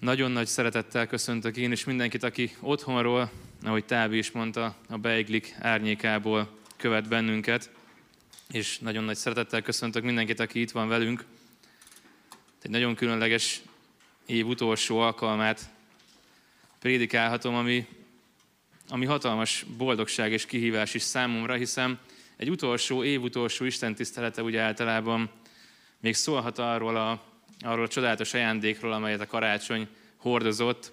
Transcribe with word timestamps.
Nagyon 0.00 0.30
nagy 0.30 0.46
szeretettel 0.46 1.06
köszöntök 1.06 1.56
én 1.56 1.72
is 1.72 1.84
mindenkit, 1.84 2.22
aki 2.22 2.56
otthonról, 2.60 3.30
ahogy 3.62 3.84
Távi 3.84 4.18
is 4.18 4.30
mondta, 4.30 4.76
a 4.88 4.96
Beiglik 4.96 5.54
árnyékából 5.60 6.58
követ 6.76 7.08
bennünket. 7.08 7.70
És 8.50 8.78
nagyon 8.78 9.04
nagy 9.04 9.16
szeretettel 9.16 9.62
köszöntök 9.62 10.02
mindenkit, 10.02 10.40
aki 10.40 10.60
itt 10.60 10.70
van 10.70 10.88
velünk. 10.88 11.24
Egy 12.62 12.70
nagyon 12.70 12.94
különleges 12.94 13.62
év 14.26 14.46
utolsó 14.46 14.98
alkalmát 14.98 15.70
prédikálhatom, 16.78 17.54
ami, 17.54 17.86
ami 18.88 19.04
hatalmas 19.04 19.66
boldogság 19.76 20.32
és 20.32 20.46
kihívás 20.46 20.94
is 20.94 21.02
számomra, 21.02 21.54
hiszen 21.54 21.98
egy 22.36 22.50
utolsó, 22.50 23.04
év 23.04 23.22
utolsó 23.22 23.64
Isten 23.64 23.94
tisztelete 23.94 24.42
ugye 24.42 24.60
általában 24.60 25.30
még 26.00 26.14
szólhat 26.14 26.58
arról 26.58 26.96
a, 26.96 27.27
arról 27.60 27.84
a 27.84 27.88
csodálatos 27.88 28.34
ajándékról, 28.34 28.92
amelyet 28.92 29.20
a 29.20 29.26
karácsony 29.26 29.88
hordozott. 30.16 30.92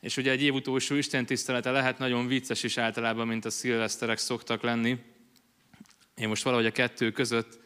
És 0.00 0.16
ugye 0.16 0.30
egy 0.30 0.42
év 0.42 0.54
utolsó 0.54 0.94
Isten 0.94 1.26
tisztelete 1.26 1.70
lehet 1.70 1.98
nagyon 1.98 2.26
vicces 2.26 2.62
is 2.62 2.78
általában, 2.78 3.26
mint 3.26 3.44
a 3.44 3.50
szilveszterek 3.50 4.18
szoktak 4.18 4.62
lenni. 4.62 4.98
Én 6.14 6.28
most 6.28 6.42
valahogy 6.42 6.66
a 6.66 6.72
kettő 6.72 7.12
között, 7.12 7.58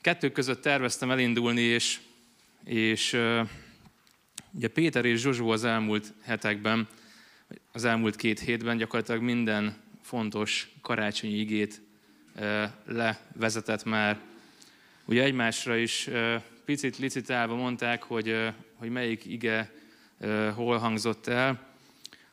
kettő 0.00 0.30
között 0.30 0.62
terveztem 0.62 1.10
elindulni, 1.10 1.60
és, 1.60 2.00
és 2.64 3.12
ugye 4.52 4.68
Péter 4.68 5.04
és 5.04 5.20
Zsozsó 5.20 5.50
az 5.50 5.64
elmúlt 5.64 6.12
hetekben, 6.22 6.88
az 7.72 7.84
elmúlt 7.84 8.16
két 8.16 8.40
hétben 8.40 8.76
gyakorlatilag 8.76 9.22
minden 9.22 9.82
fontos 10.02 10.70
karácsonyi 10.80 11.38
igét 11.38 11.80
levezetett 12.84 13.84
már. 13.84 14.20
Ugye 15.04 15.22
egymásra 15.22 15.76
is 15.76 16.08
picit 16.68 16.98
licitálva 16.98 17.54
mondták, 17.54 18.02
hogy, 18.02 18.36
hogy 18.74 18.90
melyik 18.90 19.24
ige 19.24 19.72
hol 20.54 20.78
hangzott 20.78 21.26
el. 21.26 21.60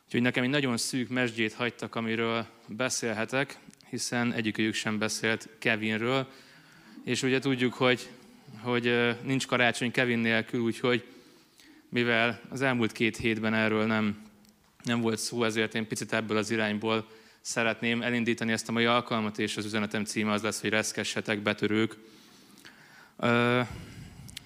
Úgyhogy 0.04 0.20
nekem 0.20 0.42
egy 0.42 0.50
nagyon 0.50 0.76
szűk 0.76 1.08
mesdjét 1.08 1.52
hagytak, 1.52 1.94
amiről 1.94 2.46
beszélhetek, 2.68 3.58
hiszen 3.90 4.32
egyikőjük 4.32 4.74
sem 4.74 4.98
beszélt 4.98 5.48
Kevinről. 5.58 6.28
És 7.04 7.22
ugye 7.22 7.38
tudjuk, 7.38 7.74
hogy, 7.74 8.08
hogy 8.62 9.16
nincs 9.22 9.46
karácsony 9.46 9.90
Kevin 9.90 10.18
nélkül, 10.18 10.60
úgyhogy 10.60 11.04
mivel 11.88 12.40
az 12.48 12.62
elmúlt 12.62 12.92
két 12.92 13.16
hétben 13.16 13.54
erről 13.54 13.86
nem, 13.86 14.22
nem 14.82 15.00
volt 15.00 15.18
szó, 15.18 15.44
ezért 15.44 15.74
én 15.74 15.86
picit 15.86 16.12
ebből 16.12 16.36
az 16.36 16.50
irányból 16.50 17.08
szeretném 17.40 18.02
elindítani 18.02 18.52
ezt 18.52 18.68
a 18.68 18.72
mai 18.72 18.84
alkalmat, 18.84 19.38
és 19.38 19.56
az 19.56 19.64
üzenetem 19.64 20.04
címe 20.04 20.32
az 20.32 20.42
lesz, 20.42 20.60
hogy 20.60 20.70
reszkessetek 20.70 21.42
betörők. 21.42 21.96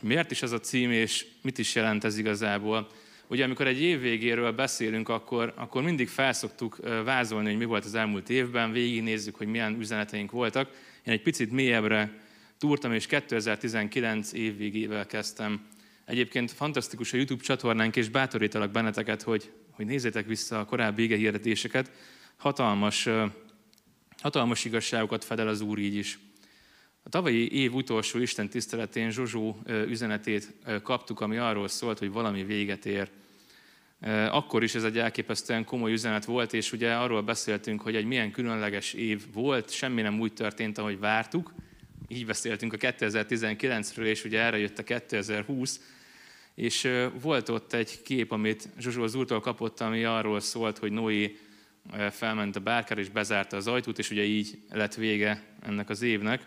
Miért 0.03 0.31
is 0.31 0.43
ez 0.43 0.53
a 0.53 0.61
cím, 0.61 0.91
és 0.91 1.27
mit 1.43 1.59
is 1.59 1.75
jelent 1.75 2.05
ez 2.05 2.19
igazából? 2.19 2.89
Ugye 3.27 3.45
amikor 3.45 3.67
egy 3.67 3.81
év 3.81 4.01
végéről 4.01 4.53
beszélünk, 4.53 5.09
akkor, 5.09 5.53
akkor 5.57 5.83
mindig 5.83 6.09
felszoktuk 6.09 6.77
vázolni, 7.05 7.49
hogy 7.49 7.59
mi 7.59 7.65
volt 7.65 7.85
az 7.85 7.95
elmúlt 7.95 8.31
évben, 8.31 8.73
végignézzük, 8.73 9.37
hogy 9.37 9.47
milyen 9.47 9.77
üzeneteink 9.79 10.31
voltak. 10.31 10.71
Én 11.05 11.13
egy 11.13 11.23
picit 11.23 11.51
mélyebbre 11.53 12.19
túrtam, 12.59 12.93
és 12.93 13.07
2019 13.07 14.33
év 14.33 14.57
végével 14.57 15.07
kezdtem. 15.07 15.67
Egyébként 16.05 16.51
fantasztikus 16.51 17.13
a 17.13 17.17
YouTube 17.17 17.43
csatornánk, 17.43 17.97
és 17.97 18.09
bátorítalak 18.09 18.71
benneteket, 18.71 19.23
hogy, 19.23 19.51
hogy 19.71 19.87
nézzétek 19.87 20.27
vissza 20.27 20.59
a 20.59 20.65
korábbi 20.65 21.03
ige 21.03 21.17
hirdetéseket. 21.17 21.91
Hatalmas, 22.37 23.09
hatalmas 24.21 24.65
igazságokat 24.65 25.25
fedel 25.25 25.49
az 25.49 25.61
Úr 25.61 25.79
így 25.79 25.95
is. 25.95 26.19
A 27.03 27.09
tavalyi 27.09 27.53
év 27.53 27.75
utolsó 27.75 28.19
Isten 28.19 28.49
tiszteletén 28.49 29.11
Zsozsó 29.11 29.63
üzenetét 29.67 30.53
kaptuk, 30.83 31.21
ami 31.21 31.37
arról 31.37 31.69
szólt, 31.69 31.99
hogy 31.99 32.11
valami 32.13 32.45
véget 32.45 32.87
ér. 32.87 33.11
Akkor 34.31 34.63
is 34.63 34.75
ez 34.75 34.85
egy 34.85 34.99
elképesztően 34.99 35.65
komoly 35.65 35.93
üzenet 35.93 36.25
volt, 36.25 36.53
és 36.53 36.73
ugye 36.73 36.95
arról 36.95 37.23
beszéltünk, 37.23 37.81
hogy 37.81 37.97
egy 37.97 38.05
milyen 38.05 38.31
különleges 38.31 38.93
év 38.93 39.23
volt, 39.33 39.71
semmi 39.71 40.03
nem 40.03 40.21
úgy 40.21 40.33
történt, 40.33 40.79
ahogy 40.79 40.99
vártuk. 40.99 41.53
Így 42.09 42.27
beszéltünk 42.27 42.73
a 42.73 42.77
2019-ről, 42.77 44.05
és 44.05 44.25
ugye 44.25 44.41
erre 44.41 44.59
jött 44.59 44.79
a 44.79 44.83
2020, 44.83 45.81
és 46.55 46.89
volt 47.21 47.49
ott 47.49 47.73
egy 47.73 48.03
kép, 48.03 48.33
amit 48.33 48.69
Zsuzsó 48.79 49.03
az 49.03 49.15
úrtól 49.15 49.41
kapott, 49.41 49.81
ami 49.81 50.05
arról 50.05 50.41
szólt, 50.41 50.79
hogy 50.79 50.93
Noé 50.93 51.39
felment 52.11 52.57
a 52.57 52.61
bárkára 52.61 53.01
és 53.01 53.09
bezárta 53.09 53.57
az 53.57 53.67
ajtót, 53.67 53.99
és 53.99 54.11
ugye 54.11 54.23
így 54.23 54.59
lett 54.71 54.95
vége 54.95 55.43
ennek 55.63 55.89
az 55.89 56.03
évnek. 56.03 56.47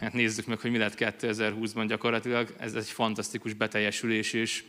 Hát 0.00 0.12
nézzük 0.12 0.46
meg, 0.46 0.60
hogy 0.60 0.70
mi 0.70 0.78
lett 0.78 0.94
2020-ban 0.96 1.84
gyakorlatilag. 1.88 2.54
Ez 2.58 2.74
egy 2.74 2.88
fantasztikus 2.90 3.52
beteljesülés, 3.52 4.32
és, 4.32 4.64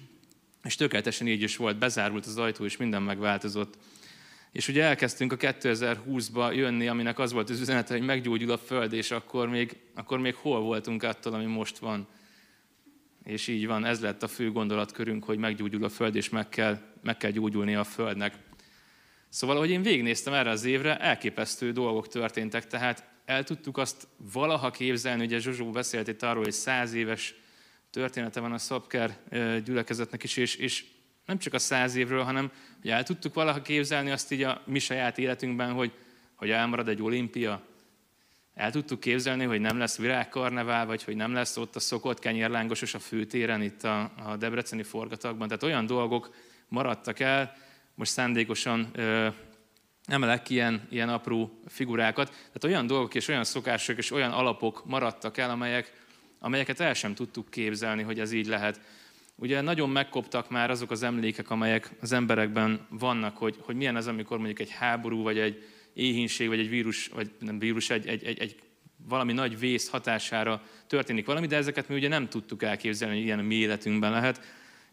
és 0.64 0.76
tökéletesen 0.76 1.28
így 1.28 1.42
is 1.42 1.58
volt. 1.58 1.78
Bezárult 1.78 2.26
az 2.26 2.38
ajtó, 2.38 2.66
és 2.66 2.78
minden 2.78 3.02
megváltozott. 3.02 3.78
És 4.52 4.68
ugye 4.68 4.84
elkezdtünk 4.84 5.32
a 5.32 5.38
2020-ba 5.38 6.56
jönni, 6.56 6.88
aminek 6.88 7.20
az 7.20 7.32
volt 7.32 7.50
az 7.50 7.60
üzenete, 7.60 7.94
hogy 7.94 8.06
meggyógyul 8.06 8.52
a 8.52 8.58
Föld, 8.58 8.94
és 8.94 9.12
akkor 9.12 9.50
még, 9.50 9.78
akkor 9.96 10.20
még 10.20 10.36
hol 10.36 10.62
voltunk 10.62 11.04
attól, 11.04 11.34
ami 11.34 11.46
most 11.46 11.78
van. 11.78 12.08
És 13.24 13.48
így 13.48 13.68
van, 13.68 13.86
ez 13.86 14.02
lett 14.02 14.24
a 14.24 14.28
fő 14.28 14.52
gondolatkörünk, 14.52 15.24
hogy 15.24 15.38
meggyógyul 15.38 15.84
a 15.84 15.90
Föld, 15.90 16.16
és 16.16 16.30
meg 16.30 16.50
kell, 16.50 16.80
meg 17.04 17.18
kell 17.18 17.32
gyógyulni 17.32 17.76
a 17.76 17.84
Földnek. 17.84 18.34
Szóval, 19.30 19.56
ahogy 19.56 19.70
én 19.70 19.82
végignéztem 19.82 20.34
erre 20.34 20.50
az 20.50 20.64
évre, 20.64 21.00
elképesztő 21.00 21.72
dolgok 21.72 22.08
történtek, 22.08 22.68
tehát 22.68 23.11
el 23.26 23.44
tudtuk 23.44 23.78
azt 23.78 24.08
valaha 24.18 24.72
képzelni, 24.72 25.26
ugye 25.26 25.40
Zsuzsó 25.40 25.72
beszélt 25.72 26.08
itt 26.08 26.24
arról, 26.24 26.44
hogy 26.44 26.52
száz 26.52 26.94
éves 26.94 27.36
története 27.90 28.40
van 28.40 28.52
a 28.52 28.58
Szabker 28.58 29.18
gyülekezetnek 29.64 30.24
is, 30.24 30.38
és, 30.38 30.56
és 30.56 30.86
nem 31.26 31.38
csak 31.38 31.54
a 31.54 31.60
száz 31.60 31.96
évről, 31.96 32.24
hanem 32.24 32.52
hogy 32.82 32.90
el 32.90 33.04
tudtuk 33.04 33.34
valaha 33.34 33.62
képzelni 33.62 34.12
azt 34.12 34.32
így 34.32 34.44
a 34.44 34.62
mi 34.66 34.80
saját 34.80 35.18
életünkben, 35.18 35.72
hogy, 35.72 35.92
hogy 36.36 36.50
elmarad 36.50 36.88
egy 36.88 37.02
olimpia. 37.02 37.62
El 38.54 38.72
tudtuk 38.72 39.00
képzelni, 39.00 39.44
hogy 39.44 39.60
nem 39.60 39.78
lesz 39.78 39.98
virágkarnevál, 39.98 40.86
vagy 40.86 41.04
hogy 41.04 41.16
nem 41.16 41.34
lesz 41.34 41.58
ott 41.58 41.76
a 41.76 41.80
szokott 41.80 42.20
kenyérlángosos 42.20 42.94
a 42.94 43.00
főtéren 43.00 43.62
itt 43.62 43.84
a, 43.84 44.12
a 44.26 44.36
debreceni 44.38 44.84
forgatagban. 44.84 45.48
Tehát 45.48 45.64
olyan 45.64 45.86
dolgok 45.86 46.36
maradtak 46.68 47.20
el, 47.20 47.58
most 47.96 48.12
szándékosan 48.12 48.90
ö, 48.94 49.28
emelek 50.12 50.50
ilyen, 50.50 50.88
ilyen 50.90 51.10
apró 51.10 51.60
figurákat. 51.68 52.30
Tehát 52.30 52.64
olyan 52.64 52.88
dolgok 52.88 53.16
és 53.16 53.28
olyan 53.28 53.44
szokások 53.44 53.98
és 53.98 54.12
olyan 54.12 54.32
alapok 54.32 54.86
maradtak 54.86 55.38
el, 55.38 55.50
amelyek, 55.50 55.94
amelyeket 56.40 56.80
el 56.80 56.94
sem 56.94 57.14
tudtuk 57.14 57.50
képzelni, 57.50 58.02
hogy 58.02 58.20
ez 58.20 58.32
így 58.32 58.48
lehet. 58.48 58.82
Ugye 59.36 59.62
nagyon 59.62 59.90
megkoptak 59.90 60.50
már 60.50 60.70
azok 60.70 60.92
az 60.92 61.04
emlékek, 61.04 61.50
amelyek 61.50 61.90
az 62.02 62.12
emberekben 62.12 62.88
vannak, 62.90 63.38
hogy, 63.38 63.58
hogy 63.60 63.76
milyen 63.76 63.96
az, 63.96 64.08
amikor 64.08 64.38
mondjuk 64.38 64.60
egy 64.60 64.70
háború, 64.70 65.24
vagy 65.24 65.40
egy 65.40 65.68
éhínség, 65.94 66.48
vagy 66.48 66.60
egy 66.60 66.70
vírus, 66.70 67.08
vagy 67.08 67.32
nem 67.40 67.60
vírus, 67.60 67.90
egy, 67.90 68.08
egy, 68.08 68.24
egy, 68.24 68.40
egy 68.40 68.56
valami 69.08 69.34
nagy 69.34 69.60
vész 69.60 69.90
hatására 69.90 70.64
történik 70.88 71.26
valami, 71.26 71.48
de 71.48 71.56
ezeket 71.56 71.88
mi 71.88 71.96
ugye 71.96 72.08
nem 72.08 72.30
tudtuk 72.30 72.64
elképzelni, 72.64 73.16
hogy 73.16 73.24
ilyen 73.24 73.40
a 73.40 73.42
mi 73.42 73.56
életünkben 73.56 74.12
lehet, 74.12 74.42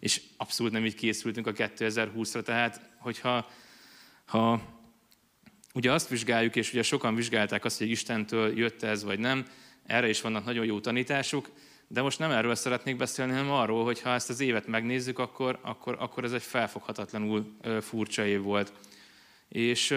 és 0.01 0.21
abszolút 0.37 0.73
nem 0.73 0.85
így 0.85 0.95
készültünk 0.95 1.47
a 1.47 1.53
2020-ra, 1.53 2.43
tehát 2.43 2.91
hogyha 2.99 3.51
ha 4.25 4.78
ugye 5.79 5.93
azt 5.93 6.09
vizsgáljuk, 6.09 6.57
és 6.57 6.73
ugye 6.73 6.83
sokan 6.83 7.15
vizsgálták 7.15 7.65
azt, 7.65 7.79
hogy 7.79 7.91
Istentől 7.91 8.59
jött 8.59 8.83
ez 8.83 9.05
vagy 9.05 9.19
nem, 9.19 9.47
erre 9.87 10.09
is 10.09 10.21
vannak 10.21 10.45
nagyon 10.45 10.65
jó 10.65 10.81
tanítások, 10.81 11.51
de 11.89 12.03
most 12.03 12.19
nem 12.19 12.31
erről 12.31 12.55
szeretnék 12.55 12.97
beszélni, 12.97 13.33
hanem 13.33 13.51
arról, 13.51 13.85
hogy 13.85 14.01
ha 14.01 14.11
ezt 14.11 14.31
az 14.31 14.41
évet 14.41 14.67
megnézzük, 14.67 15.19
akkor, 15.19 15.59
akkor, 15.63 15.97
akkor 15.99 16.25
ez 16.25 16.33
egy 16.33 16.43
felfoghatatlanul 16.43 17.57
furcsa 17.81 18.27
év 18.27 18.41
volt. 18.41 18.73
És 19.49 19.95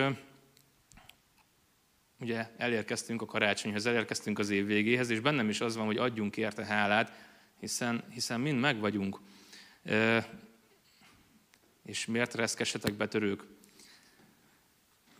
ugye 2.19 2.47
elérkeztünk 2.57 3.21
a 3.21 3.25
karácsonyhoz, 3.25 3.85
elérkeztünk 3.85 4.39
az 4.39 4.49
év 4.49 4.65
végéhez, 4.65 5.09
és 5.09 5.19
bennem 5.19 5.49
is 5.49 5.61
az 5.61 5.75
van, 5.75 5.85
hogy 5.85 5.97
adjunk 5.97 6.37
érte 6.37 6.65
hálát, 6.65 7.11
hiszen, 7.59 8.03
hiszen 8.09 8.39
mind 8.39 8.59
meg 8.59 8.79
vagyunk. 8.79 9.19
És 11.85 12.05
miért 12.05 12.33
reszkesetek 12.33 12.93
betörők? 12.93 13.43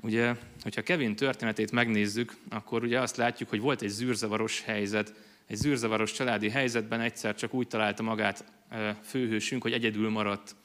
Ugye, 0.02 0.36
hogyha 0.64 0.82
Kevin 0.82 1.16
történetét 1.16 1.72
megnézzük, 1.72 2.34
akkor 2.50 2.84
ugye 2.84 3.00
azt 3.00 3.18
látjuk, 3.18 3.50
hogy 3.50 3.60
volt 3.60 3.82
egy 3.82 3.90
zűrzavaros 3.90 4.62
helyzet, 4.62 5.14
egy 5.48 5.56
zűrzavaros 5.56 6.12
családi 6.12 6.50
helyzetben 6.50 7.00
egyszer 7.00 7.36
csak 7.36 7.54
úgy 7.54 7.68
találta 7.68 8.04
magát 8.04 8.46
főhősünk, 9.04 9.62
hogy 9.62 9.74
egyedül 9.74 10.10
maradt. 10.10 10.56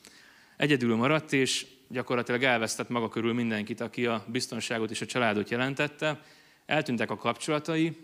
Egyedül 0.56 0.96
maradt, 0.96 1.32
és 1.32 1.66
gyakorlatilag 1.88 2.42
elvesztett 2.42 2.88
maga 2.88 3.08
körül 3.08 3.34
mindenkit, 3.34 3.80
aki 3.80 4.06
a 4.06 4.24
biztonságot 4.26 4.90
és 4.90 5.00
a 5.00 5.06
családot 5.06 5.50
jelentette. 5.50 6.20
Eltűntek 6.66 7.10
a 7.10 7.16
kapcsolatai, 7.16 7.96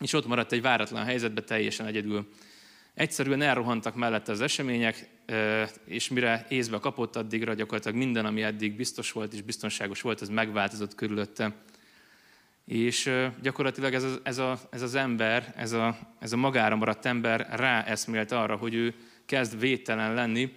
és 0.00 0.12
ott 0.12 0.26
maradt 0.26 0.52
egy 0.52 0.62
váratlan 0.62 1.04
helyzetben 1.04 1.46
teljesen 1.46 1.86
egyedül. 1.86 2.28
Egyszerűen 2.94 3.42
elrohantak 3.42 3.94
mellette 3.94 4.32
az 4.32 4.40
események, 4.40 5.08
és 5.84 6.08
mire 6.08 6.46
észbe 6.48 6.78
kapott, 6.78 7.16
addigra 7.16 7.54
gyakorlatilag 7.54 7.96
minden, 7.96 8.26
ami 8.26 8.42
eddig 8.42 8.76
biztos 8.76 9.12
volt 9.12 9.32
és 9.32 9.42
biztonságos 9.42 10.00
volt, 10.00 10.20
az 10.20 10.28
megváltozott 10.28 10.94
körülötte. 10.94 11.54
És 12.64 13.10
gyakorlatilag 13.42 13.94
ez, 13.94 14.02
a, 14.02 14.18
ez, 14.22 14.38
a, 14.38 14.58
ez 14.70 14.82
az 14.82 14.94
ember, 14.94 15.52
ez 15.56 15.72
a, 15.72 15.98
ez 16.18 16.32
a 16.32 16.36
magára 16.36 16.76
maradt 16.76 17.06
ember 17.06 17.48
ráeszmélt 17.50 18.32
arra, 18.32 18.56
hogy 18.56 18.74
ő 18.74 18.94
kezd 19.26 19.60
védtelen 19.60 20.14
lenni, 20.14 20.52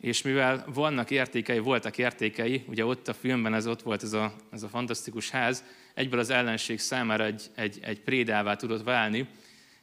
és 0.00 0.22
mivel 0.22 0.64
vannak 0.74 1.10
értékei, 1.10 1.58
voltak 1.58 1.98
értékei, 1.98 2.64
ugye 2.66 2.84
ott 2.84 3.08
a 3.08 3.14
filmben 3.14 3.54
ez 3.54 3.66
ott 3.66 3.82
volt 3.82 4.02
ez 4.02 4.12
a, 4.12 4.34
ez 4.50 4.62
a 4.62 4.68
fantasztikus 4.68 5.30
ház, 5.30 5.64
egyből 5.94 6.18
az 6.18 6.30
ellenség 6.30 6.78
számára 6.78 7.24
egy, 7.24 7.42
egy, 7.54 7.78
egy 7.82 8.00
prédává 8.00 8.56
tudott 8.56 8.84
válni, 8.84 9.28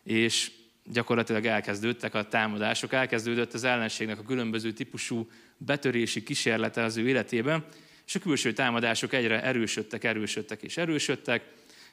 és 0.04 0.52
gyakorlatilag 0.86 1.46
elkezdődtek 1.46 2.14
a 2.14 2.28
támadások, 2.28 2.94
elkezdődött 2.94 3.54
az 3.54 3.64
ellenségnek 3.64 4.20
a 4.20 4.24
különböző 4.24 4.72
típusú 4.72 5.30
betörési 5.58 6.24
kísérlete 6.24 6.84
az 6.84 6.98
ő 6.98 7.08
életében, 7.08 7.66
és 8.06 8.16
a 8.16 8.20
külső 8.20 8.54
támadások 8.54 9.14
egyre 9.14 9.44
erősödtek, 9.44 10.04
erősödtek 10.04 10.62
és 10.64 10.78
erősödtek, 10.78 11.44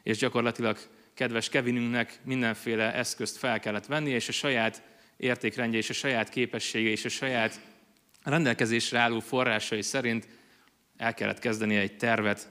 és 0.03 0.19
gyakorlatilag 0.19 0.79
kedves 1.15 1.49
Kevinünknek 1.49 2.19
mindenféle 2.25 2.95
eszközt 2.95 3.37
fel 3.37 3.61
kellett 3.61 3.87
venni, 3.87 4.11
és 4.11 4.29
a 4.29 4.33
saját 4.33 4.83
értékrendje, 5.17 5.79
és 5.79 5.91
a 5.91 5.93
saját 5.93 6.29
képessége, 6.29 6.89
és 6.91 7.05
a 7.05 7.09
saját 7.09 7.61
rendelkezésre 8.23 8.99
álló 8.99 9.21
forrásai 9.21 9.83
szerint 9.83 10.29
el 10.97 11.15
kellett 11.15 11.39
kezdeni 11.39 11.77
egy 11.77 11.97
tervet 11.97 12.49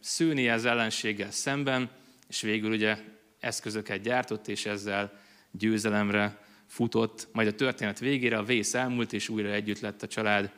szűni 0.00 0.48
az 0.48 0.64
ellenséggel 0.64 1.30
szemben, 1.30 1.90
és 2.28 2.40
végül 2.40 2.72
ugye 2.72 2.96
eszközöket 3.42 4.00
gyártott, 4.00 4.48
és 4.48 4.66
ezzel 4.66 5.12
győzelemre 5.50 6.38
futott. 6.66 7.28
Majd 7.32 7.48
a 7.48 7.54
történet 7.54 7.98
végére 7.98 8.38
a 8.38 8.44
vész 8.44 8.74
elmúlt, 8.74 9.12
és 9.12 9.28
újra 9.28 9.48
együtt 9.48 9.80
lett 9.80 10.02
a 10.02 10.06
család. 10.06 10.50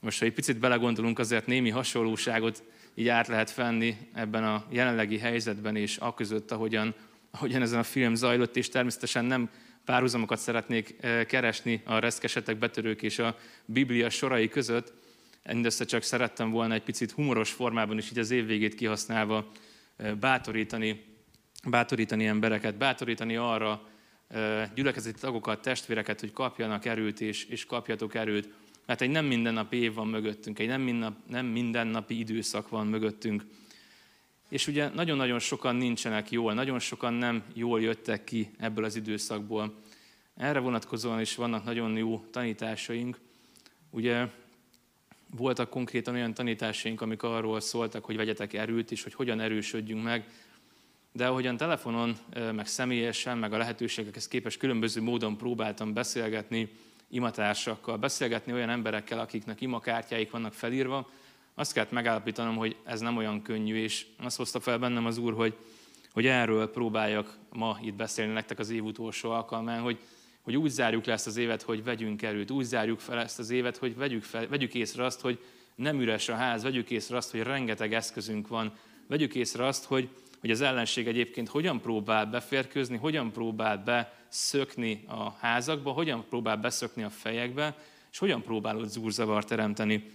Most, 0.00 0.18
ha 0.18 0.24
egy 0.24 0.32
picit 0.32 0.58
belegondolunk, 0.58 1.18
azért 1.18 1.46
némi 1.46 1.70
hasonlóságot 1.70 2.62
így 2.94 3.08
át 3.08 3.26
lehet 3.26 3.50
fenni 3.50 3.96
ebben 4.14 4.44
a 4.44 4.64
jelenlegi 4.70 5.18
helyzetben, 5.18 5.76
és 5.76 5.98
a 5.98 6.14
között, 6.14 6.50
ahogyan, 6.50 6.94
ahogyan 7.30 7.62
ezen 7.62 7.78
a 7.78 7.82
film 7.82 8.14
zajlott, 8.14 8.56
és 8.56 8.68
természetesen 8.68 9.24
nem 9.24 9.50
párhuzamokat 9.84 10.38
szeretnék 10.38 10.96
eh, 11.00 11.24
keresni 11.24 11.82
a 11.84 11.98
reszkesetek, 11.98 12.58
betörők 12.58 13.02
és 13.02 13.18
a 13.18 13.36
Biblia 13.64 14.10
sorai 14.10 14.48
között, 14.48 14.92
mindössze 15.44 15.84
csak 15.84 16.02
szerettem 16.02 16.50
volna 16.50 16.74
egy 16.74 16.82
picit 16.82 17.10
humoros 17.10 17.50
formában 17.50 17.98
is 17.98 18.10
így 18.10 18.18
az 18.18 18.30
év 18.30 18.46
végét 18.46 18.74
kihasználva 18.74 19.50
eh, 19.96 20.14
bátorítani, 20.14 21.15
bátorítani 21.70 22.26
embereket, 22.26 22.76
bátorítani 22.76 23.36
arra 23.36 23.88
gyülekezeti 24.74 25.20
tagokat, 25.20 25.62
testvéreket, 25.62 26.20
hogy 26.20 26.32
kapjanak 26.32 26.84
erőt 26.84 27.20
és, 27.20 27.44
és 27.44 27.66
kapjatok 27.66 28.14
erőt, 28.14 28.48
mert 28.86 29.00
egy 29.00 29.10
nem 29.10 29.24
mindennapi 29.24 29.76
év 29.76 29.94
van 29.94 30.06
mögöttünk, 30.06 30.58
egy 30.58 30.66
nem, 30.66 30.80
minden, 30.80 31.22
nem 31.28 31.46
mindennapi 31.46 32.18
időszak 32.18 32.68
van 32.68 32.86
mögöttünk. 32.86 33.44
És 34.48 34.66
ugye 34.66 34.88
nagyon-nagyon 34.88 35.38
sokan 35.38 35.76
nincsenek 35.76 36.30
jól, 36.30 36.54
nagyon 36.54 36.78
sokan 36.78 37.14
nem 37.14 37.44
jól 37.54 37.80
jöttek 37.80 38.24
ki 38.24 38.50
ebből 38.58 38.84
az 38.84 38.96
időszakból. 38.96 39.74
Erre 40.36 40.58
vonatkozóan 40.58 41.20
is 41.20 41.34
vannak 41.34 41.64
nagyon 41.64 41.96
jó 41.96 42.24
tanításaink. 42.30 43.18
Ugye 43.90 44.26
voltak 45.36 45.70
konkrétan 45.70 46.14
olyan 46.14 46.34
tanításaink, 46.34 47.00
amik 47.00 47.22
arról 47.22 47.60
szóltak, 47.60 48.04
hogy 48.04 48.16
vegyetek 48.16 48.52
erőt, 48.52 48.90
és 48.90 49.02
hogy 49.02 49.14
hogyan 49.14 49.40
erősödjünk 49.40 50.02
meg. 50.02 50.28
De 51.16 51.26
ahogyan 51.26 51.56
telefonon, 51.56 52.16
meg 52.52 52.66
személyesen, 52.66 53.38
meg 53.38 53.52
a 53.52 53.56
lehetőségekhez 53.56 54.28
képest 54.28 54.58
különböző 54.58 55.02
módon 55.02 55.36
próbáltam 55.36 55.92
beszélgetni 55.92 56.70
imatársakkal, 57.10 57.96
beszélgetni 57.96 58.52
olyan 58.52 58.68
emberekkel, 58.70 59.18
akiknek 59.18 59.60
imakártyáik 59.60 60.30
vannak 60.30 60.52
felírva, 60.52 61.10
azt 61.54 61.72
kellett 61.72 61.90
megállapítanom, 61.90 62.56
hogy 62.56 62.76
ez 62.84 63.00
nem 63.00 63.16
olyan 63.16 63.42
könnyű, 63.42 63.76
és 63.76 64.06
azt 64.22 64.36
hozta 64.36 64.60
fel 64.60 64.78
bennem 64.78 65.06
az 65.06 65.18
Úr, 65.18 65.34
hogy, 65.34 65.54
hogy 66.12 66.26
erről 66.26 66.70
próbáljak 66.70 67.36
ma 67.52 67.78
itt 67.82 67.94
beszélni 67.94 68.32
nektek 68.32 68.58
az 68.58 68.70
év 68.70 68.84
utolsó 68.84 69.30
alkalmán, 69.30 69.80
hogy, 69.80 69.98
hogy 70.42 70.56
úgy 70.56 70.70
zárjuk 70.70 71.04
le 71.04 71.12
ezt 71.12 71.26
az 71.26 71.36
évet, 71.36 71.62
hogy 71.62 71.84
vegyünk 71.84 72.22
erőt, 72.22 72.50
úgy 72.50 72.64
zárjuk 72.64 73.00
fel 73.00 73.18
ezt 73.18 73.38
az 73.38 73.50
évet, 73.50 73.76
hogy 73.76 73.96
vegyük, 73.96 74.22
fel, 74.22 74.48
vegyük 74.48 74.74
észre 74.74 75.04
azt, 75.04 75.20
hogy 75.20 75.38
nem 75.74 76.00
üres 76.00 76.28
a 76.28 76.34
ház, 76.34 76.62
vegyük 76.62 76.90
észre 76.90 77.16
azt, 77.16 77.30
hogy 77.30 77.40
rengeteg 77.40 77.94
eszközünk 77.94 78.48
van, 78.48 78.72
vegyük 79.06 79.34
észre 79.34 79.66
azt, 79.66 79.84
hogy, 79.84 80.08
hogy 80.40 80.50
az 80.50 80.60
ellenség 80.60 81.06
egyébként 81.06 81.48
hogyan 81.48 81.80
próbál 81.80 82.26
beférkőzni, 82.26 82.96
hogyan 82.96 83.32
próbál 83.32 83.78
beszökni 83.78 85.04
a 85.06 85.30
házakba, 85.30 85.90
hogyan 85.90 86.24
próbál 86.28 86.56
beszökni 86.56 87.02
a 87.02 87.10
fejekbe, 87.10 87.76
és 88.10 88.18
hogyan 88.18 88.42
próbál 88.42 88.76
ott 88.76 88.88
zúrzavart 88.88 89.48
teremteni. 89.48 90.10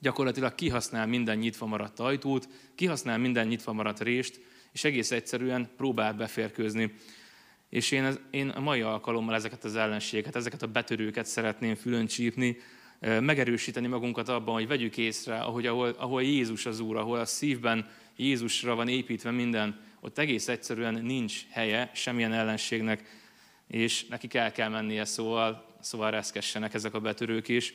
Gyakorlatilag 0.00 0.54
kihasznál 0.54 1.06
minden 1.06 1.38
nyitva 1.38 1.66
maradt 1.66 2.00
ajtót, 2.00 2.48
kihasznál 2.74 3.18
minden 3.18 3.46
nyitva 3.46 3.72
maradt 3.72 4.00
rést, 4.00 4.40
és 4.72 4.84
egész 4.84 5.10
egyszerűen 5.10 5.70
próbál 5.76 6.12
beférkőzni. 6.12 6.94
És 7.68 7.90
én, 7.90 8.14
én 8.30 8.48
a 8.48 8.60
mai 8.60 8.80
alkalommal 8.80 9.34
ezeket 9.34 9.64
az 9.64 9.76
ellenségeket, 9.76 10.36
ezeket 10.36 10.62
a 10.62 10.66
betörőket 10.66 11.26
szeretném 11.26 11.74
fülön 11.74 12.06
csípni, 12.06 12.56
megerősíteni 13.00 13.86
magunkat 13.86 14.28
abban, 14.28 14.54
hogy 14.54 14.66
vegyük 14.66 14.96
észre, 14.96 15.38
ahogy, 15.38 15.66
ahol, 15.66 15.88
ahol 15.88 16.22
Jézus 16.22 16.66
az 16.66 16.80
Úr, 16.80 16.96
ahol 16.96 17.18
a 17.18 17.24
szívben 17.24 17.88
Jézusra 18.16 18.74
van 18.74 18.88
építve 18.88 19.30
minden, 19.30 19.80
ott 20.00 20.18
egész 20.18 20.48
egyszerűen 20.48 20.94
nincs 20.94 21.46
helye 21.50 21.90
semmilyen 21.94 22.32
ellenségnek, 22.32 23.22
és 23.66 24.06
nekik 24.06 24.34
el 24.34 24.52
kell 24.52 24.68
mennie, 24.68 25.04
szóval, 25.04 25.66
szóval 25.80 26.10
reszkessenek 26.10 26.74
ezek 26.74 26.94
a 26.94 27.00
betörők 27.00 27.48
is. 27.48 27.74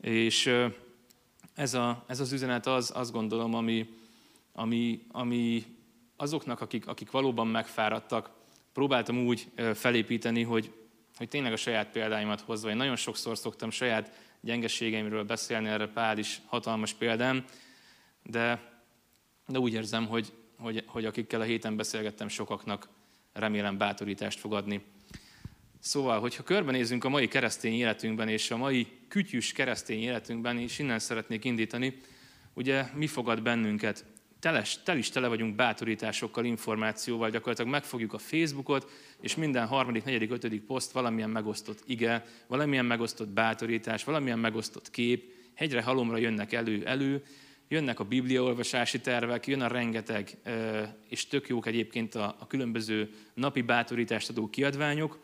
És 0.00 0.50
ez, 1.54 1.74
a, 1.74 2.04
ez 2.06 2.20
az 2.20 2.32
üzenet 2.32 2.66
az, 2.66 2.92
azt 2.94 3.12
gondolom, 3.12 3.54
ami, 3.54 3.88
ami, 4.52 5.02
ami 5.12 5.64
azoknak, 6.16 6.60
akik, 6.60 6.86
akik 6.86 7.10
valóban 7.10 7.46
megfáradtak, 7.46 8.30
próbáltam 8.72 9.26
úgy 9.26 9.46
felépíteni, 9.74 10.42
hogy, 10.42 10.72
hogy 11.16 11.28
tényleg 11.28 11.52
a 11.52 11.56
saját 11.56 11.90
példáimat 11.90 12.40
hozva. 12.40 12.70
Én 12.70 12.76
nagyon 12.76 12.96
sokszor 12.96 13.38
szoktam 13.38 13.70
saját 13.70 14.12
gyengeségeimről 14.40 15.24
beszélni, 15.24 15.68
erre 15.68 15.86
Pál 15.86 16.18
is 16.18 16.40
hatalmas 16.46 16.92
példám, 16.92 17.44
de, 18.22 18.73
de 19.46 19.58
úgy 19.58 19.72
érzem, 19.72 20.06
hogy, 20.06 20.32
hogy, 20.58 20.84
hogy 20.86 21.04
akikkel 21.04 21.40
a 21.40 21.44
héten 21.44 21.76
beszélgettem, 21.76 22.28
sokaknak 22.28 22.88
remélem 23.32 23.78
bátorítást 23.78 24.38
fog 24.38 24.54
adni. 24.54 24.82
Szóval, 25.78 26.20
hogyha 26.20 26.42
körbenézünk 26.42 27.04
a 27.04 27.08
mai 27.08 27.28
keresztény 27.28 27.74
életünkben, 27.74 28.28
és 28.28 28.50
a 28.50 28.56
mai 28.56 28.86
kütyűs 29.08 29.52
keresztény 29.52 30.02
életünkben, 30.02 30.58
és 30.58 30.78
innen 30.78 30.98
szeretnék 30.98 31.44
indítani, 31.44 32.00
ugye 32.54 32.84
mi 32.94 33.06
fogad 33.06 33.42
bennünket? 33.42 34.04
Teles, 34.40 34.82
tel 34.82 34.98
is 34.98 35.08
tele 35.08 35.28
vagyunk 35.28 35.54
bátorításokkal, 35.54 36.44
információval, 36.44 37.30
gyakorlatilag 37.30 37.70
megfogjuk 37.70 38.12
a 38.12 38.18
Facebookot, 38.18 38.90
és 39.20 39.34
minden 39.34 39.66
harmadik, 39.66 40.04
negyedik, 40.04 40.30
ötödik 40.30 40.62
poszt 40.62 40.92
valamilyen 40.92 41.30
megosztott 41.30 41.82
ige, 41.86 42.26
valamilyen 42.46 42.84
megosztott 42.84 43.28
bátorítás, 43.28 44.04
valamilyen 44.04 44.38
megosztott 44.38 44.90
kép, 44.90 45.32
hegyre 45.54 45.82
halomra 45.82 46.16
jönnek 46.16 46.52
elő, 46.52 46.86
elő, 46.86 47.22
jönnek 47.74 48.00
a 48.00 48.04
bibliaolvasási 48.04 49.00
tervek, 49.00 49.46
jön 49.46 49.60
a 49.60 49.66
rengeteg, 49.66 50.38
és 51.08 51.26
tök 51.26 51.48
jók 51.48 51.66
egyébként 51.66 52.14
a, 52.14 52.36
a 52.38 52.46
különböző 52.46 53.10
napi 53.34 53.62
bátorítást 53.62 54.28
adó 54.28 54.50
kiadványok, 54.50 55.18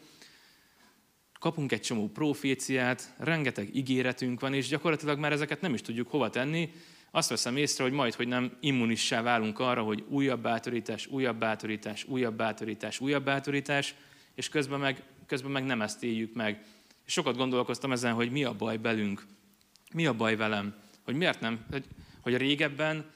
kapunk 1.38 1.72
egy 1.72 1.80
csomó 1.80 2.08
proféciát, 2.08 3.14
rengeteg 3.18 3.76
ígéretünk 3.76 4.40
van, 4.40 4.54
és 4.54 4.68
gyakorlatilag 4.68 5.18
már 5.18 5.32
ezeket 5.32 5.60
nem 5.60 5.74
is 5.74 5.80
tudjuk 5.80 6.10
hova 6.10 6.30
tenni. 6.30 6.72
Azt 7.10 7.28
veszem 7.28 7.56
észre, 7.56 7.84
hogy 7.84 7.92
majd, 7.92 8.14
hogy 8.14 8.28
nem 8.28 8.56
immunissá 8.60 9.22
válunk 9.22 9.58
arra, 9.58 9.82
hogy 9.82 10.04
újabb 10.08 10.42
bátorítás, 10.42 11.06
újabb 11.06 11.38
bátorítás, 11.38 12.04
újabb 12.04 12.36
bátorítás, 12.36 13.00
újabb 13.00 13.24
bátorítás, 13.24 13.94
és 14.34 14.48
közben 14.48 14.80
meg, 14.80 15.02
közben 15.26 15.50
meg 15.50 15.64
nem 15.64 15.82
ezt 15.82 16.02
éljük 16.02 16.34
meg. 16.34 16.64
Sokat 17.04 17.36
gondolkoztam 17.36 17.92
ezen, 17.92 18.12
hogy 18.12 18.30
mi 18.30 18.44
a 18.44 18.52
baj 18.52 18.76
belünk, 18.76 19.26
mi 19.94 20.06
a 20.06 20.14
baj 20.14 20.36
velem, 20.36 20.74
hogy 21.04 21.14
miért 21.14 21.40
nem, 21.40 21.64
hogy, 21.70 21.84
hogy 22.20 22.36
régebben, 22.36 23.10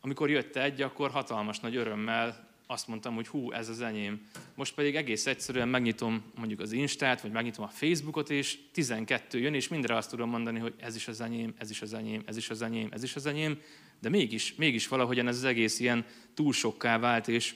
amikor 0.00 0.30
jött 0.30 0.56
egy, 0.56 0.82
akkor 0.82 1.10
hatalmas 1.10 1.60
nagy 1.60 1.76
örömmel 1.76 2.48
azt 2.70 2.88
mondtam, 2.88 3.14
hogy 3.14 3.28
hú, 3.28 3.52
ez 3.52 3.68
az 3.68 3.80
enyém. 3.80 4.26
Most 4.54 4.74
pedig 4.74 4.96
egész 4.96 5.26
egyszerűen 5.26 5.68
megnyitom 5.68 6.22
mondjuk 6.34 6.60
az 6.60 6.72
Instát, 6.72 7.20
vagy 7.20 7.30
megnyitom 7.30 7.64
a 7.64 7.68
Facebookot, 7.68 8.30
és 8.30 8.58
12 8.72 9.38
jön, 9.38 9.54
és 9.54 9.68
mindre 9.68 9.96
azt 9.96 10.10
tudom 10.10 10.30
mondani, 10.30 10.58
hogy 10.58 10.74
ez 10.76 10.94
is 10.94 11.08
az 11.08 11.20
enyém, 11.20 11.54
ez 11.58 11.70
is 11.70 11.82
az 11.82 11.94
enyém, 11.94 12.22
ez 12.26 12.36
is 12.36 12.50
az 12.50 12.62
enyém, 12.62 12.88
ez 12.92 13.02
is 13.02 13.16
az 13.16 13.26
enyém, 13.26 13.60
de 14.00 14.08
mégis, 14.08 14.54
mégis 14.54 14.88
valahogyan 14.88 15.28
ez 15.28 15.36
az 15.36 15.44
egész 15.44 15.80
ilyen 15.80 16.04
túl 16.34 16.52
sokká 16.52 16.98
vált, 16.98 17.28
és, 17.28 17.54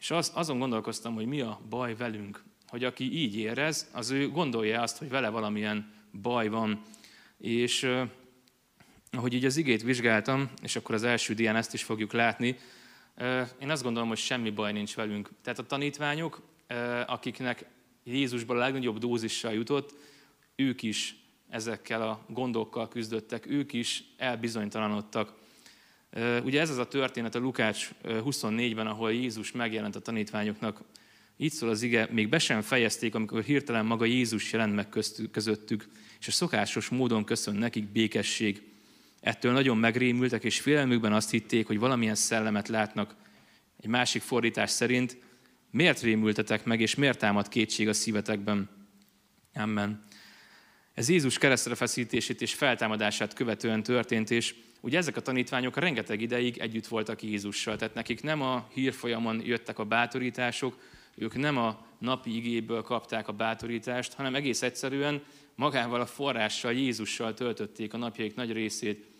és 0.00 0.10
az, 0.10 0.32
azon 0.34 0.58
gondolkoztam, 0.58 1.14
hogy 1.14 1.26
mi 1.26 1.40
a 1.40 1.60
baj 1.68 1.96
velünk. 1.96 2.42
Hogy 2.68 2.84
aki 2.84 3.18
így 3.18 3.36
érez, 3.36 3.90
az 3.92 4.10
ő 4.10 4.30
gondolja 4.30 4.82
azt, 4.82 4.98
hogy 4.98 5.08
vele 5.08 5.28
valamilyen 5.28 5.92
baj 6.22 6.48
van. 6.48 6.82
És 7.38 7.90
ahogy 9.16 9.34
így 9.34 9.44
az 9.44 9.56
igét 9.56 9.82
vizsgáltam, 9.82 10.50
és 10.62 10.76
akkor 10.76 10.94
az 10.94 11.02
első 11.02 11.34
dián 11.34 11.56
ezt 11.56 11.74
is 11.74 11.82
fogjuk 11.82 12.12
látni, 12.12 12.56
én 13.60 13.70
azt 13.70 13.82
gondolom, 13.82 14.08
hogy 14.08 14.18
semmi 14.18 14.50
baj 14.50 14.72
nincs 14.72 14.94
velünk. 14.94 15.30
Tehát 15.42 15.58
a 15.58 15.66
tanítványok, 15.66 16.42
akiknek 17.06 17.64
Jézusban 18.04 18.56
a 18.56 18.60
legnagyobb 18.60 18.98
dózissal 18.98 19.52
jutott, 19.52 19.94
ők 20.56 20.82
is 20.82 21.16
ezekkel 21.48 22.02
a 22.02 22.24
gondokkal 22.28 22.88
küzdöttek, 22.88 23.46
ők 23.46 23.72
is 23.72 24.04
elbizonytalanodtak. 24.16 25.34
Ugye 26.44 26.60
ez 26.60 26.70
az 26.70 26.78
a 26.78 26.88
történet 26.88 27.34
a 27.34 27.38
Lukács 27.38 27.90
24-ben, 28.04 28.86
ahol 28.86 29.12
Jézus 29.12 29.52
megjelent 29.52 29.96
a 29.96 30.00
tanítványoknak 30.00 30.82
Így 31.36 31.52
szól 31.52 31.68
az 31.68 31.82
ige, 31.82 32.08
még 32.10 32.28
be 32.28 32.38
sem 32.38 32.60
fejezték, 32.60 33.14
amikor 33.14 33.42
hirtelen 33.42 33.86
maga 33.86 34.04
Jézus 34.04 34.52
jelent 34.52 34.74
meg 34.74 34.88
közöttük, 35.30 35.88
és 36.20 36.26
a 36.26 36.30
szokásos 36.30 36.88
módon 36.88 37.24
köszön 37.24 37.54
nekik 37.54 37.84
békesség. 37.84 38.62
Ettől 39.22 39.52
nagyon 39.52 39.76
megrémültek, 39.76 40.44
és 40.44 40.60
félelmükben 40.60 41.12
azt 41.12 41.30
hitték, 41.30 41.66
hogy 41.66 41.78
valamilyen 41.78 42.14
szellemet 42.14 42.68
látnak. 42.68 43.14
Egy 43.80 43.88
másik 43.88 44.22
fordítás 44.22 44.70
szerint, 44.70 45.16
miért 45.70 46.00
rémültetek 46.00 46.64
meg, 46.64 46.80
és 46.80 46.94
miért 46.94 47.18
támad 47.18 47.48
kétség 47.48 47.88
a 47.88 47.92
szívetekben? 47.92 48.68
Amen. 49.54 50.04
Ez 50.94 51.08
Jézus 51.08 51.38
keresztre 51.38 51.74
feszítését 51.74 52.40
és 52.40 52.54
feltámadását 52.54 53.34
követően 53.34 53.82
történt, 53.82 54.30
és 54.30 54.54
ugye 54.80 54.98
ezek 54.98 55.16
a 55.16 55.20
tanítványok 55.20 55.76
rengeteg 55.76 56.20
ideig 56.20 56.58
együtt 56.58 56.86
voltak 56.86 57.22
Jézussal, 57.22 57.76
tehát 57.76 57.94
nekik 57.94 58.22
nem 58.22 58.42
a 58.42 58.68
hírfolyamon 58.72 59.42
jöttek 59.44 59.78
a 59.78 59.84
bátorítások, 59.84 60.78
ők 61.14 61.36
nem 61.36 61.56
a 61.56 61.86
napi 61.98 62.36
igéből 62.36 62.82
kapták 62.82 63.28
a 63.28 63.32
bátorítást, 63.32 64.12
hanem 64.12 64.34
egész 64.34 64.62
egyszerűen 64.62 65.22
magával 65.54 66.00
a 66.00 66.06
forrással, 66.06 66.72
Jézussal 66.72 67.34
töltötték 67.34 67.94
a 67.94 67.96
napjaik 67.96 68.34
nagy 68.34 68.52
részét, 68.52 69.11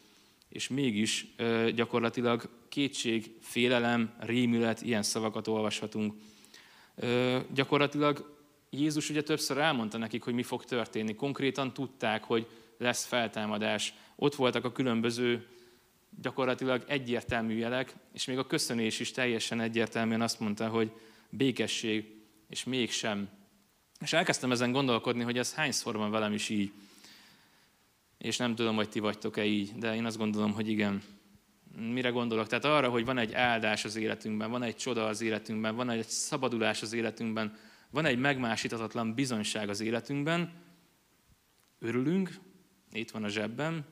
és 0.52 0.68
mégis 0.68 1.26
gyakorlatilag 1.74 2.48
kétség, 2.68 3.30
félelem, 3.40 4.14
rémület, 4.18 4.82
ilyen 4.82 5.02
szavakat 5.02 5.46
olvashatunk. 5.46 6.14
Gyakorlatilag 7.54 8.40
Jézus 8.70 9.10
ugye 9.10 9.22
többször 9.22 9.58
elmondta 9.58 9.98
nekik, 9.98 10.22
hogy 10.22 10.34
mi 10.34 10.42
fog 10.42 10.64
történni. 10.64 11.14
Konkrétan 11.14 11.72
tudták, 11.72 12.24
hogy 12.24 12.46
lesz 12.78 13.04
feltámadás. 13.04 13.94
Ott 14.16 14.34
voltak 14.34 14.64
a 14.64 14.72
különböző 14.72 15.46
gyakorlatilag 16.22 16.84
egyértelmű 16.86 17.54
jelek, 17.54 17.94
és 18.12 18.24
még 18.24 18.38
a 18.38 18.46
köszönés 18.46 19.00
is 19.00 19.10
teljesen 19.10 19.60
egyértelműen 19.60 20.20
azt 20.20 20.40
mondta, 20.40 20.68
hogy 20.68 20.92
békesség, 21.30 22.04
és 22.48 22.64
mégsem. 22.64 23.28
És 24.00 24.12
elkezdtem 24.12 24.52
ezen 24.52 24.72
gondolkodni, 24.72 25.22
hogy 25.22 25.38
ez 25.38 25.54
hányszor 25.54 25.96
van 25.96 26.10
velem 26.10 26.32
is 26.32 26.48
így. 26.48 26.72
És 28.22 28.36
nem 28.36 28.54
tudom, 28.54 28.74
hogy 28.76 28.88
ti 28.88 28.98
vagytok-e 28.98 29.44
így, 29.44 29.72
de 29.74 29.94
én 29.94 30.04
azt 30.04 30.16
gondolom, 30.16 30.52
hogy 30.52 30.68
igen. 30.68 31.02
Mire 31.76 32.08
gondolok? 32.08 32.46
Tehát 32.46 32.64
arra, 32.64 32.88
hogy 32.88 33.04
van 33.04 33.18
egy 33.18 33.32
áldás 33.32 33.84
az 33.84 33.96
életünkben, 33.96 34.50
van 34.50 34.62
egy 34.62 34.76
csoda 34.76 35.06
az 35.06 35.20
életünkben, 35.20 35.76
van 35.76 35.90
egy 35.90 36.06
szabadulás 36.06 36.82
az 36.82 36.92
életünkben, 36.92 37.56
van 37.90 38.04
egy 38.04 38.18
megmásítatatlan 38.18 39.14
bizonyság 39.14 39.68
az 39.68 39.80
életünkben, 39.80 40.52
örülünk, 41.78 42.30
itt 42.92 43.10
van 43.10 43.24
a 43.24 43.28
zsebben, 43.28 43.84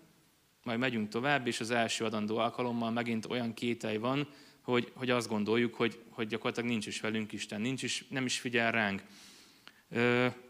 majd 0.63 0.79
megyünk 0.79 1.09
tovább, 1.09 1.47
és 1.47 1.61
az 1.61 1.71
első 1.71 2.05
adandó 2.05 2.37
alkalommal 2.37 2.91
megint 2.91 3.27
olyan 3.27 3.55
kételj 3.55 3.97
van, 3.97 4.29
hogy, 4.63 4.93
hogy 4.95 5.11
azt 5.11 5.29
gondoljuk, 5.29 5.75
hogy, 5.75 6.03
hogy 6.11 6.27
gyakorlatilag 6.27 6.71
nincs 6.71 6.87
is 6.87 7.01
velünk 7.01 7.33
Isten, 7.33 7.61
nincs 7.61 7.83
is, 7.83 8.05
nem 8.09 8.25
is 8.25 8.41
figyel 8.41 8.73
ránk. 8.73 9.03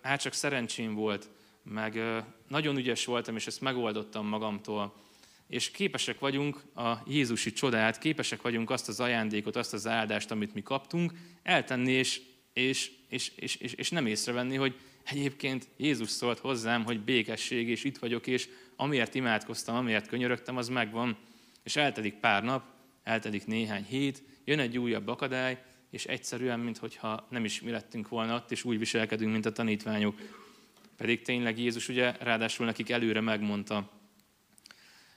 Hát 0.03 0.21
csak 0.21 0.33
szerencsém 0.33 0.95
volt, 0.95 1.31
meg 1.63 2.01
nagyon 2.49 2.77
ügyes 2.77 3.05
voltam, 3.05 3.37
és 3.37 3.47
ezt 3.47 3.61
megoldottam 3.61 4.27
magamtól. 4.27 4.95
És 5.47 5.71
képesek 5.71 6.19
vagyunk 6.19 6.63
a 6.75 6.93
Jézusi 7.07 7.53
csodát, 7.53 7.99
képesek 7.99 8.43
vagyunk 8.43 8.71
azt 8.71 8.89
az 8.89 9.01
ajándékot, 9.01 9.57
azt 9.57 9.73
az 9.73 9.87
áldást, 9.87 10.31
amit 10.31 10.55
mi 10.55 10.63
kaptunk, 10.63 11.13
eltenni, 11.43 11.93
és, 11.93 12.21
és, 12.53 12.91
és, 13.09 13.33
és, 13.37 13.57
és, 13.57 13.73
és 13.73 13.91
nem 13.91 14.07
észrevenni, 14.07 14.57
hogy 14.57 14.75
egyébként 15.05 15.69
Jézus 15.77 16.11
szólt 16.11 16.39
hozzám, 16.39 16.85
hogy 16.85 17.01
békesség, 17.01 17.69
és 17.69 17.85
itt 17.85 17.99
vagyok, 17.99 18.27
és 18.27 18.49
amiért 18.77 19.15
imádkoztam, 19.15 19.77
amiért 19.77 20.07
könyörögtem, 20.07 20.57
az 20.57 20.69
megvan. 20.69 21.17
És 21.63 21.77
eltelik 21.77 22.15
pár 22.15 22.43
nap, 22.43 22.65
eltelik 23.03 23.47
néhány 23.47 23.85
hét, 23.85 24.23
jön 24.45 24.59
egy 24.59 24.79
újabb 24.79 25.09
akadály, 25.09 25.63
és 25.91 26.07
egyszerűen, 26.07 26.61
mintha 26.61 27.27
nem 27.31 27.45
is 27.45 27.61
mi 27.61 27.71
lettünk 27.71 28.09
volna 28.09 28.35
ott, 28.35 28.51
és 28.51 28.65
úgy 28.65 28.79
viselkedünk, 28.79 29.33
mint 29.33 29.47
a 29.47 29.53
tanítványok. 29.53 30.15
Pedig 31.01 31.23
tényleg 31.23 31.59
Jézus 31.59 31.89
ugye 31.89 32.13
ráadásul 32.19 32.67
nekik 32.67 32.91
előre 32.91 33.21
megmondta. 33.21 33.91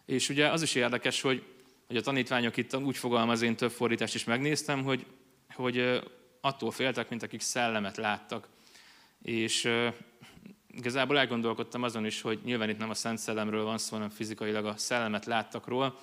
És 0.06 0.30
ugye 0.30 0.48
az 0.50 0.62
is 0.62 0.76
érdekes, 0.76 1.22
hogy, 1.22 1.44
hogy 1.88 1.98
a 1.98 2.02
tanítványok 2.02 2.58
itt 2.58 2.76
úgy 2.76 2.98
fogalmaz, 2.98 3.42
én 3.42 3.56
több 3.56 3.72
fordítást 3.72 4.16
is 4.16 4.24
megnéztem, 4.24 4.84
hogy, 4.84 5.06
hogy 5.54 6.02
attól 6.42 6.72
féltek, 6.72 7.10
mint 7.10 7.24
akik 7.24 7.42
szellemet 7.42 7.98
láttak. 7.98 8.50
És 9.22 9.70
igazából 10.72 11.20
elgondolkodtam 11.20 11.84
azon 11.84 12.06
is, 12.06 12.22
hogy 12.22 12.40
nyilván 12.44 12.70
itt 12.70 12.78
nem 12.78 12.90
a 12.90 12.94
Szent 12.94 13.18
Szellemről 13.18 13.64
van 13.64 13.78
szó, 13.78 13.96
hanem 13.96 14.10
fizikailag 14.10 14.66
a 14.66 14.78
szellemet 14.78 15.26
láttakról, 15.26 16.00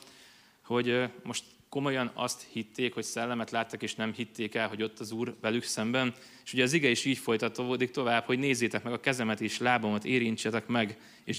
hogy 0.64 1.10
most 1.22 1.44
komolyan 1.70 2.10
azt 2.14 2.46
hitték, 2.52 2.94
hogy 2.94 3.02
szellemet 3.02 3.50
láttak, 3.50 3.82
és 3.82 3.94
nem 3.94 4.12
hitték 4.12 4.54
el, 4.54 4.68
hogy 4.68 4.82
ott 4.82 4.98
az 4.98 5.12
Úr 5.12 5.36
velük 5.40 5.62
szemben. 5.62 6.14
És 6.44 6.52
ugye 6.52 6.62
az 6.62 6.72
ige 6.72 6.88
is 6.90 7.04
így 7.04 7.18
folytatódik 7.18 7.90
tovább, 7.90 8.24
hogy 8.24 8.38
nézzétek 8.38 8.82
meg 8.82 8.92
a 8.92 9.00
kezemet 9.00 9.40
és 9.40 9.58
lábamat, 9.58 10.04
érintsetek 10.04 10.66
meg, 10.66 10.98
és 11.24 11.38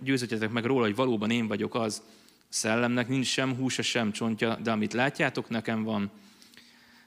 győzötjetek 0.00 0.50
meg 0.50 0.64
róla, 0.64 0.84
hogy 0.84 0.94
valóban 0.94 1.30
én 1.30 1.46
vagyok 1.46 1.74
az. 1.74 2.02
Szellemnek 2.48 3.08
nincs 3.08 3.26
sem 3.26 3.56
húsa, 3.56 3.82
sem 3.82 4.12
csontja, 4.12 4.54
de 4.54 4.70
amit 4.70 4.92
látjátok, 4.92 5.48
nekem 5.48 5.82
van. 5.82 6.10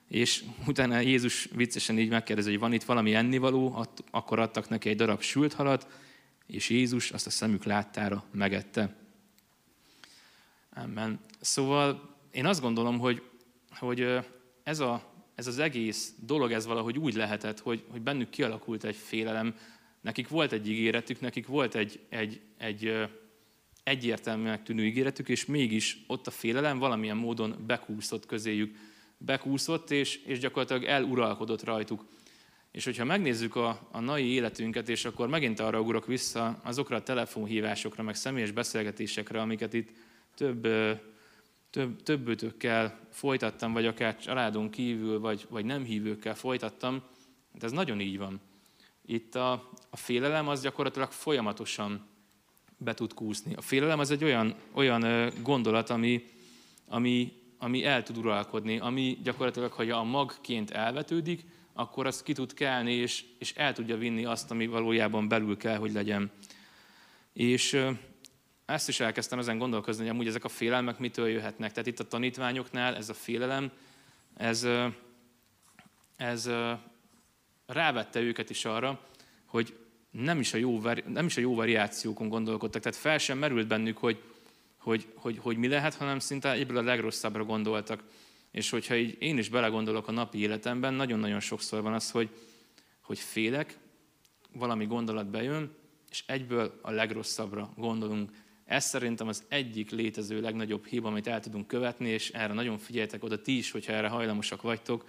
És 0.08 0.44
utána 0.68 1.00
Jézus 1.00 1.50
viccesen 1.56 2.00
így 2.00 2.10
megkérdezi, 2.10 2.50
hogy 2.50 2.60
van 2.60 2.74
itt 2.74 2.84
valami 2.84 3.14
ennivaló, 3.14 3.86
akkor 4.12 4.40
adtak 4.40 4.70
neki 4.70 4.90
egy 4.90 4.96
darab 4.96 5.22
sült 5.22 5.54
halat, 5.54 5.88
és 6.48 6.70
Jézus 6.70 7.12
azt 7.12 7.28
a 7.28 7.30
szemük 7.30 7.64
láttára 7.64 8.24
megette. 8.32 8.96
Amen. 10.74 11.20
Szóval 11.42 12.12
én 12.34 12.46
azt 12.46 12.62
gondolom, 12.62 13.00
hogy, 13.00 13.22
hogy 13.70 14.20
ez, 14.64 14.80
a, 14.80 15.04
ez 15.36 15.48
az 15.48 15.60
egész 15.60 16.14
dolog, 16.26 16.52
ez 16.52 16.66
valahogy 16.66 16.98
úgy 16.98 17.14
lehetett, 17.14 17.60
hogy, 17.60 17.84
hogy 17.90 18.02
bennük 18.02 18.30
kialakult 18.30 18.84
egy 18.84 18.96
félelem, 18.96 19.56
nekik 20.02 20.28
volt 20.28 20.52
egy 20.52 20.70
ígéretük, 20.70 21.20
nekik 21.20 21.48
volt 21.48 21.76
egy, 21.76 22.00
egy, 22.10 22.42
egy 22.58 23.08
egyértelműen 23.84 24.64
tűnő 24.64 24.86
ígéretük, 24.86 25.30
és 25.30 25.46
mégis 25.46 25.98
ott 26.08 26.28
a 26.28 26.32
félelem 26.32 26.78
valamilyen 26.78 27.18
módon 27.18 27.56
bekúszott 27.68 28.26
közéjük. 28.26 28.76
Bekúszott, 29.18 29.92
és, 29.92 30.16
és 30.16 30.40
gyakorlatilag 30.40 30.84
eluralkodott 30.84 31.64
rajtuk. 31.64 32.06
És 32.72 32.86
hogyha 32.86 33.06
megnézzük 33.06 33.56
a, 33.56 33.88
a 33.92 34.00
nai 34.00 34.26
életünket, 34.26 34.90
és 34.90 35.06
akkor 35.06 35.28
megint 35.28 35.60
arra 35.60 35.82
ugrok 35.82 36.06
vissza 36.06 36.60
azokra 36.64 36.96
a 36.96 37.04
telefonhívásokra, 37.04 38.04
meg 38.04 38.16
személyes 38.16 38.52
beszélgetésekre, 38.52 39.42
amiket 39.42 39.74
itt 39.74 39.90
több 40.36 40.68
több, 41.74 42.04
többötökkel 42.04 43.00
folytattam, 43.12 43.74
vagy 43.74 43.86
akár 43.86 44.18
családon 44.18 44.70
kívül, 44.70 45.20
vagy, 45.20 45.46
vagy 45.50 45.66
nem 45.66 45.84
hívőkkel 45.84 46.36
folytattam, 46.36 47.02
de 47.52 47.66
ez 47.66 47.72
nagyon 47.72 48.00
így 48.00 48.18
van. 48.18 48.40
Itt 49.06 49.36
a, 49.36 49.52
a 49.90 49.98
félelem 49.98 50.48
az 50.48 50.62
gyakorlatilag 50.62 51.12
folyamatosan 51.12 52.06
be 52.78 52.94
tud 52.94 53.14
kúszni. 53.14 53.54
A 53.56 53.62
félelem 53.62 54.00
az 54.00 54.12
egy 54.12 54.24
olyan, 54.24 54.56
olyan 54.72 55.32
gondolat, 55.42 55.90
ami, 55.90 56.24
ami, 56.88 57.32
ami 57.58 57.86
el 57.86 58.04
tud 58.04 58.18
uralkodni, 58.18 58.80
ami 58.80 59.18
gyakorlatilag, 59.24 59.72
ha 59.72 59.84
a 59.84 60.04
magként 60.04 60.72
elvetődik, 60.72 61.46
akkor 61.74 62.06
az 62.06 62.24
ki 62.24 62.34
tud 62.34 62.54
kelni, 62.54 62.94
és, 62.94 63.26
és 63.40 63.54
el 63.56 63.74
tudja 63.74 63.98
vinni 63.98 64.26
azt, 64.26 64.52
ami 64.52 64.68
valójában 64.68 65.28
belül 65.28 65.58
kell, 65.58 65.78
hogy 65.78 65.92
legyen. 65.92 66.32
És 67.34 67.86
ezt 68.74 68.88
is 68.88 69.00
elkezdtem 69.00 69.40
ezen 69.40 69.58
gondolkozni, 69.58 70.02
hogy 70.02 70.12
amúgy 70.12 70.28
ezek 70.28 70.44
a 70.44 70.50
félelmek 70.50 71.00
mitől 71.00 71.28
jöhetnek. 71.28 71.72
Tehát 71.72 71.88
itt 71.88 72.00
a 72.00 72.08
tanítványoknál 72.08 72.96
ez 72.96 73.10
a 73.10 73.14
félelem, 73.14 73.72
ez, 74.38 74.68
ez 76.18 76.50
rávette 77.66 78.20
őket 78.20 78.50
is 78.50 78.66
arra, 78.66 79.00
hogy 79.46 79.78
nem 80.12 80.40
is, 80.40 80.54
a 80.54 80.58
jó, 80.58 80.82
nem 81.08 81.26
is 81.26 81.38
a 81.38 81.42
jó 81.42 81.56
variációkon 81.56 82.30
gondolkodtak. 82.30 82.82
Tehát 82.82 83.00
fel 83.00 83.18
sem 83.18 83.38
merült 83.38 83.68
bennük, 83.68 83.98
hogy, 83.98 84.22
hogy, 84.78 85.08
hogy, 85.16 85.38
hogy 85.38 85.58
mi 85.58 85.68
lehet, 85.68 85.94
hanem 85.94 86.20
szinte 86.20 86.52
ebből 86.52 86.78
a 86.78 86.82
legrosszabbra 86.82 87.44
gondoltak. 87.44 88.04
És 88.52 88.70
hogyha 88.70 88.96
így 88.96 89.16
én 89.20 89.38
is 89.38 89.50
belegondolok 89.50 90.08
a 90.08 90.12
napi 90.12 90.38
életemben, 90.38 90.94
nagyon-nagyon 90.94 91.40
sokszor 91.40 91.82
van 91.82 91.94
az, 91.94 92.12
hogy, 92.12 92.30
hogy 93.02 93.20
félek, 93.20 93.78
valami 94.52 94.86
gondolat 94.86 95.30
bejön, 95.30 95.72
és 96.10 96.24
egyből 96.26 96.80
a 96.82 96.92
legrosszabbra 96.92 97.74
gondolunk. 97.78 98.32
Ez 98.66 98.86
szerintem 98.86 99.28
az 99.28 99.44
egyik 99.48 99.92
létező 99.92 100.42
legnagyobb 100.42 100.86
hiba, 100.86 101.08
amit 101.08 101.28
el 101.28 101.40
tudunk 101.40 101.68
követni, 101.68 102.10
és 102.10 102.30
erre 102.30 102.54
nagyon 102.54 102.78
figyeljetek 102.78 103.24
oda 103.24 103.42
ti 103.42 103.58
is, 103.58 103.72
hogyha 103.72 103.94
erre 103.94 104.08
hajlamosak 104.08 104.62
vagytok, 104.62 105.06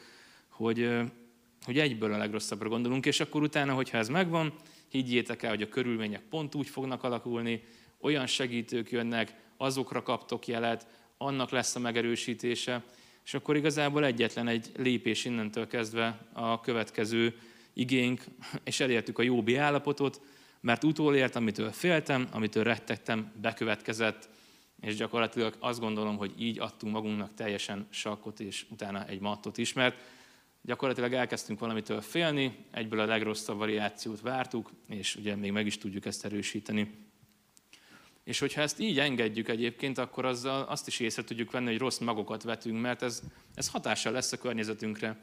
hogy, 0.49 0.91
hogy 1.65 1.79
egyből 1.79 2.13
a 2.13 2.17
legrosszabbra 2.17 2.69
gondolunk, 2.69 3.07
és 3.07 3.21
akkor 3.21 3.43
utána, 3.43 3.75
hogyha 3.75 3.99
ez 3.99 4.09
megvan, 4.09 4.55
higgyétek 4.89 5.43
el, 5.43 5.51
hogy 5.51 5.63
a 5.63 5.69
körülmények 5.69 6.23
pont 6.31 6.55
úgy 6.55 6.69
fognak 6.69 7.03
alakulni, 7.03 7.63
olyan 8.01 8.27
segítők 8.27 8.91
jönnek, 8.91 9.35
azokra 9.57 10.03
kaptok 10.03 10.47
jelet, 10.47 10.87
annak 11.19 11.51
lesz 11.51 11.77
a 11.77 11.79
megerősítése, 11.79 12.85
és 13.25 13.35
akkor 13.35 13.57
igazából 13.57 14.05
egyetlen 14.05 14.49
egy 14.49 14.73
lépés 14.77 15.25
innentől 15.25 15.67
kezdve 15.67 16.29
a 16.33 16.61
következő 16.61 17.37
igénk, 17.73 18.25
és 18.65 18.81
elértük 18.81 19.19
a 19.19 19.23
jóbi 19.23 19.57
állapotot, 19.57 20.21
mert 20.65 20.85
utolért, 20.85 21.37
amitől 21.37 21.73
féltem, 21.73 22.29
amitől 22.31 22.65
rettegtem, 22.65 23.33
bekövetkezett, 23.41 24.29
és 24.81 24.97
gyakorlatilag 24.97 25.57
azt 25.59 25.81
gondolom, 25.81 26.17
hogy 26.17 26.33
így 26.39 26.59
adtunk 26.59 26.93
magunknak 26.93 27.35
teljesen 27.35 27.87
sakkot, 27.91 28.41
és 28.41 28.67
utána 28.71 29.07
egy 29.07 29.21
mattot 29.21 29.59
is, 29.59 29.73
mert 29.73 29.97
gyakorlatilag 30.63 31.13
elkezdtünk 31.13 31.59
valamitől 31.59 32.01
félni, 32.01 32.57
egyből 32.71 33.01
a 33.01 33.05
legrosszabb 33.05 33.59
variációt 33.59 34.21
vártuk, 34.21 34.71
és 34.89 35.17
ugye 35.17 35.37
még 35.37 35.53
meg 35.53 35.67
is 35.67 35.79
tudjuk 35.79 36.07
ezt 36.07 36.25
erősíteni. 36.25 36.95
És 38.23 38.39
hogyha 38.39 38.61
ezt 38.61 38.81
így 38.81 38.99
engedjük 38.99 39.49
egyébként, 39.49 39.99
akkor 39.99 40.25
azzal 40.25 40.63
azt 40.63 40.87
is 40.87 41.01
észre 41.01 41.25
tudjuk 41.25 41.51
venni, 41.51 41.67
hogy 41.67 41.79
rossz 41.79 41.99
magokat 41.99 42.43
vetünk, 42.43 42.81
mert 42.81 43.03
ez, 43.03 43.23
ez 43.55 43.69
hatással 43.69 44.13
lesz 44.13 44.33
a 44.33 44.39
környezetünkre. 44.39 45.17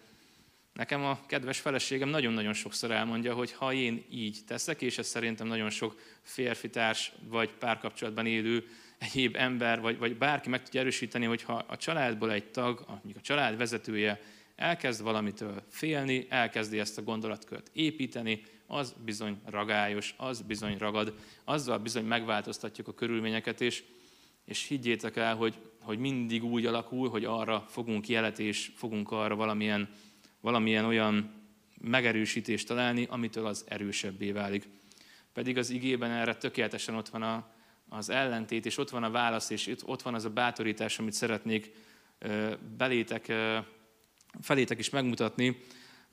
Nekem 0.74 1.04
a 1.04 1.20
kedves 1.25 1.60
feleségem 1.60 2.10
nagyon-nagyon 2.10 2.54
sokszor 2.54 2.92
elmondja, 2.92 3.34
hogy 3.34 3.51
ha 3.51 3.74
én 3.74 4.06
így 4.10 4.40
teszek, 4.48 4.82
és 4.82 4.98
ez 4.98 5.08
szerintem 5.08 5.48
nagyon 5.48 5.70
sok 5.70 6.00
férfitárs 6.22 7.12
vagy 7.30 7.54
párkapcsolatban 7.54 8.25
élő 8.25 8.68
egyéb 8.98 9.36
ember, 9.36 9.82
vagy, 9.82 9.98
vagy 9.98 10.18
bárki 10.18 10.50
meg 10.50 10.63
tudja 10.63 10.80
erősíteni, 10.80 11.25
hogy 11.25 11.44
ha 11.44 11.66
a 11.68 11.78
családból 11.78 12.32
egy 12.32 12.51
tag, 12.51 12.86
mondjuk 12.88 13.18
a 13.18 13.22
család 13.22 13.58
vezetője 13.58 14.22
elkezd 14.56 15.04
valamitől 15.04 15.63
félni, 15.70 16.25
elkezdi 16.30 16.80
ezt 16.80 16.98
a 16.98 17.04
gondolatkört 17.04 17.70
építeni, 17.74 18.42
az 18.68 18.96
bizony 19.06 19.42
ragályos, 19.46 20.13
az 20.18 20.42
bizony 20.42 20.78
ragad, 20.78 21.13
azzal 21.44 21.78
bizony 21.78 22.06
megváltoztatjuk 22.06 22.88
a 22.88 22.94
körülményeket, 22.94 23.62
és, 23.62 23.84
és 24.46 24.68
higgyétek 24.68 25.16
el, 25.16 25.36
hogy, 25.36 25.56
hogy 25.82 25.98
mindig 25.98 26.44
úgy 26.44 26.66
alakul, 26.66 27.10
hogy 27.10 27.25
arra 27.25 27.66
fogunk 27.68 28.08
jelet, 28.08 28.40
és 28.40 28.72
fogunk 28.75 29.12
arra 29.12 29.36
valamilyen, 29.36 29.90
valamilyen 30.41 30.86
olyan 30.86 31.41
megerősítést 31.81 32.67
találni, 32.67 33.07
amitől 33.10 33.45
az 33.45 33.65
erősebbé 33.67 34.31
válik. 34.31 34.67
Pedig 35.33 35.57
az 35.57 35.69
igében 35.69 36.12
erre 36.12 36.36
tökéletesen 36.36 36.95
ott 36.95 37.10
van 37.10 37.21
a, 37.21 37.48
az 37.89 38.10
ellentét, 38.10 38.65
és 38.65 38.77
ott 38.77 38.89
van 38.89 39.03
a 39.03 39.12
válasz, 39.12 39.50
és 39.50 39.75
ott 39.86 40.01
van 40.01 40.13
az 40.13 40.25
a 40.25 40.29
bátorítás, 40.29 41.00
amit 41.00 41.13
szeretnék 41.13 41.71
belétek, 42.77 43.33
felétek 44.41 44.79
is 44.79 44.89
megmutatni, 44.89 45.57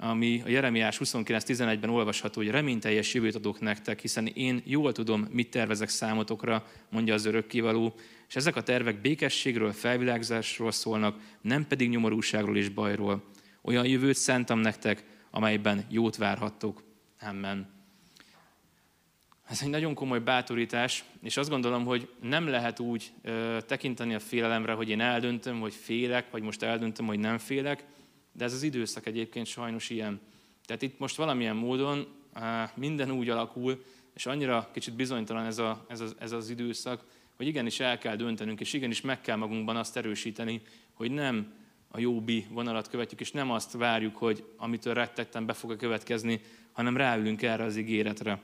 ami 0.00 0.42
a 0.44 0.48
Jeremiás 0.48 0.98
29.11-ben 1.04 1.90
olvasható, 1.90 2.40
hogy 2.40 2.50
reményteljes 2.50 3.14
jövőt 3.14 3.34
adok 3.34 3.60
nektek, 3.60 4.00
hiszen 4.00 4.26
én 4.26 4.62
jól 4.64 4.92
tudom, 4.92 5.26
mit 5.30 5.50
tervezek 5.50 5.88
számotokra, 5.88 6.66
mondja 6.90 7.14
az 7.14 7.24
örökkévaló, 7.24 7.94
és 8.28 8.36
ezek 8.36 8.56
a 8.56 8.62
tervek 8.62 9.00
békességről, 9.00 9.72
felvilágzásról 9.72 10.70
szólnak, 10.70 11.20
nem 11.40 11.66
pedig 11.66 11.88
nyomorúságról 11.88 12.56
és 12.56 12.68
bajról. 12.68 13.24
Olyan 13.68 13.86
jövőt 13.86 14.16
szántam 14.16 14.58
nektek, 14.58 15.04
amelyben 15.30 15.84
jót 15.88 16.16
várhattok. 16.16 16.82
Amen. 17.20 17.68
Ez 19.48 19.62
egy 19.62 19.68
nagyon 19.68 19.94
komoly 19.94 20.18
bátorítás, 20.18 21.04
és 21.22 21.36
azt 21.36 21.50
gondolom, 21.50 21.84
hogy 21.84 22.08
nem 22.20 22.48
lehet 22.48 22.80
úgy 22.80 23.12
ö, 23.22 23.58
tekinteni 23.66 24.14
a 24.14 24.18
félelemre, 24.18 24.72
hogy 24.72 24.88
én 24.88 25.00
eldöntöm, 25.00 25.60
hogy 25.60 25.74
félek, 25.74 26.30
vagy 26.30 26.42
most 26.42 26.62
eldöntöm, 26.62 27.06
hogy 27.06 27.18
nem 27.18 27.38
félek, 27.38 27.84
de 28.32 28.44
ez 28.44 28.52
az 28.52 28.62
időszak 28.62 29.06
egyébként 29.06 29.46
sajnos 29.46 29.90
ilyen. 29.90 30.20
Tehát 30.64 30.82
itt 30.82 30.98
most 30.98 31.16
valamilyen 31.16 31.56
módon 31.56 32.06
minden 32.74 33.10
úgy 33.10 33.28
alakul, 33.28 33.84
és 34.14 34.26
annyira 34.26 34.70
kicsit 34.72 34.94
bizonytalan 34.94 35.46
ez, 35.46 35.58
a, 35.58 35.84
ez, 35.88 36.00
az, 36.00 36.16
ez 36.18 36.32
az 36.32 36.50
időszak, 36.50 37.04
hogy 37.36 37.46
igenis 37.46 37.80
el 37.80 37.98
kell 37.98 38.16
döntenünk, 38.16 38.60
és 38.60 38.72
igenis 38.72 39.00
meg 39.00 39.20
kell 39.20 39.36
magunkban 39.36 39.76
azt 39.76 39.96
erősíteni, 39.96 40.62
hogy 40.92 41.10
nem 41.10 41.52
a 41.98 42.00
jóbi 42.00 42.46
vonalat 42.50 42.88
követjük, 42.88 43.20
és 43.20 43.30
nem 43.30 43.50
azt 43.50 43.72
várjuk, 43.72 44.16
hogy 44.16 44.44
amitől 44.56 44.94
rettegtem, 44.94 45.46
be 45.46 45.52
fog 45.52 45.76
következni, 45.76 46.40
hanem 46.72 46.96
ráülünk 46.96 47.42
erre 47.42 47.64
az 47.64 47.76
ígéretre. 47.76 48.40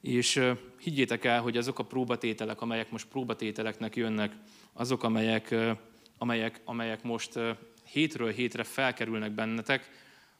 És 0.00 0.40
higgyétek 0.78 1.24
el, 1.24 1.40
hogy 1.40 1.56
azok 1.56 1.78
a 1.78 1.84
próbatételek, 1.84 2.60
amelyek 2.60 2.90
most 2.90 3.06
próbatételeknek 3.06 3.96
jönnek, 3.96 4.32
azok, 4.72 5.02
amelyek, 5.02 5.54
amelyek, 6.18 6.60
amelyek 6.64 7.02
most 7.02 7.38
hétről 7.84 8.30
hétre 8.30 8.62
felkerülnek 8.62 9.32
bennetek, 9.32 9.90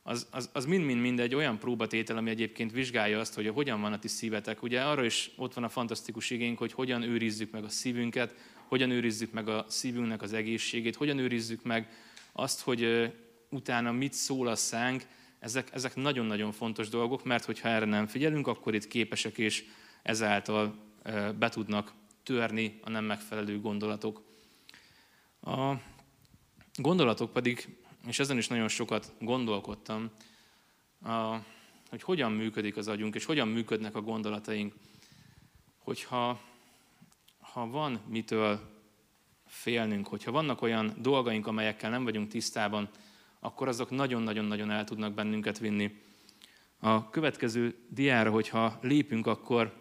az, 0.02 0.26
az, 0.30 0.50
az 0.52 0.64
mind-mind 0.64 1.00
mind 1.00 1.20
egy 1.20 1.34
olyan 1.34 1.58
próbatétel, 1.58 2.16
ami 2.16 2.30
egyébként 2.30 2.72
vizsgálja 2.72 3.20
azt, 3.20 3.34
hogy 3.34 3.48
hogyan 3.48 3.80
van 3.80 3.92
a 3.92 3.98
ti 3.98 4.08
szívetek. 4.08 4.62
Ugye 4.62 4.80
arra 4.80 5.04
is 5.04 5.30
ott 5.36 5.54
van 5.54 5.64
a 5.64 5.68
fantasztikus 5.68 6.30
igény, 6.30 6.54
hogy 6.56 6.72
hogyan 6.72 7.02
őrizzük 7.02 7.50
meg 7.50 7.64
a 7.64 7.68
szívünket, 7.68 8.34
hogyan 8.72 8.90
őrizzük 8.90 9.32
meg 9.32 9.48
a 9.48 9.64
szívünknek 9.68 10.22
az 10.22 10.32
egészségét, 10.32 10.96
hogyan 10.96 11.18
őrizzük 11.18 11.62
meg 11.62 11.88
azt, 12.32 12.60
hogy 12.60 13.12
utána 13.48 13.92
mit 13.92 14.12
szól 14.12 14.48
a 14.48 14.56
szánk, 14.56 15.06
ezek, 15.38 15.68
ezek 15.72 15.94
nagyon-nagyon 15.94 16.52
fontos 16.52 16.88
dolgok, 16.88 17.24
mert 17.24 17.44
hogyha 17.44 17.68
erre 17.68 17.84
nem 17.84 18.06
figyelünk, 18.06 18.46
akkor 18.46 18.74
itt 18.74 18.88
képesek 18.88 19.38
és 19.38 19.64
ezáltal 20.02 20.74
be 21.38 21.48
tudnak 21.48 21.92
törni 22.22 22.80
a 22.82 22.90
nem 22.90 23.04
megfelelő 23.04 23.60
gondolatok. 23.60 24.22
A 25.40 25.72
gondolatok 26.74 27.32
pedig, 27.32 27.76
és 28.06 28.18
ezen 28.18 28.38
is 28.38 28.48
nagyon 28.48 28.68
sokat 28.68 29.12
gondolkodtam, 29.20 30.10
a, 31.04 31.36
hogy 31.88 32.02
hogyan 32.02 32.32
működik 32.32 32.76
az 32.76 32.88
agyunk, 32.88 33.14
és 33.14 33.24
hogyan 33.24 33.48
működnek 33.48 33.94
a 33.94 34.02
gondolataink. 34.02 34.74
Hogyha 35.78 36.50
ha 37.52 37.66
van 37.66 38.00
mitől 38.08 38.60
félnünk, 39.46 40.06
hogyha 40.06 40.30
vannak 40.30 40.62
olyan 40.62 40.94
dolgaink, 40.98 41.46
amelyekkel 41.46 41.90
nem 41.90 42.04
vagyunk 42.04 42.28
tisztában, 42.28 42.88
akkor 43.40 43.68
azok 43.68 43.90
nagyon-nagyon-nagyon 43.90 44.70
el 44.70 44.84
tudnak 44.84 45.14
bennünket 45.14 45.58
vinni. 45.58 46.00
A 46.78 47.10
következő 47.10 47.74
diára, 47.88 48.30
hogyha 48.30 48.78
lépünk, 48.82 49.26
akkor 49.26 49.80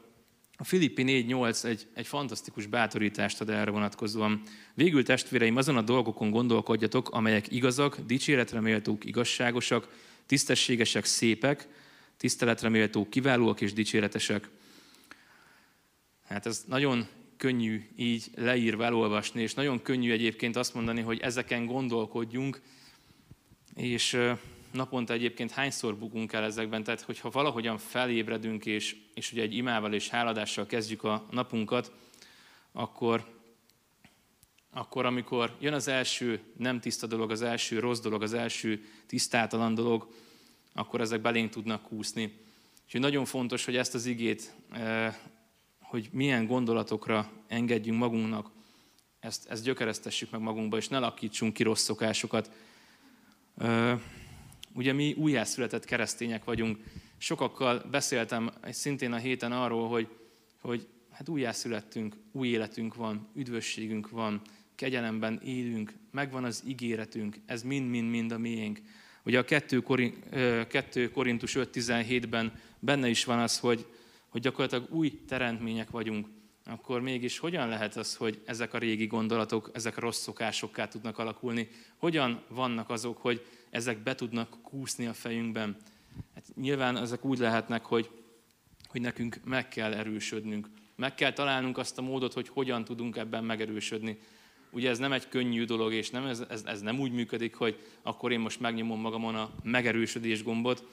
a 0.57 0.63
Filippi 0.63 1.03
4.8 1.03 1.63
egy, 1.63 1.87
egy 1.93 2.07
fantasztikus 2.07 2.65
bátorítást 2.65 3.41
ad 3.41 3.49
erre 3.49 3.71
vonatkozóan. 3.71 4.41
Végül 4.73 5.03
testvéreim, 5.03 5.55
azon 5.55 5.77
a 5.77 5.81
dolgokon 5.81 6.29
gondolkodjatok, 6.29 7.09
amelyek 7.09 7.51
igazak, 7.51 7.99
dicséretre 7.99 8.59
méltók, 8.59 9.05
igazságosak, 9.05 9.87
tisztességesek, 10.25 11.05
szépek, 11.05 11.67
tiszteletre 12.17 12.69
méltók, 12.69 13.09
kiválóak 13.09 13.61
és 13.61 13.73
dicséretesek. 13.73 14.49
Hát 16.27 16.45
ez 16.45 16.63
nagyon 16.67 17.07
könnyű 17.41 17.89
így 17.95 18.25
leírva 18.35 18.83
elolvasni, 18.83 19.41
és 19.41 19.53
nagyon 19.53 19.81
könnyű 19.81 20.11
egyébként 20.11 20.55
azt 20.55 20.73
mondani, 20.73 21.01
hogy 21.01 21.19
ezeken 21.19 21.65
gondolkodjunk, 21.65 22.61
és 23.75 24.17
naponta 24.71 25.13
egyébként 25.13 25.51
hányszor 25.51 25.97
bukunk 25.97 26.33
el 26.33 26.43
ezekben, 26.43 26.83
tehát 26.83 27.01
hogyha 27.01 27.29
valahogyan 27.29 27.77
felébredünk, 27.77 28.65
és, 28.65 28.95
és 29.13 29.31
ugye 29.31 29.41
egy 29.41 29.55
imával 29.55 29.93
és 29.93 30.09
háladással 30.09 30.65
kezdjük 30.65 31.03
a 31.03 31.25
napunkat, 31.31 31.91
akkor, 32.71 33.25
akkor 34.71 35.05
amikor 35.05 35.55
jön 35.59 35.73
az 35.73 35.87
első 35.87 36.39
nem 36.57 36.79
tiszta 36.79 37.07
dolog, 37.07 37.31
az 37.31 37.41
első 37.41 37.79
rossz 37.79 37.99
dolog, 37.99 38.21
az 38.21 38.33
első 38.33 38.85
tisztátalan 39.07 39.75
dolog, 39.75 40.13
akkor 40.73 41.01
ezek 41.01 41.21
belénk 41.21 41.49
tudnak 41.49 41.81
kúszni. 41.81 42.33
Úgyhogy 42.85 43.01
nagyon 43.01 43.25
fontos, 43.25 43.65
hogy 43.65 43.75
ezt 43.75 43.93
az 43.93 44.05
igét, 44.05 44.53
hogy 45.91 46.09
milyen 46.11 46.45
gondolatokra 46.45 47.31
engedjünk 47.47 47.99
magunknak, 47.99 48.51
ezt, 49.19 49.49
ezt 49.49 49.63
gyökeresztessük 49.63 50.31
meg 50.31 50.41
magunkba, 50.41 50.77
és 50.77 50.87
ne 50.87 50.99
lakítsunk 50.99 51.53
ki 51.53 51.63
rossz 51.63 51.83
szokásokat. 51.83 52.51
Ugye 54.73 54.93
mi 54.93 55.13
újjászületett 55.13 55.85
keresztények 55.85 56.43
vagyunk. 56.43 56.77
Sokakkal 57.17 57.83
beszéltem 57.91 58.51
szintén 58.69 59.11
a 59.11 59.17
héten 59.17 59.51
arról, 59.51 59.89
hogy, 59.89 60.07
hogy 60.61 60.87
hát 61.11 61.29
újjászülettünk, 61.29 62.15
új 62.31 62.47
életünk 62.47 62.95
van, 62.95 63.27
üdvösségünk 63.35 64.09
van, 64.09 64.41
kegyelemben 64.75 65.41
élünk, 65.43 65.93
megvan 66.11 66.43
az 66.43 66.63
ígéretünk, 66.67 67.35
ez 67.45 67.63
mind-mind-mind 67.63 68.31
a 68.31 68.37
miénk. 68.37 68.81
Ugye 69.23 69.39
a 69.39 69.43
2, 69.43 71.11
Korintus 71.11 71.53
5.17-ben 71.55 72.59
benne 72.79 73.09
is 73.09 73.25
van 73.25 73.39
az, 73.39 73.59
hogy, 73.59 73.85
hogy 74.31 74.41
gyakorlatilag 74.41 74.93
új 74.93 75.21
teremtmények 75.27 75.89
vagyunk, 75.89 76.27
akkor 76.65 77.01
mégis 77.01 77.37
hogyan 77.37 77.67
lehet 77.67 77.95
az, 77.95 78.15
hogy 78.15 78.41
ezek 78.45 78.73
a 78.73 78.77
régi 78.77 79.05
gondolatok, 79.05 79.69
ezek 79.73 79.97
a 79.97 80.01
rossz 80.01 80.21
szokásokká 80.21 80.87
tudnak 80.87 81.17
alakulni? 81.17 81.69
Hogyan 81.97 82.43
vannak 82.47 82.89
azok, 82.89 83.17
hogy 83.17 83.45
ezek 83.69 84.03
be 84.03 84.15
tudnak 84.15 84.57
kúszni 84.61 85.05
a 85.05 85.13
fejünkben. 85.13 85.77
Hát 86.35 86.45
nyilván 86.55 86.97
ezek 86.97 87.25
úgy 87.25 87.37
lehetnek, 87.37 87.85
hogy, 87.85 88.09
hogy 88.87 89.01
nekünk 89.01 89.39
meg 89.43 89.67
kell 89.67 89.93
erősödnünk. 89.93 90.69
Meg 90.95 91.15
kell 91.15 91.33
találnunk 91.33 91.77
azt 91.77 91.97
a 91.97 92.01
módot, 92.01 92.33
hogy 92.33 92.47
hogyan 92.47 92.83
tudunk 92.83 93.17
ebben 93.17 93.43
megerősödni. 93.43 94.19
Ugye 94.69 94.89
ez 94.89 94.97
nem 94.97 95.11
egy 95.11 95.27
könnyű 95.27 95.65
dolog, 95.65 95.93
és 95.93 96.09
nem, 96.09 96.25
ez, 96.25 96.43
ez, 96.49 96.63
ez 96.65 96.81
nem 96.81 96.99
úgy 96.99 97.11
működik, 97.11 97.55
hogy 97.55 97.79
akkor 98.01 98.31
én 98.31 98.39
most 98.39 98.59
megnyomom 98.59 98.99
magamon 98.99 99.35
a 99.35 99.51
megerősödés 99.63 100.43
gombot, 100.43 100.85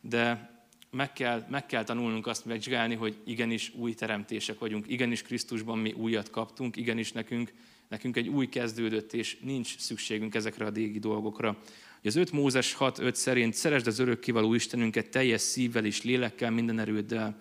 de 0.00 0.54
meg 0.90 1.12
kell, 1.12 1.46
meg 1.50 1.66
kell 1.66 1.84
tanulnunk 1.84 2.26
azt 2.26 2.44
megvizsgálni, 2.44 2.94
hogy 2.94 3.16
igenis 3.24 3.72
új 3.74 3.94
teremtések 3.94 4.58
vagyunk, 4.58 4.88
igenis 4.88 5.22
Krisztusban 5.22 5.78
mi 5.78 5.92
újat 5.92 6.30
kaptunk, 6.30 6.76
igenis 6.76 7.12
nekünk, 7.12 7.52
nekünk 7.88 8.16
egy 8.16 8.28
új 8.28 8.48
kezdődött, 8.48 9.12
és 9.12 9.36
nincs 9.40 9.78
szükségünk 9.78 10.34
ezekre 10.34 10.64
a 10.64 10.70
dégi 10.70 10.98
dolgokra 10.98 11.58
az 12.06 12.16
5 12.16 12.32
Mózes 12.32 12.76
6.5 12.78 13.14
szerint 13.14 13.54
szeresd 13.54 13.86
az 13.86 13.98
örökkivaló 13.98 14.54
Istenünket 14.54 15.08
teljes 15.08 15.40
szívvel 15.40 15.84
és 15.84 16.02
lélekkel, 16.02 16.50
minden 16.50 16.78
erőddel. 16.78 17.40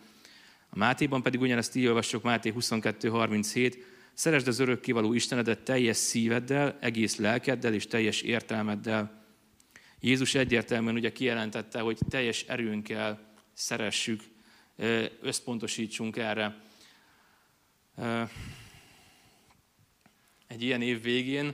A 0.70 0.78
Mátéban 0.78 1.22
pedig 1.22 1.42
ugyanezt 1.42 1.76
így 1.76 1.86
olvassuk, 1.86 2.24
Máté 2.24 2.54
22.37, 2.60 3.76
szeresd 4.14 4.48
az 4.48 4.60
örökkivaló 4.60 5.14
Istenedet 5.14 5.60
teljes 5.60 5.98
szíveddel, 5.98 6.78
egész 6.82 7.16
lelkeddel 7.16 7.74
és 7.74 7.88
teljes 7.88 8.22
értelmeddel. 8.22 9.24
Jézus 10.00 10.36
egyértelműen 10.36 10.96
ugye 10.96 11.12
kijelentette, 11.12 11.80
hogy 11.80 11.98
teljes 12.10 12.44
erőnkkel 12.44 13.35
szeressük, 13.56 14.24
összpontosítsunk 15.22 16.18
erre. 16.18 16.62
Egy 20.48 20.62
ilyen 20.62 20.82
év 20.82 21.02
végén, 21.02 21.54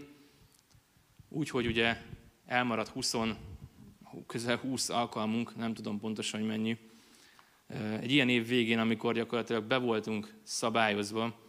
úgy, 1.30 1.50
hogy 1.50 1.66
ugye 1.66 1.98
elmaradt 2.46 2.90
20, 2.90 3.16
közel 4.28 4.58
20 4.58 4.90
alkalmunk, 4.90 5.56
nem 5.56 5.74
tudom 5.74 6.00
pontosan, 6.00 6.40
hogy 6.40 6.50
mennyi, 6.50 6.78
egy 8.00 8.12
ilyen 8.12 8.30
év 8.30 8.48
végén, 8.48 8.80
amikor 8.80 9.14
gyakorlatilag 9.14 9.64
be 9.64 9.78
voltunk 9.78 10.34
szabályozva, 10.44 11.40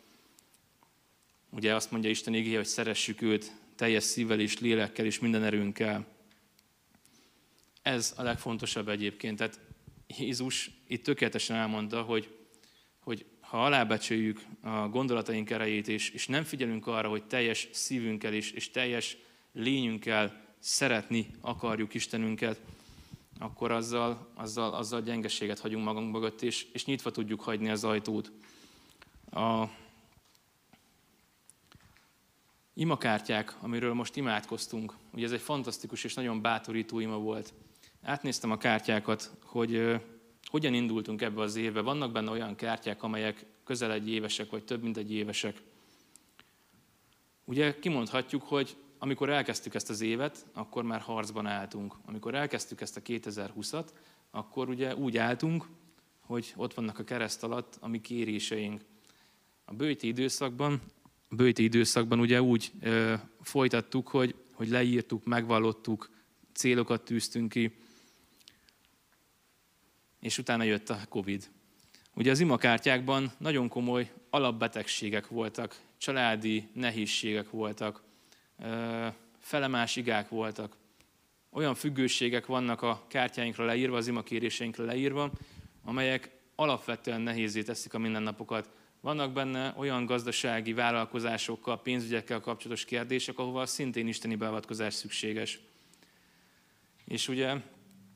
ugye 1.51 1.75
azt 1.75 1.91
mondja 1.91 2.11
Isten 2.11 2.35
igéje, 2.35 2.57
hogy 2.57 2.67
szeressük 2.67 3.23
őt 3.23 3.53
teljes 3.77 4.05
szívvel 4.05 4.41
és 4.41 4.59
lélekkel 4.59 5.05
és 5.05 5.19
minden 5.19 5.43
erőnkkel. 5.43 6.07
Ez 7.83 8.15
a 8.17 8.23
legfontosabb 8.23 8.89
egyébként. 8.89 9.37
Tehát 9.37 9.61
Jézus 10.19 10.71
itt 10.87 11.03
tökéletesen 11.05 11.57
elmondta, 11.57 12.03
hogy, 12.03 12.37
hogy 12.99 13.25
ha 13.41 13.65
alábecsüljük 13.65 14.41
a 14.61 14.89
gondolataink 14.89 15.51
erejét, 15.51 15.89
és, 15.89 16.11
és 16.11 16.27
nem 16.27 16.45
figyelünk 16.45 16.87
arra, 16.87 17.09
hogy 17.09 17.25
teljes 17.25 17.69
szívünkkel 17.73 18.33
is, 18.33 18.51
és 18.51 18.71
teljes 18.71 19.17
lényünkkel 19.53 20.45
szeretni 20.59 21.27
akarjuk 21.41 21.95
Istenünket, 21.95 22.61
akkor 23.39 23.71
azzal, 23.71 24.31
azzal, 24.35 24.75
azzal 24.75 25.03
gyengeséget 25.03 25.59
hagyunk 25.59 25.85
magunk 25.85 26.13
mögött, 26.13 26.43
és, 26.43 26.67
és 26.73 26.85
nyitva 26.85 27.11
tudjuk 27.11 27.41
hagyni 27.41 27.69
az 27.69 27.85
ajtót. 27.85 28.33
A 29.31 29.65
imakártyák, 32.75 33.57
amiről 33.61 33.95
most 33.95 34.17
imádkoztunk, 34.17 34.95
ugye 35.13 35.25
ez 35.25 35.33
egy 35.33 35.41
fantasztikus 35.41 36.05
és 36.05 36.15
nagyon 36.15 36.41
bátorító 36.41 36.99
ima 36.99 37.17
volt. 37.17 37.53
Átnéztem 38.03 38.51
a 38.51 38.59
kártyákat, 38.59 39.31
hogy 39.45 40.01
hogyan 40.45 40.75
indultunk 40.75 41.23
ebbe 41.23 41.41
az 41.41 41.57
évbe. 41.57 41.81
Vannak 41.81 42.13
benne 42.13 42.31
olyan 42.31 42.55
kártyák, 42.55 43.03
amelyek 43.03 43.45
közel 43.65 43.93
egy 43.93 44.09
évesek, 44.09 44.51
vagy 44.51 44.65
több 44.65 44.83
mint 44.83 44.97
egy 44.97 45.13
évesek. 45.13 45.63
Ugye 47.45 47.79
kimondhatjuk, 47.79 48.43
hogy 48.43 48.77
amikor 48.99 49.31
elkezdtük 49.31 49.75
ezt 49.75 49.91
az 49.91 50.01
évet, 50.01 50.47
akkor 50.53 50.83
már 50.83 51.01
harcban 51.01 51.47
álltunk. 51.47 51.95
Amikor 52.05 52.35
elkezdtük 52.35 52.81
ezt 52.81 52.97
a 52.97 53.01
2020-at, 53.01 53.87
akkor 54.31 54.69
ugye 54.69 54.97
úgy 54.97 55.17
álltunk, 55.17 55.67
hogy 56.21 56.53
ott 56.57 56.75
vannak 56.75 56.99
a 56.99 57.05
kereszt 57.05 57.43
alatt 57.43 57.77
a 57.81 57.89
mi 57.89 58.01
kéréseink. 58.01 58.81
A 59.65 59.75
bőti 59.75 60.07
időszakban, 60.07 60.81
a 61.29 61.35
bőti 61.35 61.63
időszakban 61.63 62.21
ugye 62.21 62.43
úgy 62.43 62.73
ö, 62.81 63.15
folytattuk, 63.41 64.09
hogy, 64.09 64.35
hogy 64.53 64.69
leírtuk, 64.69 65.25
megvallottuk, 65.25 66.11
célokat 66.53 67.05
tűztünk 67.05 67.49
ki, 67.49 67.73
és 70.23 70.39
utána 70.39 70.63
jött 70.63 70.91
a 70.91 70.99
Covid. 71.09 71.51
Ugye 72.15 72.31
az 72.31 72.41
imakártyákban 72.41 73.33
nagyon 73.39 73.69
komoly 73.69 74.11
alapbetegségek 74.31 75.29
voltak, 75.29 75.81
családi 75.99 76.69
nehézségek 76.73 77.51
voltak, 77.51 78.03
felemás 79.39 79.97
igák 79.97 80.29
voltak. 80.29 80.77
Olyan 81.51 81.75
függőségek 81.75 82.47
vannak 82.47 82.83
a 82.83 83.05
kártyáinkra 83.09 83.65
leírva, 83.65 83.97
az 83.97 84.07
imakéréseinkre 84.07 84.85
leírva, 84.85 85.33
amelyek 85.85 86.31
alapvetően 86.55 87.21
nehézé 87.21 87.63
teszik 87.63 87.95
a 87.95 87.99
mindennapokat. 87.99 88.71
Vannak 89.01 89.33
benne 89.33 89.75
olyan 89.77 90.05
gazdasági 90.05 90.73
vállalkozásokkal, 90.73 91.83
pénzügyekkel 91.83 92.41
kapcsolatos 92.41 92.85
kérdések, 92.85 93.39
ahova 93.39 93.67
szintén 93.67 94.09
isteni 94.09 94.35
beavatkozás 94.35 94.95
szükséges. 94.95 95.61
És 97.05 97.29
ugye 97.29 97.57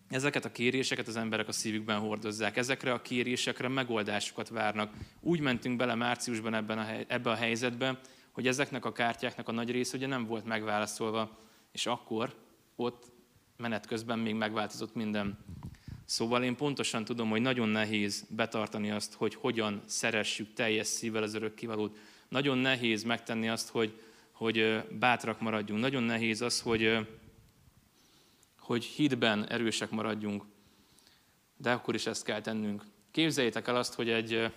ezeket 0.08 0.44
a 0.44 0.52
kéréseket 0.52 1.08
az 1.08 1.16
emberek 1.16 1.48
a 1.48 1.52
szívükben 1.52 1.98
hordozzák. 1.98 2.56
Ezekre 2.56 2.92
a 2.92 3.02
kérésekre 3.02 3.68
megoldásokat 3.68 4.48
várnak. 4.48 4.92
Úgy 5.20 5.40
mentünk 5.40 5.76
bele 5.76 5.94
márciusban 5.94 6.54
ebben 6.54 6.78
a 6.78 6.82
hely, 6.82 7.04
ebbe 7.08 7.30
a 7.30 7.34
helyzetbe, 7.34 8.00
hogy 8.30 8.46
ezeknek 8.46 8.84
a 8.84 8.92
kártyáknak 8.92 9.48
a 9.48 9.52
nagy 9.52 9.70
része 9.70 9.96
ugye 9.96 10.06
nem 10.06 10.26
volt 10.26 10.44
megválaszolva, 10.44 11.38
és 11.72 11.86
akkor 11.86 12.34
ott 12.76 13.04
menet 13.56 13.86
közben 13.86 14.18
még 14.18 14.34
megváltozott 14.34 14.94
minden. 14.94 15.38
Szóval 16.04 16.44
én 16.44 16.56
pontosan 16.56 17.04
tudom, 17.04 17.28
hogy 17.28 17.40
nagyon 17.40 17.68
nehéz 17.68 18.26
betartani 18.30 18.90
azt, 18.90 19.14
hogy 19.14 19.34
hogyan 19.34 19.82
szeressük 19.86 20.52
teljes 20.52 20.86
szívvel 20.86 21.22
az 21.22 21.34
örökkivalót. 21.34 21.98
Nagyon 22.28 22.58
nehéz 22.58 23.02
megtenni 23.02 23.48
azt, 23.48 23.68
hogy, 23.68 24.00
hogy 24.32 24.84
bátrak 24.98 25.40
maradjunk. 25.40 25.80
Nagyon 25.80 26.02
nehéz 26.02 26.40
az, 26.40 26.60
hogy, 26.60 27.06
hogy 28.66 28.84
hitben 28.84 29.48
erősek 29.48 29.90
maradjunk. 29.90 30.44
De 31.56 31.72
akkor 31.72 31.94
is 31.94 32.06
ezt 32.06 32.24
kell 32.24 32.40
tennünk. 32.40 32.82
Képzeljétek 33.10 33.68
el 33.68 33.76
azt, 33.76 33.94
hogy 33.94 34.10
egy, 34.10 34.52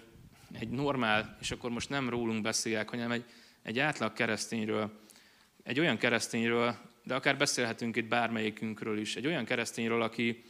egy 0.52 0.70
normál, 0.70 1.38
és 1.40 1.52
akkor 1.52 1.70
most 1.72 1.90
nem 1.90 2.10
rólunk 2.10 2.42
beszélek, 2.42 2.90
hanem 2.90 3.12
egy, 3.12 3.26
egy 3.62 3.80
átlag 3.80 4.14
keresztényről, 4.14 5.00
egy 5.64 5.80
olyan 5.80 5.98
keresztényről, 5.98 6.76
de 7.04 7.16
akár 7.16 7.38
beszélhetünk 7.38 7.96
itt 7.96 8.08
bármelyikünkről 8.08 8.98
is, 9.00 9.16
egy 9.16 9.28
olyan 9.28 9.46
keresztényről, 9.46 10.02
aki, 10.02 10.44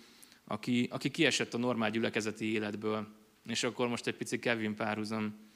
aki, 0.43 0.87
aki 0.91 1.11
kiesett 1.11 1.53
a 1.53 1.57
normál 1.57 1.89
gyülekezeti 1.89 2.51
életből. 2.53 3.07
És 3.45 3.63
akkor 3.63 3.87
most 3.87 4.07
egy 4.07 4.15
pici 4.15 4.39
Kevin 4.39 4.75
párhuzam. 4.75 5.48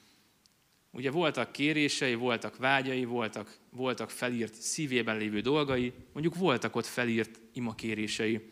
Ugye 0.95 1.11
voltak 1.11 1.51
kérései, 1.51 2.13
voltak 2.15 2.57
vágyai, 2.57 3.05
voltak, 3.05 3.57
voltak 3.69 4.09
felírt 4.09 4.53
szívében 4.53 5.17
lévő 5.17 5.39
dolgai, 5.39 5.93
mondjuk 6.11 6.35
voltak 6.35 6.75
ott 6.75 6.85
felírt 6.85 7.39
imakérései. 7.53 8.51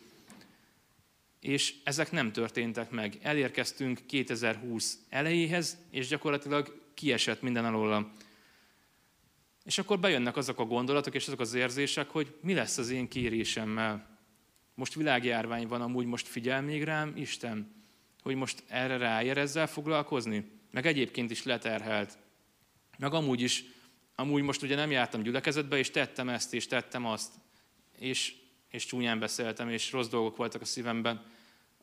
És 1.40 1.76
ezek 1.84 2.12
nem 2.12 2.32
történtek 2.32 2.90
meg. 2.90 3.18
Elérkeztünk 3.22 4.00
2020 4.06 4.98
elejéhez, 5.10 5.78
és 5.92 6.08
gyakorlatilag 6.08 6.82
kiesett 6.94 7.42
minden 7.42 7.66
alól 7.66 8.12
és 9.64 9.78
akkor 9.78 10.00
bejönnek 10.00 10.38
azok 10.38 10.60
a 10.60 10.66
gondolatok 10.66 11.16
és 11.16 11.28
azok 11.28 11.40
az 11.40 11.54
érzések, 11.54 12.10
hogy 12.10 12.36
mi 12.42 12.54
lesz 12.54 12.78
az 12.78 12.90
én 12.90 13.08
kérésemmel. 13.08 14.20
Most 14.76 14.94
világjárvány 14.94 15.68
van, 15.68 15.82
amúgy 15.82 16.06
most 16.06 16.28
figyel 16.28 16.62
még 16.62 16.84
rám 16.84 17.14
Isten, 17.16 17.74
hogy 18.22 18.36
most 18.36 18.64
erre 18.68 18.98
ráér 18.98 19.38
ezzel 19.38 19.68
foglalkozni? 19.68 20.52
Meg 20.72 20.86
egyébként 20.86 21.32
is 21.32 21.44
leterhelt. 21.44 22.18
Meg 23.02 23.14
amúgy 23.14 23.42
is, 23.42 23.64
amúgy 24.16 24.42
most 24.42 24.62
ugye 24.62 24.76
nem 24.76 24.92
jártam 24.92 25.22
gyülekezetbe, 25.22 25.78
és 25.78 25.92
tettem 25.92 26.30
ezt, 26.30 26.54
és 26.54 26.68
tettem 26.68 27.06
azt. 27.06 27.34
És, 27.98 28.36
és 28.70 28.86
csúnyán 28.86 29.20
beszéltem, 29.20 29.70
és 29.70 29.92
rossz 29.92 30.08
dolgok 30.08 30.38
voltak 30.38 30.62
a 30.62 30.66
szívemben. 30.66 31.26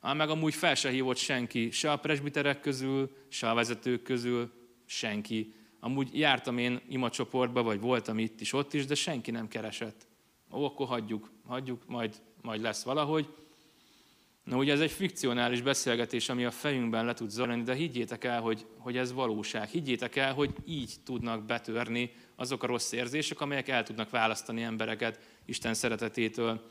Ám 0.01 0.17
meg 0.17 0.31
amúgy 0.31 0.55
fel 0.55 0.75
se 0.75 0.91
hívott 0.91 1.17
senki, 1.17 1.71
se 1.71 1.93
a 1.93 1.97
presbiterek 1.97 2.61
közül, 2.61 3.17
se 3.29 3.51
a 3.51 3.55
vezetők 3.55 4.03
közül, 4.03 4.53
senki. 4.87 5.55
Amúgy 5.81 6.19
jártam 6.19 6.59
én 6.59 6.81
imacsoportba, 6.89 7.63
vagy 7.63 7.81
voltam 7.81 8.19
itt 8.19 8.41
is, 8.41 8.53
ott 8.53 8.75
is, 8.75 8.87
de 8.87 8.95
senki 8.95 9.31
nem 9.31 9.49
keresett. 9.49 10.07
Ó, 10.53 10.65
akkor 10.65 10.87
hagyjuk, 10.87 11.31
hagyjuk, 11.47 11.87
majd, 11.87 12.15
majd 12.43 12.61
lesz 12.61 12.83
valahogy. 12.83 13.29
Na 14.49 14.57
ugye 14.57 14.73
ez 14.73 14.81
egy 14.81 14.91
fikcionális 14.91 15.61
beszélgetés, 15.61 16.29
ami 16.29 16.45
a 16.45 16.51
fejünkben 16.51 17.05
le 17.05 17.15
tud 17.15 17.31
zajlani, 17.31 17.63
de 17.63 17.75
higgyétek 17.75 18.25
el, 18.25 18.41
hogy, 18.41 18.67
hogy 18.79 18.97
ez 18.97 19.13
valóság. 19.13 19.69
Higgyétek 19.69 20.17
el, 20.17 20.35
hogy 20.35 20.55
így 20.67 20.95
tudnak 21.05 21.45
betörni 21.45 22.11
azok 22.37 22.63
a 22.63 22.67
rossz 22.67 22.93
érzések, 22.93 23.41
amelyek 23.41 23.69
el 23.69 23.83
tudnak 23.83 24.11
választani 24.11 24.63
embereket 24.63 25.21
Isten 25.45 25.75
szeretetétől. 25.75 26.71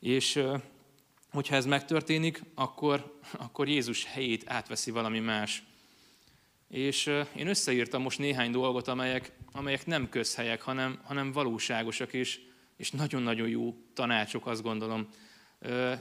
És 0.00 0.42
hogyha 1.30 1.54
ez 1.54 1.66
megtörténik, 1.66 2.42
akkor, 2.54 3.18
akkor 3.32 3.68
Jézus 3.68 4.04
helyét 4.04 4.44
átveszi 4.46 4.90
valami 4.90 5.18
más. 5.18 5.62
És 6.68 7.06
én 7.36 7.46
összeírtam 7.46 8.02
most 8.02 8.18
néhány 8.18 8.50
dolgot, 8.50 8.88
amelyek, 8.88 9.32
amelyek 9.52 9.86
nem 9.86 10.08
közhelyek, 10.08 10.62
hanem, 10.62 11.00
hanem 11.04 11.32
valóságosak, 11.32 12.12
és, 12.12 12.40
és 12.76 12.90
nagyon-nagyon 12.90 13.48
jó 13.48 13.74
tanácsok, 13.92 14.46
azt 14.46 14.62
gondolom. 14.62 15.08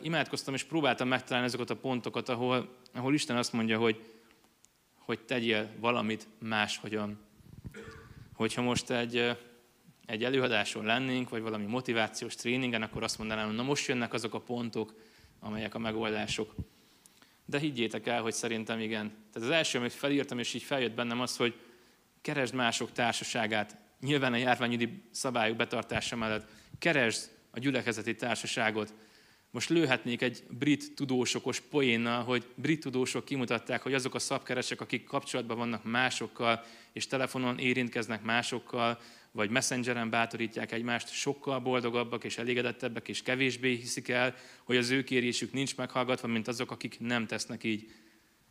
Imádkoztam, 0.01 0.53
és 0.53 0.63
próbáltam 0.63 1.07
megtalálni 1.07 1.47
ezeket 1.47 1.69
a 1.69 1.75
pontokat, 1.75 2.29
ahol, 2.29 2.77
ahol 2.93 3.13
Isten 3.13 3.37
azt 3.37 3.53
mondja, 3.53 3.77
hogy, 3.77 4.01
hogy 4.97 5.19
tegyél 5.19 5.69
valamit 5.79 6.27
máshogyan. 6.39 7.19
Hogyha 8.33 8.61
most 8.61 8.89
egy, 8.89 9.37
egy 10.05 10.23
előadáson 10.23 10.85
lennénk, 10.85 11.29
vagy 11.29 11.41
valami 11.41 11.65
motivációs 11.65 12.35
tréningen, 12.35 12.81
akkor 12.81 13.03
azt 13.03 13.17
mondanám, 13.17 13.47
hogy 13.47 13.55
na 13.55 13.63
most 13.63 13.87
jönnek 13.87 14.13
azok 14.13 14.33
a 14.33 14.39
pontok, 14.39 14.93
amelyek 15.39 15.75
a 15.75 15.79
megoldások. 15.79 16.55
De 17.45 17.59
higgyétek 17.59 18.07
el, 18.07 18.21
hogy 18.21 18.33
szerintem 18.33 18.79
igen. 18.79 19.07
Tehát 19.07 19.49
az 19.49 19.55
első, 19.55 19.77
amit 19.77 19.93
felírtam, 19.93 20.39
és 20.39 20.53
így 20.53 20.63
feljött 20.63 20.93
bennem 20.93 21.21
az, 21.21 21.37
hogy 21.37 21.59
keresd 22.21 22.53
mások 22.53 22.91
társaságát, 22.91 23.77
nyilván 23.99 24.33
a 24.33 24.37
járványügyi 24.37 25.03
szabályok 25.11 25.55
betartása 25.55 26.15
mellett, 26.15 26.49
keresd 26.79 27.31
a 27.51 27.59
gyülekezeti 27.59 28.15
társaságot, 28.15 28.93
most 29.53 29.69
lőhetnék 29.69 30.21
egy 30.21 30.43
brit 30.49 30.95
tudósokos 30.95 31.59
poénnal, 31.59 32.23
hogy 32.23 32.45
brit 32.55 32.79
tudósok 32.79 33.25
kimutatták, 33.25 33.81
hogy 33.81 33.93
azok 33.93 34.15
a 34.15 34.19
szabkeresek, 34.19 34.81
akik 34.81 35.03
kapcsolatban 35.03 35.57
vannak 35.57 35.83
másokkal, 35.83 36.63
és 36.93 37.07
telefonon 37.07 37.59
érintkeznek 37.59 38.23
másokkal, 38.23 38.99
vagy 39.31 39.49
messengeren 39.49 40.09
bátorítják 40.09 40.71
egymást, 40.71 41.11
sokkal 41.11 41.59
boldogabbak 41.59 42.23
és 42.23 42.37
elégedettebbek, 42.37 43.07
és 43.07 43.21
kevésbé 43.21 43.75
hiszik 43.75 44.07
el, 44.07 44.35
hogy 44.63 44.77
az 44.77 44.89
ő 44.89 45.03
kérésük 45.03 45.53
nincs 45.53 45.77
meghallgatva, 45.77 46.27
mint 46.27 46.47
azok, 46.47 46.71
akik 46.71 46.99
nem 46.99 47.27
tesznek 47.27 47.63
így. 47.63 47.91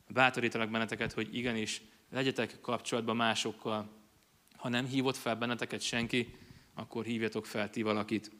Bátorítalak 0.09 0.71
benneteket, 0.71 1.13
hogy 1.13 1.37
igenis, 1.37 1.83
legyetek 2.11 2.61
kapcsolatban 2.61 3.17
másokkal. 3.17 3.91
Ha 4.57 4.69
nem 4.69 4.87
hívott 4.87 5.17
fel 5.17 5.37
benneteket 5.37 5.81
senki, 5.81 6.35
akkor 6.75 7.05
hívjatok 7.05 7.47
fel 7.47 7.71
ti 7.71 7.83
valakit. 7.83 8.31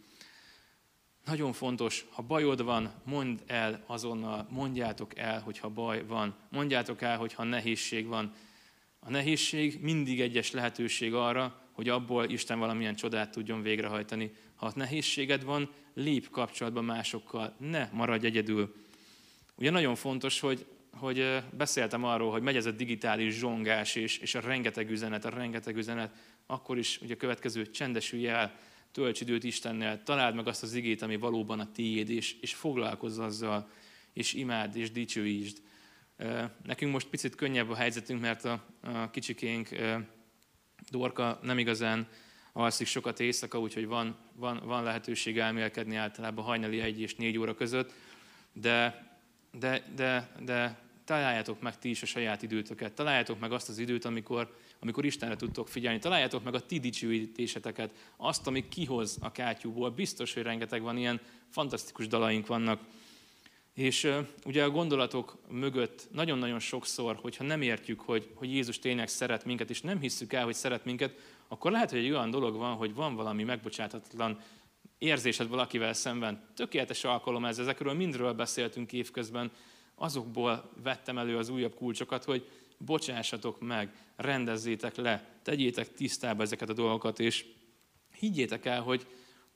Nagyon 1.25 1.53
fontos, 1.53 2.07
ha 2.11 2.23
bajod 2.23 2.63
van, 2.63 2.93
mondd 3.05 3.39
el 3.47 3.85
azonnal, 3.87 4.47
mondjátok 4.51 5.19
el, 5.19 5.41
hogyha 5.41 5.69
baj 5.69 6.05
van. 6.07 6.35
Mondjátok 6.51 7.03
el, 7.03 7.19
hogyha 7.19 7.45
nehézség 7.45 8.07
van. 8.07 8.35
A 9.01 9.11
nehézség 9.11 9.81
mindig 9.81 10.21
egyes 10.21 10.51
lehetőség 10.51 11.15
arra, 11.15 11.61
hogy 11.73 11.89
abból 11.89 12.25
Isten 12.25 12.59
valamilyen 12.59 12.95
csodát 12.95 13.31
tudjon 13.31 13.63
végrehajtani. 13.63 14.33
Ha 14.55 14.73
nehézséged 14.75 15.45
van, 15.45 15.71
lép 15.95 16.31
kapcsolatba 16.31 16.81
másokkal, 16.81 17.57
ne 17.59 17.89
maradj 17.93 18.27
egyedül. 18.27 18.75
Ugye 19.55 19.71
nagyon 19.71 19.95
fontos, 19.95 20.41
hogy, 20.41 20.67
hogy 20.93 21.43
beszéltem 21.57 22.05
arról, 22.05 22.31
hogy 22.31 22.43
megy 22.43 22.57
ez 22.57 22.67
a 22.67 22.71
digitális 22.71 23.35
zsongás, 23.35 23.95
és, 23.95 24.19
és 24.19 24.35
a 24.35 24.41
rengeteg 24.41 24.91
üzenet, 24.91 25.25
a 25.25 25.29
rengeteg 25.29 25.77
üzenet, 25.77 26.15
akkor 26.47 26.79
is 26.79 27.01
ugye 27.03 27.15
a 27.15 27.17
következő 27.17 27.71
csendesülj 27.71 28.29
el, 28.29 28.59
tölts 28.93 29.21
időt 29.21 29.45
Istennel, 29.45 30.03
találd 30.03 30.35
meg 30.35 30.47
azt 30.47 30.63
az 30.63 30.75
igét, 30.75 31.03
ami 31.03 31.17
valóban 31.17 31.61
a 31.61 31.73
tiéd, 31.73 32.11
és, 32.11 32.37
és 32.41 32.55
foglalkozz 32.55 33.19
azzal, 33.19 33.71
és 34.13 34.33
imád, 34.33 34.77
és 34.77 34.91
dicsőítsd. 34.91 35.63
Nekünk 36.63 36.93
most 36.93 37.09
picit 37.09 37.35
könnyebb 37.35 37.71
a 37.71 37.75
helyzetünk, 37.75 38.21
mert 38.21 38.45
a, 38.45 38.65
a 38.81 39.11
kicsikénk 39.11 39.69
Dorka 40.91 41.39
nem 41.43 41.59
igazán 41.59 42.09
alszik 42.53 42.87
sokat 42.87 43.21
éjszaka, 43.21 43.61
úgyhogy 43.61 43.87
van, 43.87 44.17
van, 44.33 44.61
van 44.65 44.83
lehetőség 44.83 45.39
elmélkedni 45.39 45.97
általában 45.97 46.45
hajnali 46.45 46.81
egy 46.81 47.01
és 47.01 47.15
négy 47.15 47.39
óra 47.39 47.55
között, 47.55 47.93
de, 48.53 49.07
de, 49.59 49.83
de, 49.95 50.31
de 50.45 50.79
találjátok 51.05 51.61
meg 51.61 51.79
ti 51.79 51.89
is 51.89 52.03
a 52.03 52.07
saját 52.07 52.43
időtöket, 52.43 52.93
találjátok 52.93 53.41
meg 53.41 53.53
azt 53.53 53.69
az 53.69 53.79
időt, 53.79 54.05
amikor, 54.05 54.57
amikor 54.83 55.05
Istenre 55.05 55.37
tudtok 55.37 55.69
figyelni, 55.69 55.99
találjátok 55.99 56.45
meg 56.45 56.55
a 56.55 56.67
ti 56.67 56.79
dicsőítéseteket, 56.79 57.95
azt, 58.17 58.47
ami 58.47 58.69
kihoz 58.69 59.19
a 59.21 59.33
kátyúból. 59.33 59.91
Biztos, 59.91 60.35
hogy 60.35 60.43
rengeteg 60.43 60.83
van 60.83 60.97
ilyen 60.97 61.21
fantasztikus 61.49 62.07
dalaink 62.07 62.47
vannak. 62.47 62.81
És 63.75 64.05
uh, 64.05 64.27
ugye 64.45 64.65
a 64.65 64.71
gondolatok 64.71 65.39
mögött 65.49 66.09
nagyon-nagyon 66.13 66.59
sokszor, 66.59 67.19
hogyha 67.21 67.45
nem 67.45 67.63
értjük, 67.63 68.01
hogy, 68.01 68.31
hogy 68.35 68.53
Jézus 68.53 68.79
tényleg 68.79 69.09
szeret 69.09 69.45
minket, 69.45 69.71
és 69.71 69.81
nem 69.81 70.01
hisszük 70.01 70.33
el, 70.33 70.45
hogy 70.45 70.55
szeret 70.55 70.85
minket, 70.85 71.19
akkor 71.49 71.71
lehet, 71.71 71.91
hogy 71.91 71.99
egy 71.99 72.11
olyan 72.11 72.31
dolog 72.31 72.57
van, 72.57 72.75
hogy 72.75 72.95
van 72.95 73.15
valami 73.15 73.45
megbocsátatlan 73.45 74.41
érzésed 74.99 75.49
valakivel 75.49 75.93
szemben. 75.93 76.45
Tökéletes 76.57 77.05
alkalom 77.05 77.45
ez, 77.45 77.59
ezekről 77.59 77.93
mindről 77.93 78.33
beszéltünk 78.33 78.93
évközben, 78.93 79.51
azokból 79.95 80.71
vettem 80.83 81.19
elő 81.19 81.37
az 81.37 81.49
újabb 81.49 81.75
kulcsokat, 81.75 82.25
hogy 82.25 82.49
bocsássatok 82.85 83.61
meg, 83.61 83.93
rendezzétek 84.17 84.97
le, 84.97 85.39
tegyétek 85.43 85.95
tisztába 85.95 86.43
ezeket 86.43 86.69
a 86.69 86.73
dolgokat, 86.73 87.21
és 87.21 87.45
higgyétek 88.19 88.65
el, 88.65 88.81
hogy, 88.81 89.07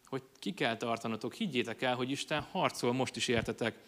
hogy 0.05 0.23
ki 0.39 0.53
kell 0.55 0.77
tartanotok, 0.77 1.35
higgyétek 1.35 1.83
el, 1.83 1.95
hogy 1.95 2.11
Isten 2.11 2.41
harcol 2.41 2.93
most 2.93 3.17
is 3.17 3.29
értetek. 3.29 3.79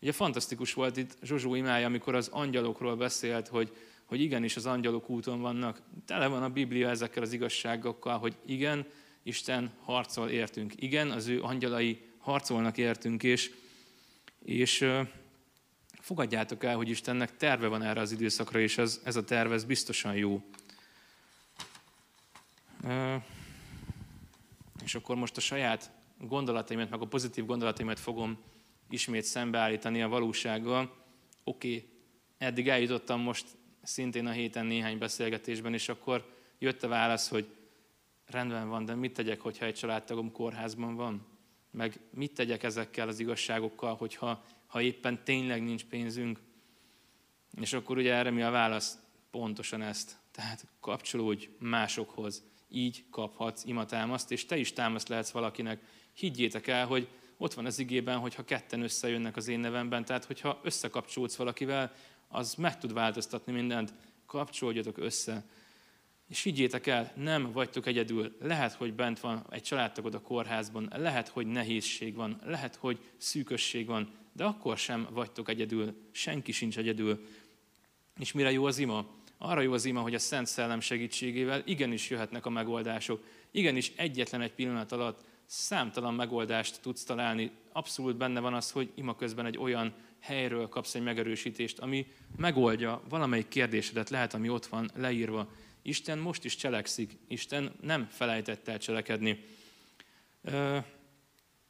Ugye 0.00 0.12
fantasztikus 0.12 0.72
volt 0.72 0.96
itt 0.96 1.16
Zsozsó 1.22 1.54
imája, 1.54 1.86
amikor 1.86 2.14
az 2.14 2.28
angyalokról 2.28 2.96
beszélt, 2.96 3.48
hogy, 3.48 3.76
hogy 4.04 4.20
igenis 4.20 4.56
az 4.56 4.66
angyalok 4.66 5.10
úton 5.10 5.40
vannak. 5.40 5.82
Tele 6.06 6.26
van 6.26 6.42
a 6.42 6.48
Biblia 6.48 6.88
ezekkel 6.88 7.22
az 7.22 7.32
igazságokkal, 7.32 8.18
hogy 8.18 8.36
igen, 8.46 8.86
Isten 9.22 9.72
harcol 9.80 10.28
értünk. 10.28 10.72
Igen, 10.76 11.10
az 11.10 11.26
ő 11.26 11.42
angyalai 11.42 12.00
harcolnak 12.18 12.78
értünk, 12.78 13.22
és, 13.22 13.50
és 14.44 14.84
fogadjátok 16.06 16.64
el, 16.64 16.76
hogy 16.76 16.88
Istennek 16.88 17.36
terve 17.36 17.66
van 17.66 17.82
erre 17.82 18.00
az 18.00 18.12
időszakra, 18.12 18.60
és 18.60 18.78
ez, 18.78 19.00
ez 19.04 19.16
a 19.16 19.24
terve 19.24 19.54
ez 19.54 19.64
biztosan 19.64 20.14
jó. 20.14 20.42
És 24.84 24.94
akkor 24.94 25.16
most 25.16 25.36
a 25.36 25.40
saját 25.40 25.90
gondolataimat, 26.18 26.90
meg 26.90 27.00
a 27.00 27.06
pozitív 27.06 27.46
gondolataimat 27.46 27.98
fogom 27.98 28.38
ismét 28.90 29.24
szembeállítani 29.24 30.02
a 30.02 30.08
valósággal. 30.08 30.96
Oké, 31.44 31.74
okay, 31.74 31.88
eddig 32.38 32.68
eljutottam 32.68 33.20
most 33.20 33.46
szintén 33.82 34.26
a 34.26 34.30
héten 34.30 34.66
néhány 34.66 34.98
beszélgetésben, 34.98 35.74
és 35.74 35.88
akkor 35.88 36.34
jött 36.58 36.82
a 36.82 36.88
válasz, 36.88 37.28
hogy 37.28 37.46
rendben 38.26 38.68
van, 38.68 38.84
de 38.84 38.94
mit 38.94 39.12
tegyek, 39.12 39.40
hogyha 39.40 39.64
egy 39.64 39.74
családtagom 39.74 40.32
kórházban 40.32 40.94
van? 40.94 41.26
Meg 41.70 42.00
mit 42.10 42.34
tegyek 42.34 42.62
ezekkel 42.62 43.08
az 43.08 43.18
igazságokkal, 43.18 43.94
hogyha 43.94 44.44
ha 44.66 44.80
éppen 44.80 45.24
tényleg 45.24 45.62
nincs 45.62 45.84
pénzünk? 45.84 46.40
És 47.60 47.72
akkor 47.72 47.96
ugye 47.96 48.14
erre 48.14 48.30
mi 48.30 48.42
a 48.42 48.50
válasz? 48.50 48.98
Pontosan 49.30 49.82
ezt. 49.82 50.16
Tehát 50.30 50.66
kapcsolódj 50.80 51.48
másokhoz. 51.58 52.44
Így 52.68 53.04
kaphatsz 53.10 53.64
imatámaszt, 53.64 54.30
és 54.30 54.46
te 54.46 54.56
is 54.56 54.72
támaszt 54.72 55.08
lehetsz 55.08 55.30
valakinek. 55.30 55.80
Higgyétek 56.12 56.66
el, 56.66 56.86
hogy 56.86 57.08
ott 57.36 57.54
van 57.54 57.66
az 57.66 57.78
igében, 57.78 58.18
hogy 58.18 58.34
ha 58.34 58.44
ketten 58.44 58.82
összejönnek 58.82 59.36
az 59.36 59.48
én 59.48 59.60
nevemben, 59.60 60.04
tehát 60.04 60.24
hogyha 60.24 60.60
összekapcsolódsz 60.62 61.36
valakivel, 61.36 61.92
az 62.28 62.54
meg 62.54 62.78
tud 62.78 62.92
változtatni 62.92 63.52
mindent. 63.52 63.92
Kapcsolódjatok 64.26 64.98
össze. 64.98 65.44
És 66.28 66.42
higgyétek 66.42 66.86
el, 66.86 67.12
nem 67.16 67.52
vagytok 67.52 67.86
egyedül. 67.86 68.36
Lehet, 68.40 68.72
hogy 68.72 68.94
bent 68.94 69.20
van 69.20 69.46
egy 69.50 69.62
családtagod 69.62 70.14
a 70.14 70.20
kórházban, 70.20 70.92
lehet, 70.96 71.28
hogy 71.28 71.46
nehézség 71.46 72.14
van, 72.14 72.40
lehet, 72.44 72.74
hogy 72.74 73.00
szűkösség 73.16 73.86
van, 73.86 74.10
de 74.36 74.44
akkor 74.44 74.78
sem 74.78 75.06
vagytok 75.10 75.48
egyedül, 75.48 75.94
senki 76.12 76.52
sincs 76.52 76.78
egyedül. 76.78 77.26
És 78.18 78.32
mire 78.32 78.52
jó 78.52 78.64
az 78.64 78.78
ima? 78.78 79.06
Arra 79.38 79.60
jó 79.60 79.72
az 79.72 79.84
ima, 79.84 80.00
hogy 80.00 80.14
a 80.14 80.18
Szent 80.18 80.46
Szellem 80.46 80.80
segítségével 80.80 81.62
igenis 81.64 82.10
jöhetnek 82.10 82.46
a 82.46 82.50
megoldások. 82.50 83.24
Igenis 83.50 83.92
egyetlen 83.96 84.40
egy 84.40 84.52
pillanat 84.52 84.92
alatt 84.92 85.24
számtalan 85.46 86.14
megoldást 86.14 86.80
tudsz 86.80 87.04
találni. 87.04 87.50
Abszolút 87.72 88.16
benne 88.16 88.40
van 88.40 88.54
az, 88.54 88.70
hogy 88.70 88.90
ima 88.94 89.16
közben 89.16 89.46
egy 89.46 89.58
olyan 89.58 89.94
helyről 90.20 90.68
kapsz 90.68 90.94
egy 90.94 91.02
megerősítést, 91.02 91.78
ami 91.78 92.06
megoldja 92.36 93.02
valamelyik 93.08 93.48
kérdésedet, 93.48 94.10
lehet, 94.10 94.34
ami 94.34 94.48
ott 94.48 94.66
van 94.66 94.90
leírva. 94.94 95.48
Isten 95.82 96.18
most 96.18 96.44
is 96.44 96.56
cselekszik, 96.56 97.16
Isten 97.28 97.72
nem 97.80 98.08
felejtett 98.10 98.68
el 98.68 98.78
cselekedni. 98.78 99.44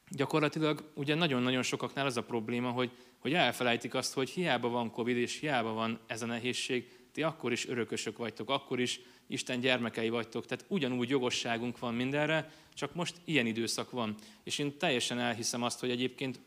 Gyakorlatilag 0.09 0.91
ugye 0.93 1.15
nagyon-nagyon 1.15 1.63
sokaknál 1.63 2.05
az 2.05 2.17
a 2.17 2.23
probléma, 2.23 2.69
hogy, 2.69 2.91
hogy 3.17 3.33
elfelejtik 3.33 3.93
azt, 3.93 4.13
hogy 4.13 4.29
hiába 4.29 4.69
van 4.69 4.91
Covid, 4.91 5.17
és 5.17 5.39
hiába 5.39 5.73
van 5.73 5.99
ez 6.05 6.21
a 6.21 6.25
nehézség, 6.25 6.89
ti 7.11 7.23
akkor 7.23 7.51
is 7.51 7.67
örökösök 7.67 8.17
vagytok, 8.17 8.49
akkor 8.49 8.79
is 8.79 8.99
Isten 9.27 9.59
gyermekei 9.59 10.09
vagytok, 10.09 10.45
tehát 10.45 10.65
ugyanúgy 10.67 11.09
jogosságunk 11.09 11.79
van 11.79 11.93
mindenre, 11.93 12.51
csak 12.73 12.95
most 12.95 13.15
ilyen 13.25 13.45
időszak 13.45 13.91
van. 13.91 14.15
És 14.43 14.59
én 14.59 14.77
teljesen 14.77 15.19
elhiszem 15.19 15.63
azt, 15.63 15.79
hogy 15.79 15.89
egyébként 15.89 16.39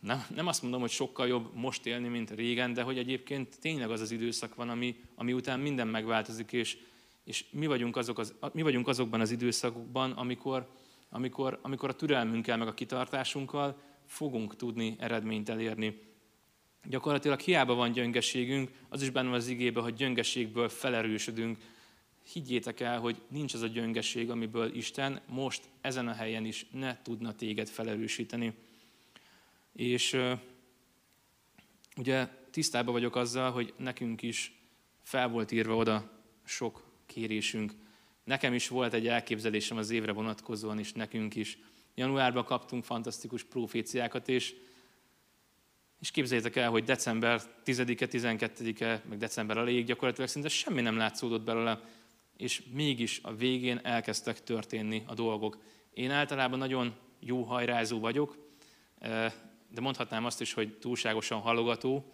nem, 0.00 0.24
nem 0.34 0.46
azt 0.46 0.62
mondom, 0.62 0.80
hogy 0.80 0.90
sokkal 0.90 1.26
jobb 1.26 1.54
most 1.54 1.86
élni, 1.86 2.08
mint 2.08 2.30
régen, 2.30 2.72
de 2.72 2.82
hogy 2.82 2.98
egyébként 2.98 3.58
tényleg 3.60 3.90
az 3.90 4.00
az 4.00 4.10
időszak 4.10 4.54
van, 4.54 4.68
ami, 4.68 4.96
ami 5.14 5.32
után 5.32 5.60
minden 5.60 5.88
megváltozik, 5.88 6.52
és, 6.52 6.78
és 7.24 7.44
mi, 7.50 7.66
vagyunk 7.66 7.96
azok 7.96 8.18
az, 8.18 8.34
mi 8.52 8.62
vagyunk 8.62 8.88
azokban 8.88 9.20
az 9.20 9.30
időszakokban, 9.30 10.10
amikor, 10.10 10.68
amikor, 11.14 11.58
amikor 11.62 11.88
a 11.88 11.94
türelmünkkel, 11.94 12.56
meg 12.56 12.68
a 12.68 12.74
kitartásunkkal 12.74 13.80
fogunk 14.06 14.56
tudni 14.56 14.96
eredményt 14.98 15.48
elérni. 15.48 16.00
Gyakorlatilag 16.84 17.40
hiába 17.40 17.74
van 17.74 17.92
gyöngeségünk, 17.92 18.70
az 18.88 19.02
is 19.02 19.10
benne 19.10 19.28
van 19.28 19.36
az 19.36 19.48
igébe, 19.48 19.80
hogy 19.80 19.94
gyöngeségből 19.94 20.68
felerősödünk. 20.68 21.58
Higgyétek 22.32 22.80
el, 22.80 23.00
hogy 23.00 23.22
nincs 23.28 23.54
az 23.54 23.62
a 23.62 23.66
gyöngeség, 23.66 24.30
amiből 24.30 24.74
Isten 24.74 25.20
most 25.28 25.68
ezen 25.80 26.08
a 26.08 26.12
helyen 26.12 26.44
is 26.44 26.66
ne 26.70 27.02
tudna 27.02 27.34
téged 27.34 27.68
felerősíteni. 27.68 28.54
És 29.72 30.16
ugye 31.96 32.28
tisztában 32.50 32.92
vagyok 32.92 33.16
azzal, 33.16 33.50
hogy 33.50 33.74
nekünk 33.76 34.22
is 34.22 34.52
fel 35.02 35.28
volt 35.28 35.52
írva 35.52 35.76
oda 35.76 36.10
sok 36.44 36.84
kérésünk. 37.06 37.72
Nekem 38.24 38.54
is 38.54 38.68
volt 38.68 38.92
egy 38.92 39.06
elképzelésem 39.06 39.76
az 39.76 39.90
évre 39.90 40.12
vonatkozóan 40.12 40.78
is, 40.78 40.92
nekünk 40.92 41.34
is. 41.34 41.58
Januárban 41.94 42.44
kaptunk 42.44 42.84
fantasztikus 42.84 43.42
proféciákat, 43.42 44.28
és, 44.28 44.54
és 46.00 46.10
képzeljétek 46.10 46.56
el, 46.56 46.70
hogy 46.70 46.84
december 46.84 47.40
10-e, 47.64 48.06
12-e, 48.10 49.02
meg 49.08 49.18
december 49.18 49.56
elejéig 49.56 49.84
gyakorlatilag 49.84 50.28
szinte 50.28 50.48
semmi 50.48 50.80
nem 50.80 50.96
látszódott 50.96 51.44
belőle, 51.44 51.80
és 52.36 52.62
mégis 52.72 53.20
a 53.22 53.34
végén 53.34 53.80
elkezdtek 53.82 54.42
történni 54.42 55.02
a 55.06 55.14
dolgok. 55.14 55.58
Én 55.94 56.10
általában 56.10 56.58
nagyon 56.58 56.94
jó 57.20 57.42
hajrázó 57.42 58.00
vagyok, 58.00 58.36
de 59.68 59.80
mondhatnám 59.80 60.24
azt 60.24 60.40
is, 60.40 60.52
hogy 60.52 60.78
túlságosan 60.78 61.40
halogató, 61.40 62.10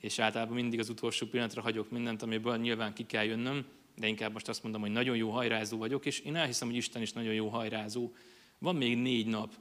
és 0.00 0.18
általában 0.18 0.54
mindig 0.54 0.78
az 0.78 0.88
utolsó 0.88 1.26
pillanatra 1.26 1.62
hagyok 1.62 1.90
mindent, 1.90 2.22
amiből 2.22 2.56
nyilván 2.56 2.92
ki 2.92 3.06
kell 3.06 3.24
jönnöm, 3.24 3.66
de 3.96 4.06
inkább 4.06 4.32
most 4.32 4.48
azt 4.48 4.62
mondom, 4.62 4.80
hogy 4.80 4.90
nagyon 4.90 5.16
jó 5.16 5.30
hajrázó 5.30 5.78
vagyok, 5.78 6.06
és 6.06 6.18
én 6.18 6.36
elhiszem, 6.36 6.68
hogy 6.68 6.76
Isten 6.76 7.02
is 7.02 7.12
nagyon 7.12 7.34
jó 7.34 7.48
hajrázó. 7.48 8.12
Van 8.58 8.76
még 8.76 8.96
négy 8.96 9.26
nap, 9.26 9.54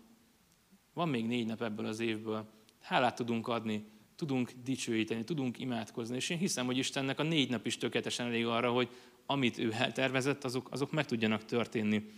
van 0.94 1.10
még 1.10 1.26
négy 1.26 1.46
nap 1.46 1.62
ebből 1.62 1.86
az 1.86 2.00
évből. 2.00 2.50
Hálát 2.82 3.16
tudunk 3.16 3.48
adni, 3.48 3.86
tudunk 4.16 4.52
dicsőíteni, 4.64 5.24
tudunk 5.24 5.60
imádkozni, 5.60 6.16
és 6.16 6.30
én 6.30 6.38
hiszem, 6.38 6.66
hogy 6.66 6.78
Istennek 6.78 7.20
a 7.20 7.24
négy 7.24 7.50
nap 7.50 7.66
is 7.66 7.78
tökéletesen 7.78 8.26
elég 8.26 8.46
arra, 8.46 8.72
hogy 8.72 8.90
amit 9.26 9.58
ő 9.58 9.72
eltervezett, 9.72 10.44
azok, 10.44 10.72
azok 10.72 10.92
meg 10.92 11.06
tudjanak 11.06 11.46
történni. 11.46 12.10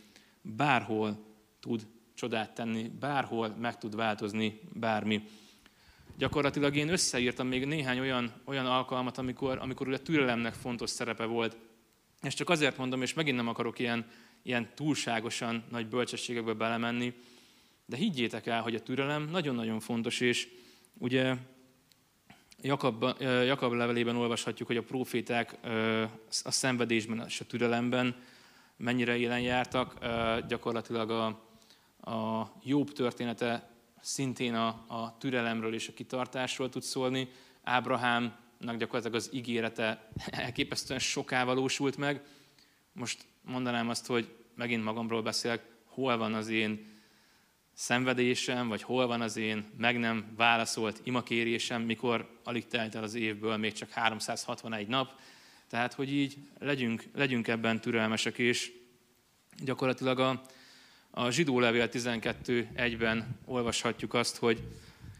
Bárhol 0.41 1.25
tud 1.60 1.88
csodát 2.13 2.54
tenni, 2.54 2.91
bárhol 2.99 3.56
meg 3.60 3.78
tud 3.78 3.95
változni 3.95 4.60
bármi. 4.73 5.23
Gyakorlatilag 6.17 6.75
én 6.75 6.89
összeírtam 6.89 7.47
még 7.47 7.65
néhány 7.65 7.99
olyan, 7.99 8.32
olyan 8.45 8.65
alkalmat, 8.65 9.17
amikor, 9.17 9.58
amikor 9.58 9.93
a 9.93 9.99
türelemnek 10.01 10.54
fontos 10.54 10.89
szerepe 10.89 11.25
volt. 11.25 11.58
És 12.25 12.33
csak 12.33 12.49
azért 12.49 12.77
mondom, 12.77 13.01
és 13.01 13.13
megint 13.13 13.38
nem 13.38 13.47
akarok 13.47 13.79
ilyen, 13.79 14.05
ilyen 14.43 14.69
túlságosan 14.75 15.63
nagy 15.71 15.88
bölcsességekbe 15.88 16.53
belemenni, 16.53 17.13
de 17.85 17.97
higgyétek 17.97 18.45
el, 18.45 18.61
hogy 18.61 18.75
a 18.75 18.83
türelem 18.83 19.29
nagyon-nagyon 19.29 19.79
fontos, 19.79 20.19
és 20.19 20.47
ugye 20.97 21.35
Jakab, 22.61 23.05
Jakab 23.19 23.73
levelében 23.73 24.15
olvashatjuk, 24.15 24.67
hogy 24.67 24.77
a 24.77 24.83
proféták 24.83 25.57
a 26.43 26.51
szenvedésben 26.51 27.23
és 27.27 27.39
a 27.39 27.45
türelemben 27.45 28.15
mennyire 28.77 29.17
élen 29.17 29.41
jártak. 29.41 29.97
Gyakorlatilag 30.47 31.09
a, 31.09 31.25
a 32.11 32.51
Jobb 32.63 32.91
története 32.91 33.69
szintén 34.01 34.53
a, 34.53 34.67
a 34.88 35.15
türelemről 35.19 35.73
és 35.73 35.88
a 35.88 35.93
kitartásról 35.93 36.69
tud 36.69 36.83
szólni. 36.83 37.27
Ábrahámnak 37.63 38.44
gyakorlatilag 38.60 39.15
az 39.15 39.30
ígérete 39.34 40.10
elképesztően 40.46 41.00
soká 41.00 41.44
valósult 41.44 41.98
meg. 41.98 42.22
Most 42.91 43.26
mondanám 43.41 43.89
azt, 43.89 44.06
hogy 44.06 44.36
megint 44.56 44.84
magamról 44.84 45.22
beszélek, 45.22 45.62
hol 45.86 46.18
van 46.18 46.34
az 46.34 46.48
én 46.50 46.94
szenvedésem, 47.74 48.68
vagy 48.68 48.82
hol 48.82 49.08
van 49.08 49.22
az 49.22 49.38
én 49.38 49.65
meg 49.78 50.00
nem 50.00 50.34
válaszolt 50.36 51.02
imakérésem, 51.04 51.82
mikor 51.82 52.39
alig 52.44 52.68
telt 52.68 52.96
el 52.96 53.04
az 53.04 53.13
évből, 53.13 53.58
még 53.58 53.74
csak 53.74 53.89
361 53.89 54.88
nap. 54.88 55.20
Tehát, 55.70 55.94
hogy 55.94 56.13
így 56.13 56.38
legyünk, 56.60 57.04
legyünk 57.13 57.48
ebben 57.48 57.82
türelmesek, 57.82 58.38
és 58.38 58.72
gyakorlatilag 59.63 60.20
a, 60.20 60.41
a 61.12 61.30
zsidó 61.30 61.60
levél 61.60 61.89
12.1-ben 61.91 63.39
olvashatjuk 63.46 64.13
azt, 64.13 64.38
hogy 64.38 64.63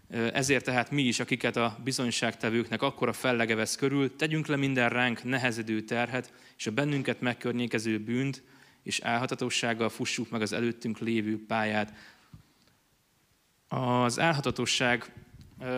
ezért 0.10 0.66
tehát 0.66 0.92
mi 0.92 1.02
is, 1.02 1.20
akiket 1.20 1.56
a 1.56 1.78
bizonyságtevőknek 1.84 2.82
akkora 2.82 3.14
fellege 3.14 3.56
vesz 3.56 3.76
körül, 3.76 4.16
tegyünk 4.16 4.48
le 4.48 4.56
minden 4.56 4.90
ránk 4.90 5.24
nehezedő 5.24 5.82
terhet, 5.82 6.34
és 6.58 6.68
a 6.68 6.72
bennünket 6.72 7.22
megkörnyékező 7.22 8.00
bűnt, 8.00 8.44
és 8.84 9.00
álhatatossággal 9.00 9.90
fussuk 9.90 10.30
meg 10.30 10.42
az 10.42 10.54
előttünk 10.54 11.00
lévő 11.00 11.46
pályát. 11.46 11.94
Az 13.68 14.20
álhatatosság, 14.20 15.14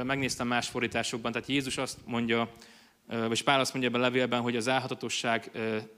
megnéztem 0.03 0.47
más 0.47 0.67
fordításokban, 0.67 1.31
tehát 1.31 1.47
Jézus 1.47 1.77
azt 1.77 1.97
mondja, 2.05 2.53
vagy 3.07 3.43
Pál 3.43 3.59
azt 3.59 3.71
mondja 3.71 3.89
ebben 3.89 4.01
a 4.01 4.03
levélben, 4.03 4.41
hogy 4.41 4.55
az 4.55 4.67
álhatatosság, 4.67 5.51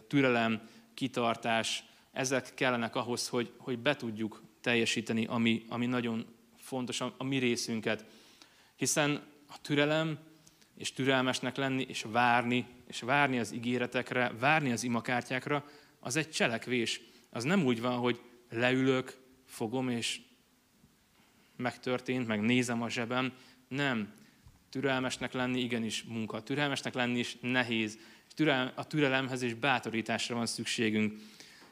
türelem, 0.07 0.61
kitartás, 0.93 1.83
ezek 2.11 2.53
kellenek 2.53 2.95
ahhoz, 2.95 3.27
hogy, 3.27 3.51
hogy 3.57 3.79
be 3.79 3.95
tudjuk 3.95 4.43
teljesíteni, 4.61 5.25
ami, 5.25 5.65
ami 5.69 5.85
nagyon 5.85 6.25
fontos, 6.57 7.01
a, 7.01 7.13
a 7.17 7.23
mi 7.23 7.37
részünket. 7.37 8.05
Hiszen 8.79 9.23
a 9.47 9.61
türelem, 9.61 10.19
és 10.77 10.93
türelmesnek 10.93 11.55
lenni, 11.55 11.85
és 11.87 12.05
várni, 12.11 12.65
és 12.87 13.01
várni 13.01 13.39
az 13.39 13.53
ígéretekre, 13.53 14.31
várni 14.39 14.71
az 14.71 14.83
imakártyákra, 14.83 15.65
az 15.99 16.15
egy 16.15 16.29
cselekvés. 16.29 17.01
Az 17.29 17.43
nem 17.43 17.65
úgy 17.65 17.81
van, 17.81 17.97
hogy 17.97 18.21
leülök, 18.49 19.17
fogom, 19.45 19.89
és 19.89 20.21
megtörtént, 21.55 22.27
meg 22.27 22.41
nézem 22.41 22.81
a 22.81 22.89
zsebem. 22.89 23.33
Nem. 23.67 24.13
Türelmesnek 24.69 25.33
lenni 25.33 25.59
igenis 25.59 26.03
munka. 26.03 26.43
Türelmesnek 26.43 26.93
lenni 26.93 27.19
is 27.19 27.37
nehéz. 27.41 27.99
A 28.75 28.87
türelemhez 28.87 29.41
és 29.41 29.53
bátorításra 29.53 30.35
van 30.35 30.45
szükségünk. 30.45 31.19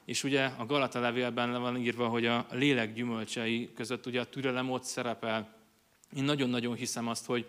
És 0.05 0.23
ugye 0.23 0.45
a 0.45 0.65
Galata 0.65 0.99
levélben 0.99 1.61
van 1.61 1.77
írva, 1.77 2.07
hogy 2.07 2.25
a 2.25 2.47
lélek 2.51 2.93
gyümölcsei 2.93 3.69
között 3.75 4.05
ugye 4.05 4.19
a 4.19 4.29
türelem 4.29 4.71
ott 4.71 4.83
szerepel. 4.83 5.56
Én 6.15 6.23
nagyon-nagyon 6.23 6.75
hiszem 6.75 7.07
azt, 7.07 7.25
hogy 7.25 7.45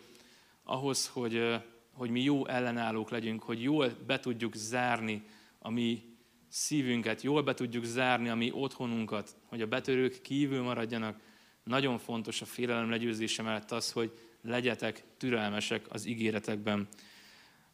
ahhoz, 0.62 1.08
hogy, 1.08 1.62
hogy 1.92 2.10
mi 2.10 2.22
jó 2.22 2.46
ellenállók 2.46 3.10
legyünk, 3.10 3.42
hogy 3.42 3.62
jól 3.62 3.96
be 4.06 4.20
tudjuk 4.20 4.54
zárni 4.54 5.22
a 5.58 5.70
mi 5.70 6.16
szívünket, 6.48 7.22
jól 7.22 7.42
be 7.42 7.54
tudjuk 7.54 7.84
zárni 7.84 8.28
a 8.28 8.34
mi 8.34 8.50
otthonunkat, 8.52 9.36
hogy 9.46 9.62
a 9.62 9.66
betörők 9.66 10.20
kívül 10.22 10.62
maradjanak, 10.62 11.20
nagyon 11.64 11.98
fontos 11.98 12.42
a 12.42 12.44
félelem 12.44 12.90
legyőzése 12.90 13.42
mellett 13.42 13.70
az, 13.70 13.92
hogy 13.92 14.18
legyetek 14.42 15.04
türelmesek 15.16 15.86
az 15.88 16.06
ígéretekben. 16.06 16.88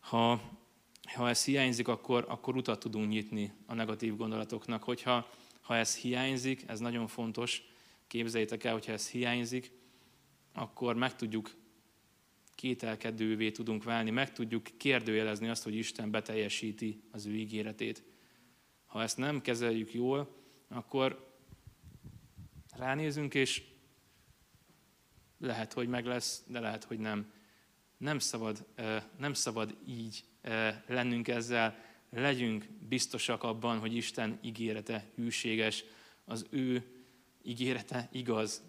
Ha, 0.01 0.41
ha 1.15 1.29
ez 1.29 1.45
hiányzik, 1.45 1.89
akkor, 1.89 2.25
akkor 2.29 2.57
utat 2.57 2.79
tudunk 2.79 3.09
nyitni 3.09 3.53
a 3.67 3.75
negatív 3.75 4.17
gondolatoknak. 4.17 4.83
Hogyha 4.83 5.29
ha 5.61 5.77
ez 5.77 5.97
hiányzik, 5.97 6.65
ez 6.67 6.81
nagyon 6.81 7.07
fontos, 7.07 7.63
képzeljétek 8.07 8.65
el, 8.65 8.73
hogyha 8.73 8.93
ez 8.93 9.09
hiányzik, 9.09 9.71
akkor 10.55 10.95
meg 10.97 11.17
tudjuk 11.17 11.55
kételkedővé 12.55 13.51
tudunk 13.51 13.85
válni, 13.85 14.11
meg 14.11 14.33
tudjuk 14.33 14.63
kérdőjelezni 14.77 15.49
azt, 15.49 15.63
hogy 15.63 15.75
Isten 15.75 16.11
beteljesíti 16.11 17.03
az 17.11 17.27
ő 17.27 17.35
ígéretét. 17.35 18.05
Ha 18.87 19.03
ezt 19.03 19.17
nem 19.17 19.41
kezeljük 19.41 19.95
jól, 19.95 20.37
akkor 20.69 21.37
ránézünk, 22.77 23.35
és 23.35 23.63
lehet, 25.39 25.73
hogy 25.73 25.89
meg 25.89 26.07
lesz, 26.07 26.43
de 26.47 26.61
lehet, 26.61 26.85
hogy 26.85 26.99
nem. 26.99 27.33
Nem 27.97 28.19
szabad, 28.19 28.67
nem 29.19 29.33
szabad 29.33 29.77
így 29.87 30.25
lennünk 30.87 31.29
ezzel, 31.29 31.79
legyünk 32.11 32.65
biztosak 32.89 33.43
abban, 33.43 33.79
hogy 33.79 33.97
Isten 33.97 34.39
ígérete 34.43 35.11
hűséges, 35.15 35.85
az 36.25 36.47
ő 36.51 36.85
ígérete 37.43 38.09
igaz, 38.13 38.63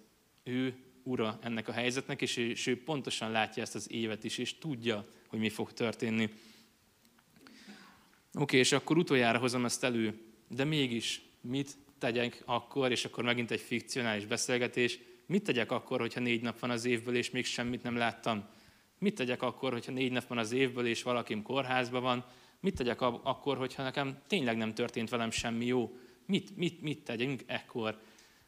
ő 0.44 0.85
ura 1.06 1.40
ennek 1.42 1.68
a 1.68 1.72
helyzetnek, 1.72 2.22
és 2.22 2.38
ő, 2.38 2.50
és 2.50 2.68
ő 2.68 2.84
pontosan 2.84 3.32
látja 3.32 3.62
ezt 3.62 3.76
az 3.76 3.92
évet 3.92 4.24
is, 4.24 4.38
és 4.38 4.58
tudja, 4.58 5.08
hogy 5.28 5.40
mi 5.40 5.50
fog 5.50 5.74
történni. 5.74 6.24
Oké, 6.24 6.38
okay, 8.34 8.60
és 8.60 8.72
akkor 8.72 8.98
utoljára 8.98 9.40
hozom 9.40 9.66
ezt 9.66 9.84
elő, 9.84 10.22
de 10.48 10.64
mégis 10.64 11.22
mit 11.42 11.78
tegyek 11.98 12.42
akkor, 12.46 12.92
és 12.92 13.06
akkor 13.06 13.24
megint 13.24 13.52
egy 13.52 13.60
fikcionális 13.60 14.26
beszélgetés, 14.26 15.00
mit 15.26 15.44
tegyek 15.44 15.72
akkor, 15.72 16.00
hogyha 16.00 16.20
négy 16.20 16.42
nap 16.42 16.60
van 16.60 16.70
az 16.70 16.86
évből, 16.86 17.16
és 17.16 17.30
még 17.30 17.46
semmit 17.46 17.84
nem 17.84 17.96
láttam? 17.96 18.46
Mit 19.00 19.16
tegyek 19.16 19.42
akkor, 19.42 19.72
hogyha 19.72 19.92
négy 19.92 20.12
nap 20.12 20.28
van 20.28 20.38
az 20.38 20.52
évből, 20.52 20.86
és 20.86 21.04
valakim 21.04 21.42
kórházban 21.42 22.02
van? 22.02 22.26
Mit 22.60 22.76
tegyek 22.76 23.02
akkor, 23.02 23.58
hogyha 23.58 23.84
nekem 23.84 24.22
tényleg 24.28 24.58
nem 24.58 24.74
történt 24.74 25.10
velem 25.10 25.32
semmi 25.32 25.66
jó? 25.66 25.98
Mit, 26.26 26.58
mit, 26.58 26.82
mit 26.82 27.04
tegyünk 27.04 27.42
ekkor? 27.46 28.02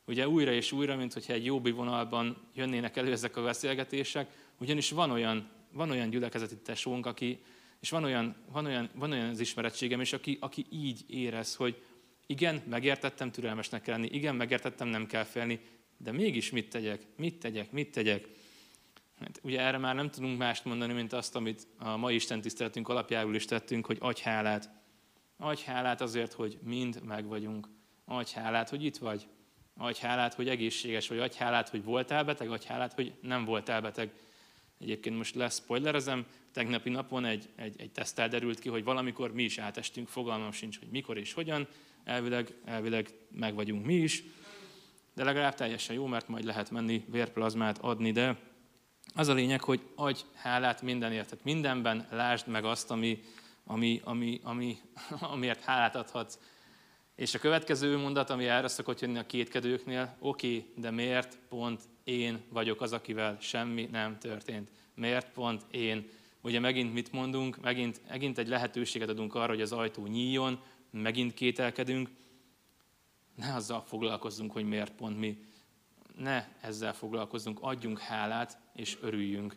Ugye 0.07 0.27
újra 0.27 0.51
és 0.51 0.71
újra, 0.71 0.95
mint 0.95 1.13
hogyha 1.13 1.33
egy 1.33 1.45
jobbi 1.45 1.71
vonalban 1.71 2.37
jönnének 2.53 2.97
elő 2.97 3.11
ezek 3.11 3.37
a 3.37 3.43
beszélgetések, 3.43 4.27
ugyanis 4.59 4.91
van 4.91 5.11
olyan, 5.11 5.49
van 5.71 5.89
olyan 5.89 6.09
gyülekezeti 6.09 6.57
tesónk, 6.57 7.05
aki, 7.05 7.39
és 7.79 7.89
van 7.89 8.03
olyan, 8.03 8.35
van 8.51 8.65
olyan, 8.65 8.89
van 8.93 9.11
olyan 9.11 9.29
az 9.29 9.39
ismerettségem, 9.39 9.99
és 9.99 10.13
aki, 10.13 10.37
aki 10.41 10.65
így 10.69 11.03
érez, 11.07 11.55
hogy 11.55 11.81
igen, 12.25 12.61
megértettem, 12.69 13.31
türelmesnek 13.31 13.81
kell 13.81 13.95
lenni, 13.95 14.09
igen, 14.11 14.35
megértettem, 14.35 14.87
nem 14.87 15.05
kell 15.05 15.23
félni, 15.23 15.59
de 15.97 16.11
mégis 16.11 16.51
mit 16.51 16.69
tegyek, 16.69 17.01
mit 17.15 17.39
tegyek, 17.39 17.71
mit 17.71 17.91
tegyek? 17.91 18.27
Hát 19.19 19.39
ugye 19.43 19.59
erre 19.59 19.77
már 19.77 19.95
nem 19.95 20.09
tudunk 20.09 20.37
mást 20.37 20.65
mondani, 20.65 20.93
mint 20.93 21.13
azt, 21.13 21.35
amit 21.35 21.67
a 21.77 21.97
mai 21.97 22.15
Isten 22.15 22.41
tiszteletünk 22.41 22.89
alapjául 22.89 23.35
is 23.35 23.45
tettünk, 23.45 23.85
hogy 23.85 23.97
adj 23.99 24.21
hálát. 24.21 24.69
Adj 25.37 25.63
hálát 25.63 26.01
azért, 26.01 26.33
hogy 26.33 26.57
mind 26.63 27.03
meg 27.03 27.27
vagyunk. 27.27 27.67
Adj 28.05 28.33
hálát, 28.33 28.69
hogy 28.69 28.83
itt 28.83 28.97
vagy. 28.97 29.27
Adj 29.77 29.99
hálát, 29.99 30.33
hogy 30.33 30.49
egészséges 30.49 31.07
vagy. 31.07 31.19
Adj 31.19 31.37
hálát, 31.37 31.69
hogy 31.69 31.83
voltál 31.83 32.23
beteg. 32.23 32.51
Adj 32.51 32.65
hálát, 32.65 32.93
hogy 32.93 33.13
nem 33.21 33.45
voltál 33.45 33.81
beteg. 33.81 34.11
Egyébként 34.79 35.17
most 35.17 35.35
lesz 35.35 35.61
spoilerezem, 35.61 36.25
tegnapi 36.53 36.89
napon 36.89 37.25
egy, 37.25 37.49
egy, 37.55 37.75
egy 37.81 37.91
tesztel 37.91 38.27
derült 38.27 38.59
ki, 38.59 38.69
hogy 38.69 38.83
valamikor 38.83 39.33
mi 39.33 39.43
is 39.43 39.57
átestünk, 39.57 40.07
fogalmam 40.07 40.51
sincs, 40.51 40.79
hogy 40.79 40.87
mikor 40.91 41.17
és 41.17 41.33
hogyan, 41.33 41.67
elvileg, 42.03 42.53
elvileg 42.65 43.09
meg 43.31 43.55
vagyunk 43.55 43.85
mi 43.85 43.93
is, 43.93 44.23
de 45.13 45.23
legalább 45.23 45.55
teljesen 45.55 45.95
jó, 45.95 46.05
mert 46.05 46.27
majd 46.27 46.43
lehet 46.43 46.71
menni 46.71 47.05
vérplazmát 47.07 47.77
adni, 47.77 48.11
de 48.11 48.37
az 49.13 49.27
a 49.27 49.33
lényeg, 49.33 49.63
hogy 49.63 49.81
adj 49.95 50.21
hálát 50.33 50.81
mindenért, 50.81 51.29
tehát 51.29 51.43
mindenben 51.43 52.07
lásd 52.11 52.47
meg 52.47 52.65
azt, 52.65 52.91
ami, 52.91 53.23
ami, 53.65 54.01
ami, 54.03 54.39
ami, 54.43 54.77
amiért 55.33 55.61
hálát 55.61 55.95
adhatsz. 55.95 56.39
És 57.17 57.33
a 57.33 57.39
következő 57.39 57.97
mondat, 57.97 58.29
ami 58.29 58.47
erre 58.47 58.67
szokott 58.67 58.99
jönni 58.99 59.17
a 59.17 59.25
kétkedőknél, 59.25 60.15
oké, 60.19 60.47
okay, 60.47 60.71
de 60.75 60.91
miért 60.91 61.37
pont 61.49 61.81
én 62.03 62.41
vagyok 62.49 62.81
az, 62.81 62.93
akivel 62.93 63.37
semmi 63.39 63.87
nem 63.91 64.17
történt? 64.17 64.69
Miért 64.93 65.31
pont 65.31 65.65
én? 65.71 66.09
Ugye 66.41 66.59
megint 66.59 66.93
mit 66.93 67.11
mondunk? 67.11 67.61
Megint, 67.61 68.01
megint 68.09 68.37
egy 68.37 68.47
lehetőséget 68.47 69.09
adunk 69.09 69.35
arra, 69.35 69.47
hogy 69.47 69.61
az 69.61 69.71
ajtó 69.71 70.05
nyíljon, 70.05 70.61
megint 70.89 71.33
kételkedünk. 71.33 72.09
Ne 73.35 73.53
azzal 73.53 73.81
foglalkozzunk, 73.81 74.51
hogy 74.51 74.65
miért 74.67 74.93
pont 74.93 75.19
mi. 75.19 75.37
Ne 76.17 76.47
ezzel 76.61 76.93
foglalkozzunk, 76.93 77.59
adjunk 77.61 77.99
hálát 77.99 78.59
és 78.73 78.97
örüljünk. 79.01 79.55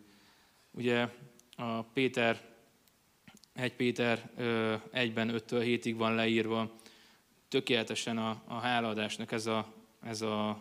Ugye 0.71 1.07
a 1.55 1.81
Péter, 1.81 2.41
1 3.53 3.73
Péter 3.73 4.29
1-ben 4.93 5.31
5-től 5.33 5.79
7-ig 5.81 5.93
van 5.97 6.15
leírva, 6.15 6.79
tökéletesen 7.51 8.17
a, 8.17 8.41
a 8.47 8.53
hálaadásnak 8.53 9.31
ez 9.31 9.45
a, 9.45 9.73
ez 10.03 10.21
a 10.21 10.59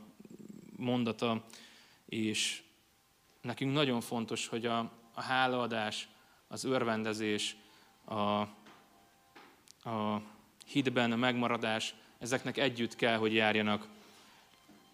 mondata, 0.76 1.44
és 2.06 2.62
nekünk 3.42 3.72
nagyon 3.72 4.00
fontos, 4.00 4.46
hogy 4.46 4.66
a, 4.66 4.78
a 5.14 5.22
hálaadás, 5.22 6.08
az 6.48 6.64
örvendezés, 6.64 7.56
a, 8.04 8.14
a 9.90 10.22
hitben 10.66 11.12
a 11.12 11.16
megmaradás, 11.16 11.94
ezeknek 12.18 12.56
együtt 12.56 12.96
kell, 12.96 13.16
hogy 13.16 13.34
járjanak. 13.34 13.88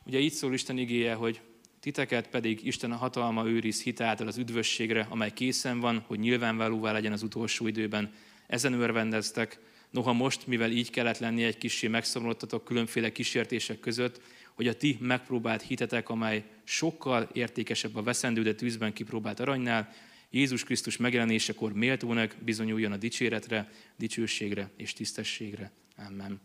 Ugye 0.04 0.18
így 0.18 0.32
szól 0.32 0.52
Isten 0.52 0.78
igéje, 0.78 1.14
hogy 1.14 1.40
titeket 1.80 2.28
pedig 2.28 2.66
Isten 2.66 2.92
a 2.92 2.96
hatalma 2.96 3.46
őriz 3.46 3.82
hitáltal 3.82 4.26
az 4.26 4.36
üdvösségre, 4.36 5.06
amely 5.10 5.32
készen 5.32 5.80
van, 5.80 6.04
hogy 6.06 6.18
nyilvánvalóvá 6.18 6.92
legyen 6.92 7.12
az 7.12 7.22
utolsó 7.22 7.66
időben. 7.66 8.14
Ezen 8.46 8.72
örvendeztek, 8.72 9.58
Noha 9.96 10.12
most, 10.12 10.46
mivel 10.46 10.70
így 10.70 10.90
kellett 10.90 11.18
lenni, 11.18 11.44
egy 11.44 11.58
kicsi 11.58 11.88
megszomorodtatok 11.88 12.64
különféle 12.64 13.12
kísértések 13.12 13.80
között, 13.80 14.20
hogy 14.54 14.68
a 14.68 14.74
ti 14.74 14.96
megpróbált 15.00 15.62
hitetek, 15.62 16.08
amely 16.08 16.44
sokkal 16.64 17.28
értékesebb 17.32 17.96
a 17.96 18.02
veszendő, 18.02 18.42
de 18.42 18.54
tűzben 18.54 18.92
kipróbált 18.92 19.40
aranynál, 19.40 19.92
Jézus 20.30 20.64
Krisztus 20.64 20.96
megjelenésekor 20.96 21.72
méltónak 21.72 22.36
bizonyuljon 22.40 22.92
a 22.92 22.96
dicséretre, 22.96 23.70
dicsőségre 23.98 24.70
és 24.76 24.92
tisztességre. 24.92 25.72
Amen. 26.08 26.40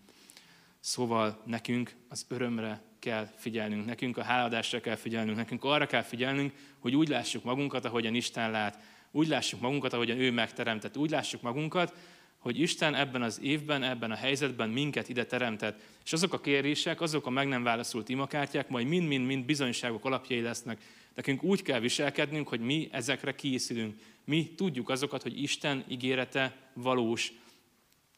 Szóval 0.80 1.44
nekünk 1.46 1.96
az 2.10 2.26
örömre 2.28 2.82
kell 3.00 3.30
figyelnünk, 3.36 3.86
nekünk 3.86 4.18
a 4.18 4.24
háladásra 4.24 4.80
kell 4.80 4.96
figyelnünk, 4.96 5.38
nekünk 5.38 5.64
arra 5.64 5.86
kell 5.88 6.04
figyelnünk, 6.04 6.54
hogy 6.80 6.96
úgy 6.96 7.08
lássuk 7.08 7.44
magunkat, 7.44 7.86
ahogyan 7.86 8.16
Isten 8.16 8.52
lát, 8.52 8.80
úgy 9.12 9.28
lássuk 9.28 9.62
magunkat, 9.62 9.94
ahogyan 9.94 10.20
ő 10.20 10.32
megteremtett, 10.32 10.98
úgy 10.98 11.10
lássuk 11.10 11.42
magunkat, 11.42 11.94
hogy 12.42 12.60
Isten 12.60 12.96
ebben 12.96 13.22
az 13.22 13.40
évben, 13.42 13.84
ebben 13.84 14.12
a 14.12 14.16
helyzetben 14.16 14.70
minket 14.70 15.10
ide 15.10 15.26
teremtett. 15.26 15.82
És 16.06 16.14
azok 16.14 16.34
a 16.34 16.40
kérések, 16.40 17.02
azok 17.02 17.26
a 17.26 17.30
meg 17.30 17.48
nem 17.48 17.64
válaszolt 17.64 18.10
imakártyák 18.10 18.70
majd 18.70 18.88
mind-mind-mind 18.88 19.46
bizonyságok 19.46 20.06
alapjai 20.06 20.42
lesznek. 20.42 20.82
Nekünk 21.16 21.44
úgy 21.44 21.62
kell 21.62 21.80
viselkednünk, 21.80 22.48
hogy 22.48 22.60
mi 22.60 22.90
ezekre 22.92 23.36
készülünk. 23.36 23.96
Mi 24.26 24.54
tudjuk 24.56 24.90
azokat, 24.90 25.22
hogy 25.22 25.42
Isten 25.42 25.84
ígérete 25.88 26.56
valós. 26.74 27.32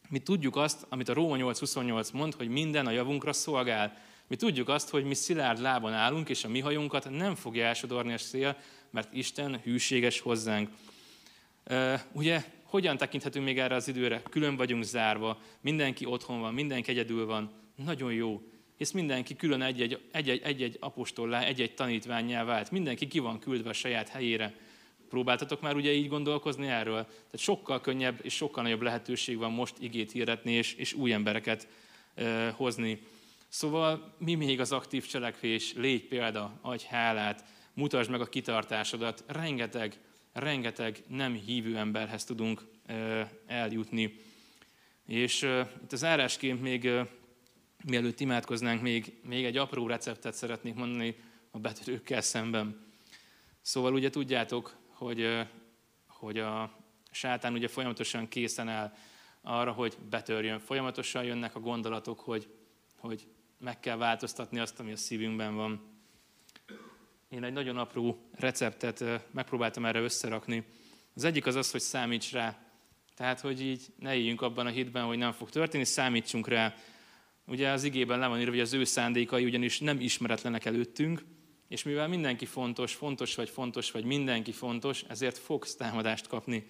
Mi 0.10 0.20
tudjuk 0.20 0.56
azt, 0.56 0.86
amit 0.90 1.10
a 1.10 1.14
Róma 1.14 1.36
8.28 1.36 2.14
mond, 2.14 2.34
hogy 2.34 2.48
minden 2.48 2.88
a 2.88 2.92
javunkra 2.92 3.34
szolgál. 3.34 3.98
Mi 4.28 4.36
tudjuk 4.36 4.70
azt, 4.70 4.90
hogy 4.90 5.04
mi 5.04 5.14
szilárd 5.14 5.60
lábon 5.60 5.94
állunk, 5.94 6.30
és 6.30 6.44
a 6.44 6.50
mi 6.50 6.60
hajunkat 6.60 7.10
nem 7.10 7.36
fogja 7.36 7.66
elsodorni 7.66 8.14
a 8.14 8.18
szél, 8.18 8.58
mert 8.90 9.14
Isten 9.14 9.60
hűséges 9.64 10.20
hozzánk. 10.20 10.70
Ugye 12.12 12.44
hogyan 12.74 12.98
tekinthetünk 12.98 13.46
még 13.46 13.60
erre 13.60 13.76
az 13.76 13.88
időre? 13.88 14.22
Külön 14.30 14.56
vagyunk 14.56 14.84
zárva, 14.84 15.42
mindenki 15.62 16.06
otthon 16.06 16.40
van, 16.40 16.54
mindenki 16.54 16.92
egyedül 16.92 17.26
van. 17.26 17.52
Nagyon 17.76 18.14
jó. 18.14 18.42
És 18.78 18.92
mindenki 18.92 19.36
külön 19.36 19.62
egy-egy, 19.62 20.00
egy-egy 20.44 20.78
apostollá, 20.80 21.44
egy-egy 21.44 21.74
tanítványjá 21.74 22.44
vált. 22.44 22.72
Mindenki 22.72 23.08
ki 23.08 23.20
van 23.20 23.40
küldve 23.40 23.70
a 23.70 23.74
saját 23.74 24.10
helyére. 24.10 24.54
Próbáltatok 25.10 25.62
már 25.62 25.76
ugye 25.76 25.92
így 25.92 26.08
gondolkozni 26.08 26.68
erről? 26.68 27.04
Tehát 27.04 27.38
sokkal 27.38 27.82
könnyebb 27.82 28.20
és 28.22 28.34
sokkal 28.34 28.64
nagyobb 28.64 28.82
lehetőség 28.82 29.38
van 29.38 29.52
most 29.52 29.76
igét 29.80 30.12
hirdetni 30.12 30.52
és, 30.52 30.74
és 30.74 30.94
új 30.94 31.14
embereket 31.14 31.68
e, 32.16 32.50
hozni. 32.50 33.00
Szóval 33.48 34.14
mi 34.18 34.36
még 34.36 34.60
az 34.60 34.72
aktív 34.72 35.06
cselekvés? 35.06 35.74
Légy 35.74 36.08
példa, 36.08 36.60
adj 36.62 36.86
hálát, 36.90 37.44
mutasd 37.74 38.10
meg 38.10 38.22
a 38.22 38.30
kitartásodat. 38.30 39.24
Rengeteg 39.28 40.00
rengeteg 40.34 41.04
nem 41.08 41.34
hívő 41.34 41.78
emberhez 41.78 42.24
tudunk 42.24 42.62
eljutni. 43.46 44.20
És 45.06 45.42
itt 45.84 45.92
az 45.92 46.04
árásként 46.04 46.62
még, 46.62 46.90
mielőtt 47.84 48.20
imádkoznánk, 48.20 48.82
még, 48.82 49.20
még 49.24 49.46
egy 49.46 49.58
apró 49.58 49.88
receptet 49.88 50.34
szeretnék 50.34 50.76
mondani 50.76 51.16
a 51.52 51.60
betörőkkel 51.60 52.22
szemben. 52.22 52.92
Szóval 53.62 53.94
ugye 53.94 54.10
tudjátok, 54.10 54.76
hogy, 54.88 55.48
hogy 56.08 56.40
a 56.40 56.78
sátán 57.12 57.54
ugye 57.54 57.68
folyamatosan 57.68 58.28
készen 58.28 58.68
áll 58.68 58.94
arra, 59.42 59.72
hogy 59.72 59.98
betörjön. 60.10 60.60
Folyamatosan 60.60 61.24
jönnek 61.24 61.56
a 61.56 61.60
gondolatok, 61.60 62.20
hogy, 62.20 62.48
hogy 62.98 63.28
meg 63.58 63.80
kell 63.80 63.98
változtatni 63.98 64.60
azt, 64.60 64.80
ami 64.80 64.92
a 64.92 64.96
szívünkben 64.96 65.56
van. 65.56 65.93
Én 67.34 67.44
egy 67.44 67.54
nagyon 67.54 67.78
apró 67.78 68.30
receptet 68.36 69.04
megpróbáltam 69.32 69.86
erre 69.86 70.00
összerakni. 70.00 70.64
Az 71.16 71.24
egyik 71.24 71.46
az 71.46 71.56
az, 71.56 71.72
hogy 71.72 71.82
számíts 71.82 72.32
rá. 72.32 72.58
Tehát, 73.16 73.40
hogy 73.40 73.62
így 73.62 73.86
ne 74.00 74.16
éljünk 74.16 74.42
abban 74.42 74.66
a 74.66 74.70
hitben, 74.70 75.04
hogy 75.04 75.18
nem 75.18 75.32
fog 75.32 75.50
történni, 75.50 75.84
számítsunk 75.84 76.48
rá. 76.48 76.76
Ugye 77.48 77.70
az 77.70 77.84
igében 77.84 78.20
le 78.20 78.28
van 78.28 78.40
írva, 78.40 78.52
hogy 78.52 78.60
az 78.60 78.74
ő 78.74 78.84
szándékai 78.84 79.44
ugyanis 79.44 79.80
nem 79.80 80.00
ismeretlenek 80.00 80.66
előttünk, 80.66 81.24
és 81.68 81.84
mivel 81.84 82.08
mindenki 82.08 82.46
fontos, 82.46 82.94
fontos 82.94 83.36
vagy 83.36 83.50
fontos, 83.50 83.92
vagy 83.92 84.06
mindenki 84.06 84.52
fontos, 84.52 85.04
ezért 85.08 85.38
fogsz 85.38 85.76
támadást 85.76 86.28
kapni. 86.28 86.68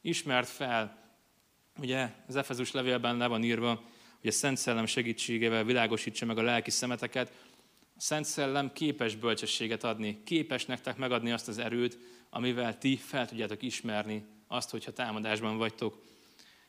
Ismert 0.00 0.48
fel. 0.48 1.14
Ugye 1.78 2.08
az 2.26 2.36
Efezus 2.36 2.72
levélben 2.72 3.16
le 3.16 3.26
van 3.26 3.44
írva, 3.44 3.82
hogy 4.20 4.28
a 4.28 4.32
Szent 4.32 4.56
Szellem 4.56 4.86
segítségével 4.86 5.64
világosítsa 5.64 6.26
meg 6.26 6.38
a 6.38 6.42
lelki 6.42 6.70
szemeteket, 6.70 7.32
Szent 8.02 8.24
Szellem 8.24 8.72
képes 8.72 9.16
bölcsességet 9.16 9.84
adni, 9.84 10.22
képes 10.24 10.66
nektek 10.66 10.96
megadni 10.96 11.30
azt 11.30 11.48
az 11.48 11.58
erőt, 11.58 11.98
amivel 12.30 12.78
ti 12.78 12.96
fel 12.96 13.26
tudjátok 13.26 13.62
ismerni 13.62 14.24
azt, 14.46 14.70
hogyha 14.70 14.92
támadásban 14.92 15.56
vagytok. 15.56 16.02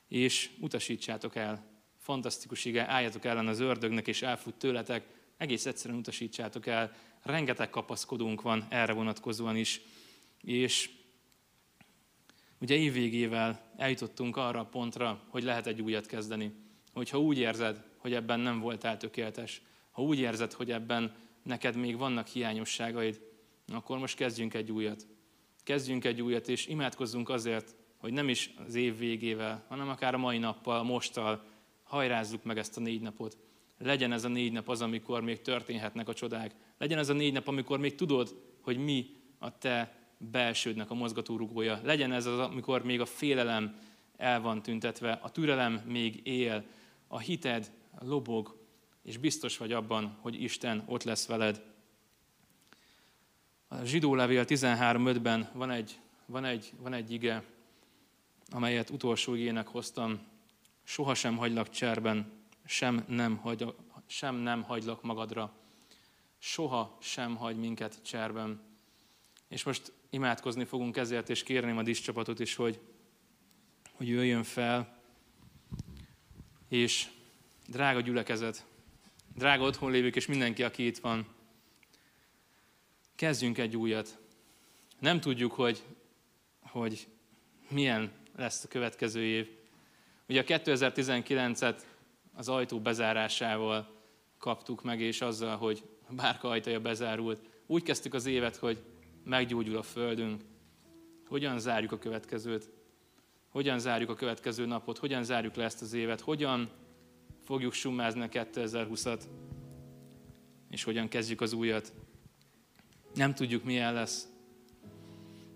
És 0.08 0.50
utasítsátok 0.60 1.36
el. 1.36 1.82
Fantasztikus 1.98 2.66
ige, 2.66 2.90
álljatok 2.90 3.26
ellen 3.26 3.48
az 3.48 3.60
ördögnek, 3.60 4.08
és 4.08 4.22
elfut 4.22 4.56
tőletek. 4.56 5.06
Egész 5.38 5.66
egyszerűen 5.66 6.00
utasítsátok 6.00 6.68
el. 6.68 6.96
Rengeteg 7.22 7.70
kapaszkodónk 7.70 8.42
van 8.42 8.66
erre 8.70 8.94
vonatkozóan 8.94 9.56
is. 9.56 9.82
És 10.42 10.90
ugye 12.60 12.76
évvégével 12.76 13.72
eljutottunk 13.78 14.38
arra 14.38 14.60
a 14.60 14.66
pontra, 14.66 15.24
hogy 15.28 15.44
lehet 15.44 15.68
egy 15.68 15.82
újat 15.82 16.06
kezdeni. 16.06 16.54
Hogyha 16.92 17.20
úgy 17.20 17.38
érzed, 17.38 17.84
hogy 17.98 18.14
ebben 18.14 18.40
nem 18.40 18.60
voltál 18.60 18.98
tökéletes, 18.98 19.62
ha 19.92 20.02
úgy 20.02 20.20
érzed, 20.20 20.54
hogy 20.54 20.72
ebben 20.72 21.22
neked 21.44 21.76
még 21.76 21.98
vannak 21.98 22.28
hiányosságaid, 22.28 23.22
akkor 23.74 23.98
most 23.98 24.16
kezdjünk 24.16 24.54
egy 24.54 24.72
újat. 24.72 25.08
Kezdjünk 25.64 26.06
egy 26.06 26.22
újat, 26.22 26.48
és 26.48 26.68
imádkozzunk 26.68 27.30
azért, 27.30 27.76
hogy 27.98 28.14
nem 28.14 28.30
is 28.30 28.54
az 28.68 28.76
év 28.76 28.98
végével, 28.98 29.66
hanem 29.68 29.90
akár 29.90 30.14
a 30.14 30.18
mai 30.18 30.38
nappal, 30.38 30.84
mosttal 30.84 31.46
hajrázzuk 31.84 32.44
meg 32.44 32.58
ezt 32.58 32.78
a 32.78 32.82
négy 32.82 33.02
napot. 33.02 33.38
Legyen 33.78 34.12
ez 34.12 34.24
a 34.24 34.28
négy 34.28 34.52
nap 34.52 34.70
az, 34.70 34.82
amikor 34.82 35.22
még 35.22 35.42
történhetnek 35.42 36.10
a 36.10 36.14
csodák. 36.14 36.56
Legyen 36.78 36.98
ez 36.98 37.10
a 37.10 37.14
négy 37.14 37.34
nap, 37.34 37.48
amikor 37.48 37.80
még 37.80 37.96
tudod, 37.96 38.42
hogy 38.62 38.78
mi 38.78 39.06
a 39.40 39.58
te 39.58 39.98
belsődnek 40.18 40.92
a 40.92 40.94
mozgatórugója. 40.94 41.80
Legyen 41.84 42.12
ez 42.12 42.26
az, 42.26 42.40
amikor 42.40 42.84
még 42.84 43.00
a 43.02 43.06
félelem 43.06 43.80
el 44.18 44.42
van 44.42 44.62
tüntetve, 44.62 45.20
a 45.22 45.32
türelem 45.32 45.82
még 45.86 46.28
él, 46.28 46.66
a 47.08 47.20
hited 47.20 47.72
lobog, 48.00 48.63
és 49.04 49.18
biztos 49.18 49.58
vagy 49.58 49.72
abban, 49.72 50.18
hogy 50.22 50.42
Isten 50.42 50.84
ott 50.86 51.04
lesz 51.04 51.26
veled. 51.26 51.64
A 53.68 53.84
zsidó 53.84 54.16
levél 54.16 54.46
13.5-ben 54.48 55.50
van 55.54 55.72
egy, 55.72 56.00
van, 56.26 56.46
egy, 56.46 56.74
van 56.78 56.94
egy 56.94 57.12
ige, 57.12 57.44
amelyet 58.50 58.90
utolsó 58.90 59.34
igének 59.34 59.68
hoztam. 59.68 60.22
Soha 60.84 61.14
sem 61.14 61.38
hagylak 61.38 61.70
cserben, 61.70 62.32
sem 62.66 63.04
nem, 63.08 63.38
hagy, 63.38 63.76
sem 64.06 64.36
nem 64.36 64.64
hagylak 64.64 65.02
magadra. 65.02 65.54
Soha 66.38 66.98
sem 67.02 67.36
hagy 67.36 67.58
minket 67.58 68.00
cserben. 68.04 68.62
És 69.48 69.64
most 69.64 69.92
imádkozni 70.10 70.66
fogunk 70.66 70.98
ezért, 70.98 71.30
és 71.30 71.44
kérném 71.44 71.78
a 71.78 71.84
csapatot 71.84 72.40
is, 72.40 72.56
hogy, 72.56 72.80
hogy 73.92 74.08
jöjjön 74.08 74.44
fel. 74.44 75.02
És 76.68 77.10
drága 77.68 78.02
gyülekezet, 78.02 78.66
drága 79.36 79.64
otthon 79.64 79.92
lévők 79.92 80.16
és 80.16 80.26
mindenki, 80.26 80.64
aki 80.64 80.86
itt 80.86 80.98
van, 80.98 81.28
kezdjünk 83.16 83.58
egy 83.58 83.78
újat. 83.78 84.18
Nem 85.00 85.20
tudjuk, 85.20 85.52
hogy, 85.52 85.84
hogy 86.62 87.08
milyen 87.70 88.12
lesz 88.36 88.64
a 88.64 88.68
következő 88.68 89.22
év. 89.22 89.50
Ugye 90.28 90.42
a 90.42 90.44
2019-et 90.44 91.82
az 92.34 92.50
ajtó 92.50 92.80
bezárásával 92.80 94.02
kaptuk 94.38 94.84
meg, 94.84 95.02
és 95.02 95.22
azzal, 95.22 95.58
hogy 95.58 95.84
a 96.10 96.14
bárka 96.14 96.50
ajtaja 96.50 96.80
bezárult. 96.80 97.42
Úgy 97.66 97.84
kezdtük 97.84 98.14
az 98.14 98.26
évet, 98.26 98.56
hogy 98.56 98.84
meggyógyul 99.24 99.78
a 99.78 99.82
földünk. 99.82 100.42
Hogyan 101.28 101.60
zárjuk 101.60 101.92
a 101.92 101.98
következőt? 101.98 102.70
Hogyan 103.50 103.80
zárjuk 103.80 104.10
a 104.10 104.16
következő 104.16 104.66
napot? 104.66 104.98
Hogyan 104.98 105.24
zárjuk 105.24 105.56
le 105.56 105.64
ezt 105.64 105.82
az 105.82 105.94
évet? 105.94 106.22
Hogyan 106.22 106.70
fogjuk 107.44 107.74
summázni 107.74 108.22
a 108.22 108.30
2020-at? 108.30 109.22
És 110.70 110.84
hogyan 110.84 111.08
kezdjük 111.08 111.42
az 111.42 111.54
újat? 111.54 111.94
Nem 113.14 113.34
tudjuk, 113.34 113.64
milyen 113.64 113.94
lesz. 113.94 114.28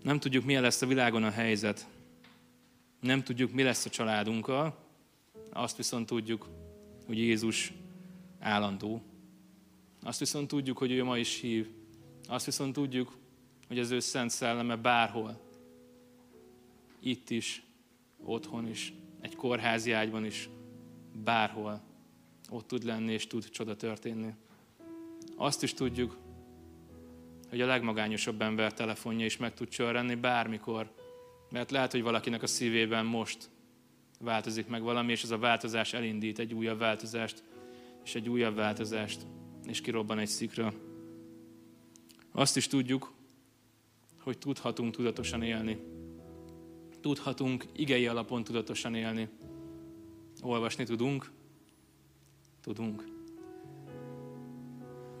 Nem 0.02 0.18
tudjuk, 0.18 0.44
milyen 0.44 0.62
lesz 0.62 0.82
a 0.82 0.86
világon 0.86 1.24
a 1.24 1.30
helyzet. 1.30 1.88
Nem 3.00 3.22
tudjuk, 3.22 3.52
mi 3.52 3.62
lesz 3.62 3.84
a 3.84 3.90
családunkkal. 3.90 4.78
Azt 5.52 5.76
viszont 5.76 6.06
tudjuk, 6.06 6.48
hogy 7.06 7.18
Jézus 7.18 7.72
állandó. 8.38 9.02
Azt 10.02 10.18
viszont 10.18 10.48
tudjuk, 10.48 10.78
hogy 10.78 10.92
ő 10.92 11.04
ma 11.04 11.18
is 11.18 11.40
hív. 11.40 11.68
Azt 12.28 12.44
viszont 12.44 12.72
tudjuk, 12.72 13.16
hogy 13.68 13.78
az 13.78 13.90
ő 13.90 13.98
szent 13.98 14.30
szelleme 14.30 14.76
bárhol, 14.76 15.40
itt 17.00 17.30
is, 17.30 17.62
otthon 18.24 18.68
is, 18.68 18.92
egy 19.20 19.36
kórházi 19.36 19.92
ágyban 19.92 20.24
is, 20.24 20.48
bárhol 21.24 21.82
ott 22.50 22.66
tud 22.66 22.84
lenni 22.84 23.12
és 23.12 23.26
tud 23.26 23.50
csoda 23.50 23.76
történni. 23.76 24.34
Azt 25.36 25.62
is 25.62 25.74
tudjuk, 25.74 26.16
hogy 27.48 27.60
a 27.60 27.66
legmagányosabb 27.66 28.42
ember 28.42 28.72
telefonja 28.72 29.24
is 29.24 29.36
meg 29.36 29.54
tud 29.54 29.68
csörrenni 29.68 30.14
bármikor, 30.14 30.92
mert 31.50 31.70
lehet, 31.70 31.92
hogy 31.92 32.02
valakinek 32.02 32.42
a 32.42 32.46
szívében 32.46 33.06
most 33.06 33.50
változik 34.20 34.66
meg 34.66 34.82
valami, 34.82 35.12
és 35.12 35.22
ez 35.22 35.30
a 35.30 35.38
változás 35.38 35.92
elindít 35.92 36.38
egy 36.38 36.54
újabb 36.54 36.78
változást, 36.78 37.42
és 38.04 38.14
egy 38.14 38.28
újabb 38.28 38.54
változást, 38.54 39.26
és 39.66 39.80
kirobban 39.80 40.18
egy 40.18 40.28
szikra. 40.28 40.72
Azt 42.32 42.56
is 42.56 42.66
tudjuk, 42.66 43.12
hogy 44.20 44.38
tudhatunk 44.38 44.94
tudatosan 44.94 45.42
élni. 45.42 45.78
Tudhatunk 47.00 47.64
igei 47.76 48.06
alapon 48.06 48.44
tudatosan 48.44 48.94
élni. 48.94 49.28
Olvasni 50.42 50.84
tudunk, 50.84 51.30
tudunk. 52.60 53.04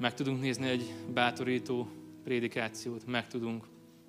Meg 0.00 0.14
tudunk 0.14 0.40
nézni 0.40 0.68
egy 0.68 0.94
bátorító 1.14 1.88
prédikációt, 2.24 3.06
meg 3.06 3.26
tudunk. 3.26 3.64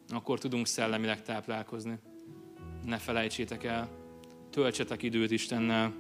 Akkor 0.10 0.40
tudunk 0.40 0.68
szellemileg 0.68 1.22
táplálkozni. 1.22 2.00
Ne 2.86 2.98
felejtsétek 2.98 3.64
el, 3.64 3.90
töltsetek 4.50 5.04
időt 5.04 5.32
Istennel. 5.32 5.94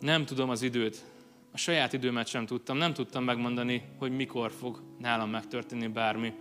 Nem 0.00 0.24
tudom 0.24 0.50
az 0.50 0.62
időt, 0.62 1.04
a 1.52 1.56
saját 1.56 1.92
időmet 1.92 2.26
sem 2.26 2.46
tudtam, 2.46 2.76
nem 2.76 2.92
tudtam 2.92 3.24
megmondani, 3.24 3.82
hogy 3.98 4.12
mikor 4.12 4.50
fog 4.50 4.82
nálam 4.98 5.30
megtörténni 5.30 5.86
bármi. 5.86 6.32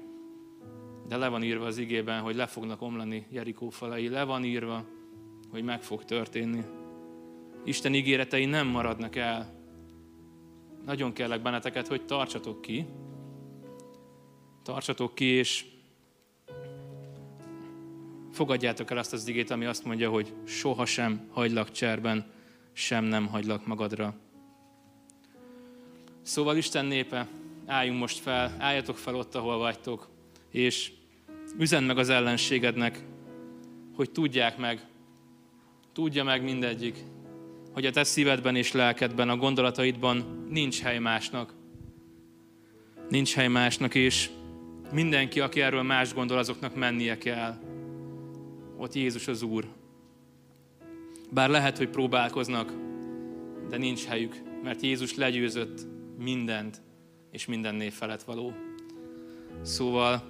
De 1.08 1.18
le 1.18 1.28
van 1.28 1.44
írva 1.44 1.66
az 1.66 1.78
igében, 1.78 2.22
hogy 2.22 2.36
le 2.36 2.46
fognak 2.46 2.82
omlani 2.82 3.26
Jerikó 3.30 3.70
falai, 3.70 4.10
le 4.10 4.24
van 4.24 4.44
írva, 4.44 4.86
hogy 5.52 5.64
meg 5.64 5.82
fog 5.82 6.06
történni. 6.06 6.64
Isten 7.64 7.94
ígéretei 7.94 8.46
nem 8.46 8.68
maradnak 8.68 9.16
el. 9.16 9.58
Nagyon 10.86 11.14
kellek 11.14 11.42
benneteket, 11.42 11.88
hogy 11.88 12.06
tartsatok 12.06 12.62
ki. 12.62 12.86
Tartsatok 14.64 15.16
ki, 15.16 15.26
és 15.26 15.66
fogadjátok 18.32 18.92
el 18.92 18.98
azt 18.98 19.14
az 19.14 19.28
igét, 19.28 19.50
ami 19.50 19.66
azt 19.66 19.86
mondja, 19.86 20.10
hogy 20.10 20.34
sohasem 20.46 21.28
hagylak 21.32 21.72
cserben, 21.72 22.32
sem 22.74 23.04
nem 23.04 23.28
hagylak 23.28 23.66
magadra. 23.66 24.16
Szóval 26.22 26.58
Isten 26.58 26.86
népe, 26.86 27.28
álljunk 27.66 28.00
most 28.00 28.20
fel, 28.20 28.56
álljatok 28.58 28.98
fel 28.98 29.16
ott, 29.16 29.36
ahol 29.36 29.58
vagytok, 29.58 30.10
és 30.52 30.92
üzend 31.58 31.86
meg 31.86 31.98
az 31.98 32.10
ellenségednek, 32.10 33.04
hogy 33.96 34.12
tudják 34.12 34.58
meg, 34.58 34.88
tudja 35.94 36.24
meg 36.24 36.44
mindegyik, 36.44 37.04
hogy 37.80 37.88
a 37.88 37.92
te 37.92 38.04
szívedben 38.04 38.56
és 38.56 38.72
lelkedben, 38.72 39.30
a 39.30 39.36
gondolataidban 39.36 40.46
nincs 40.50 40.82
hely 40.82 41.00
másnak. 41.00 41.54
Nincs 43.10 43.34
hely 43.34 43.48
másnak, 43.48 43.96
és 43.96 44.30
mindenki, 44.92 45.40
aki 45.40 45.62
erről 45.62 45.82
más 45.82 46.14
gondol, 46.14 46.38
azoknak 46.38 46.76
mennie 46.76 47.18
kell. 47.18 47.56
Ott 48.78 48.94
Jézus 48.94 49.28
az 49.28 49.42
Úr. 49.42 49.68
Bár 51.32 51.50
lehet, 51.50 51.78
hogy 51.78 51.90
próbálkoznak, 51.90 52.74
de 53.70 53.78
nincs 53.78 54.06
helyük, 54.06 54.36
mert 54.64 54.82
Jézus 54.82 55.16
legyőzött 55.16 55.86
mindent, 56.18 56.82
és 57.32 57.46
minden 57.46 57.76
név 57.76 57.94
felett 57.94 58.24
való. 58.24 58.54
Szóval 59.62 60.24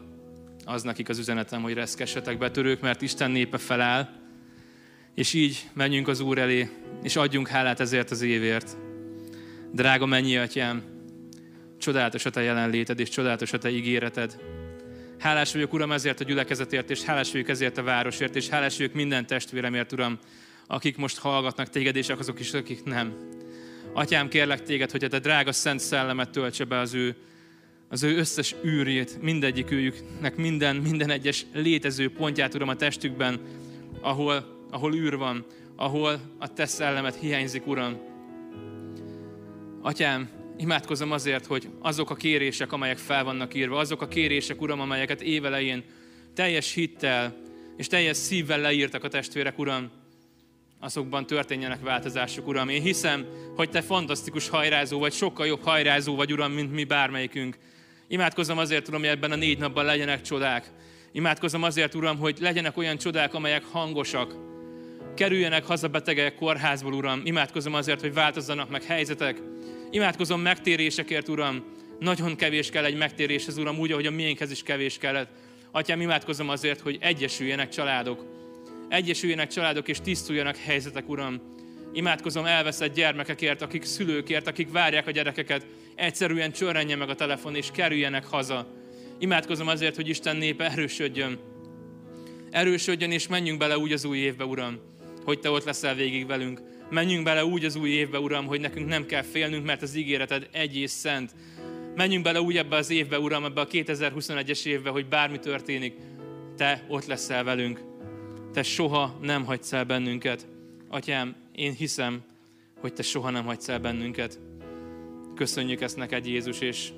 az 0.66 0.84
nekik 0.84 1.10
az 1.10 1.20
üzenetem, 1.20 1.62
hogy 1.62 1.74
reszkessetek 1.74 2.38
betörők, 2.38 2.82
mert 2.82 3.02
Isten 3.02 3.32
népe 3.32 3.58
feláll, 3.58 4.19
és 5.20 5.34
így 5.34 5.70
menjünk 5.74 6.08
az 6.08 6.20
Úr 6.20 6.38
elé, 6.38 6.70
és 7.04 7.16
adjunk 7.16 7.48
hálát 7.48 7.80
ezért 7.80 8.12
az 8.12 8.22
évért. 8.22 8.78
Drága 9.72 10.06
mennyi 10.06 10.38
atyám, 10.38 10.84
csodálatos 11.78 12.26
a 12.26 12.30
te 12.30 12.42
jelenléted, 12.42 13.00
és 13.00 13.10
csodálatos 13.10 13.54
a 13.54 13.58
te 13.58 13.70
ígéreted. 13.70 14.40
Hálás 15.18 15.54
vagyok, 15.54 15.74
Uram, 15.74 15.92
ezért 15.92 16.20
a 16.20 16.24
gyülekezetért, 16.24 16.90
és 16.90 17.04
hálás 17.04 17.32
vagyok 17.32 17.50
ezért 17.50 17.78
a 17.78 17.84
városért, 17.84 18.36
és 18.36 18.50
hálás 18.50 18.78
vagyok 18.78 18.94
minden 18.94 19.26
testvéremért, 19.26 19.92
Uram, 19.92 20.20
akik 20.68 20.98
most 20.98 21.18
hallgatnak 21.18 21.70
téged, 21.70 21.96
és 21.96 22.10
azok 22.10 22.40
is, 22.40 22.54
akik 22.54 22.84
nem. 22.84 23.14
Atyám, 23.94 24.28
kérlek 24.28 24.64
téged, 24.64 24.92
hogy 24.92 25.04
a 25.04 25.08
te 25.08 25.20
drága 25.20 25.52
szent 25.52 25.80
szellemet 25.80 26.30
töltse 26.30 26.64
be 26.64 26.78
az 26.78 26.94
ő, 26.94 27.16
az 27.90 28.04
ő 28.04 28.18
összes 28.18 28.56
űrjét, 28.66 29.22
mindegyik 29.22 29.72
őjüknek 29.72 30.36
minden, 30.36 30.76
minden 30.76 31.10
egyes 31.10 31.46
létező 31.54 32.12
pontját, 32.12 32.54
Uram, 32.54 32.70
a 32.70 32.76
testükben, 32.76 33.40
ahol, 34.02 34.59
ahol 34.70 34.96
űr 34.96 35.18
van, 35.18 35.46
ahol 35.76 36.20
a 36.38 36.54
te 36.54 36.66
szellemet 36.66 37.16
hiányzik, 37.16 37.68
Uram. 37.68 37.98
Atyám, 39.82 40.30
imádkozom 40.58 41.12
azért, 41.12 41.46
hogy 41.46 41.70
azok 41.80 42.10
a 42.10 42.16
kérések, 42.16 42.72
amelyek 42.72 42.98
fel 42.98 43.24
vannak 43.24 43.54
írva, 43.54 43.78
azok 43.78 44.02
a 44.02 44.08
kérések, 44.08 44.62
Uram, 44.62 44.80
amelyeket 44.80 45.22
évelején 45.22 45.84
teljes 46.34 46.74
hittel 46.74 47.36
és 47.78 47.88
teljes 47.88 48.18
szívvel 48.18 48.60
leírtak 48.60 49.04
a 49.04 49.08
testvérek, 49.08 49.60
Uram, 49.60 49.90
azokban 50.80 51.26
történjenek 51.26 51.82
változások, 51.82 52.48
Uram. 52.48 52.70
Én 52.70 52.82
hiszem, 52.82 53.26
hogy 53.56 53.70
Te 53.70 53.82
fantasztikus 53.82 54.50
hajrázó 54.50 55.00
vagy, 55.00 55.14
sokkal 55.14 55.48
jobb 55.48 55.64
hajrázó 55.64 56.16
vagy, 56.16 56.32
Uram, 56.32 56.52
mint 56.52 56.74
mi 56.74 56.84
bármelyikünk. 56.84 57.58
Imádkozom 58.08 58.58
azért, 58.58 58.88
Uram, 58.88 59.00
hogy 59.00 59.10
ebben 59.10 59.32
a 59.32 59.36
négy 59.36 59.58
napban 59.58 59.86
legyenek 59.86 60.22
csodák. 60.22 60.72
Imádkozom 61.12 61.64
azért, 61.64 61.96
Uram, 61.96 62.18
hogy 62.18 62.38
legyenek 62.40 62.78
olyan 62.78 62.98
csodák, 62.98 63.34
amelyek 63.34 63.64
hangosak. 63.64 64.49
Kerüljenek 65.20 65.66
haza 65.66 65.88
betegek 65.88 66.36
kórházból, 66.36 66.94
Uram. 66.94 67.22
Imádkozom 67.24 67.74
azért, 67.74 68.02
hogy 68.02 68.14
változzanak 68.14 68.70
meg 68.70 68.84
helyzetek. 68.84 69.42
Imádkozom 69.92 70.42
megtérésekért, 70.42 71.28
Uram. 71.28 71.64
Nagyon 72.00 72.36
kevés 72.36 72.70
kell 72.70 72.86
egy 72.86 72.98
megtéréshez, 72.98 73.58
Uram, 73.58 73.80
úgy, 73.80 73.92
ahogy 73.92 74.06
a 74.06 74.12
miénkhez 74.12 74.52
is 74.52 74.64
kevés 74.64 74.98
kellett. 74.98 75.30
Atyám, 75.72 76.02
imádkozom 76.02 76.50
azért, 76.50 76.80
hogy 76.80 76.98
egyesüljenek 77.02 77.70
családok 77.70 78.26
egyesüljenek 78.90 79.50
családok 79.50 79.88
és 79.88 80.02
tisztuljanak 80.02 80.58
helyzetek, 80.58 81.10
Uram. 81.10 81.42
Imádkozom 81.94 82.46
elveszett 82.46 82.94
gyermekekért, 82.94 83.62
akik 83.62 83.84
szülőkért, 83.84 84.48
akik 84.48 84.72
várják 84.72 85.08
a 85.08 85.12
gyerekeket, 85.12 85.66
egyszerűen 85.96 86.52
csörrenje 86.52 86.96
meg 86.96 87.10
a 87.10 87.16
telefon 87.16 87.56
és 87.56 87.70
kerüljenek 87.74 88.26
haza. 88.26 88.68
Imádkozom 89.18 89.68
azért, 89.68 89.96
hogy 89.96 90.10
Isten 90.10 90.36
népe 90.36 90.72
erősödjön. 90.72 91.40
Erősödjön 92.52 93.12
és 93.12 93.28
menjünk 93.28 93.60
bele 93.60 93.78
úgy 93.78 93.92
az 93.92 94.06
új 94.06 94.18
évbe, 94.18 94.46
Uram, 94.46 94.80
hogy 95.24 95.40
Te 95.40 95.50
ott 95.50 95.64
leszel 95.64 95.96
végig 95.96 96.28
velünk. 96.28 96.62
Menjünk 96.90 97.24
bele 97.24 97.46
úgy 97.46 97.66
az 97.66 97.76
új 97.76 97.90
évbe, 97.90 98.20
Uram, 98.20 98.46
hogy 98.46 98.60
nekünk 98.60 98.88
nem 98.88 99.06
kell 99.06 99.22
félnünk, 99.22 99.66
mert 99.66 99.82
az 99.82 99.96
ígéreted 99.96 100.48
egy 100.52 100.76
és 100.76 100.92
szent. 100.92 101.32
Menjünk 101.96 102.24
bele 102.24 102.42
úgy 102.42 102.58
ebbe 102.58 102.76
az 102.76 102.90
évbe, 102.90 103.20
Uram, 103.20 103.46
ebbe 103.46 103.62
a 103.62 103.68
2021-es 103.68 104.66
évbe, 104.66 104.90
hogy 104.90 105.06
bármi 105.06 105.40
történik, 105.40 105.94
Te 106.58 106.86
ott 106.88 107.06
leszel 107.06 107.44
velünk. 107.44 107.82
Te 108.54 108.64
soha 108.64 109.18
nem 109.22 109.46
hagysz 109.46 109.74
el 109.74 109.84
bennünket. 109.84 110.48
Atyám, 110.88 111.36
én 111.56 111.74
hiszem, 111.74 112.24
hogy 112.80 112.94
Te 112.94 113.04
soha 113.04 113.30
nem 113.30 113.46
hagysz 113.46 113.68
el 113.68 113.80
bennünket. 113.80 114.40
Köszönjük 115.36 115.82
ezt 115.82 115.98
neked, 115.98 116.26
Jézus, 116.26 116.60
és 116.60 116.90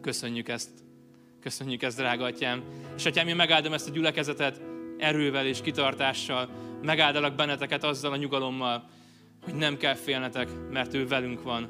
köszönjük 0.00 0.48
ezt. 0.48 0.70
Köszönjük 1.42 1.82
ezt, 1.82 1.96
drága 1.96 2.24
Atyám. 2.24 2.62
És 2.96 3.04
Atyám, 3.04 3.28
én 3.28 3.36
megáldom 3.36 3.72
ezt 3.72 3.88
a 3.88 3.92
gyülekezetet 3.92 4.60
erővel 4.98 5.46
és 5.46 5.60
kitartással. 5.60 6.48
Megáldalak 6.82 7.34
benneteket 7.34 7.84
azzal 7.84 8.12
a 8.12 8.16
nyugalommal, 8.16 8.88
hogy 9.44 9.54
nem 9.54 9.76
kell 9.76 9.94
félnetek, 9.94 10.48
mert 10.70 10.94
ő 10.94 11.06
velünk 11.06 11.42
van. 11.42 11.68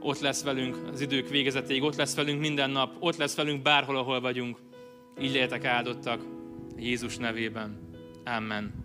Ott 0.00 0.20
lesz 0.20 0.42
velünk 0.42 0.76
az 0.92 1.00
idők 1.00 1.28
végezetéig, 1.28 1.82
ott 1.82 1.96
lesz 1.96 2.14
velünk 2.14 2.40
minden 2.40 2.70
nap, 2.70 2.96
ott 2.98 3.16
lesz 3.16 3.36
velünk 3.36 3.62
bárhol, 3.62 3.96
ahol 3.96 4.20
vagyunk. 4.20 4.58
Így 5.20 5.32
létek 5.32 5.64
áldottak. 5.64 6.20
Jézus 6.76 7.16
nevében. 7.16 7.90
Amen. 8.24 8.81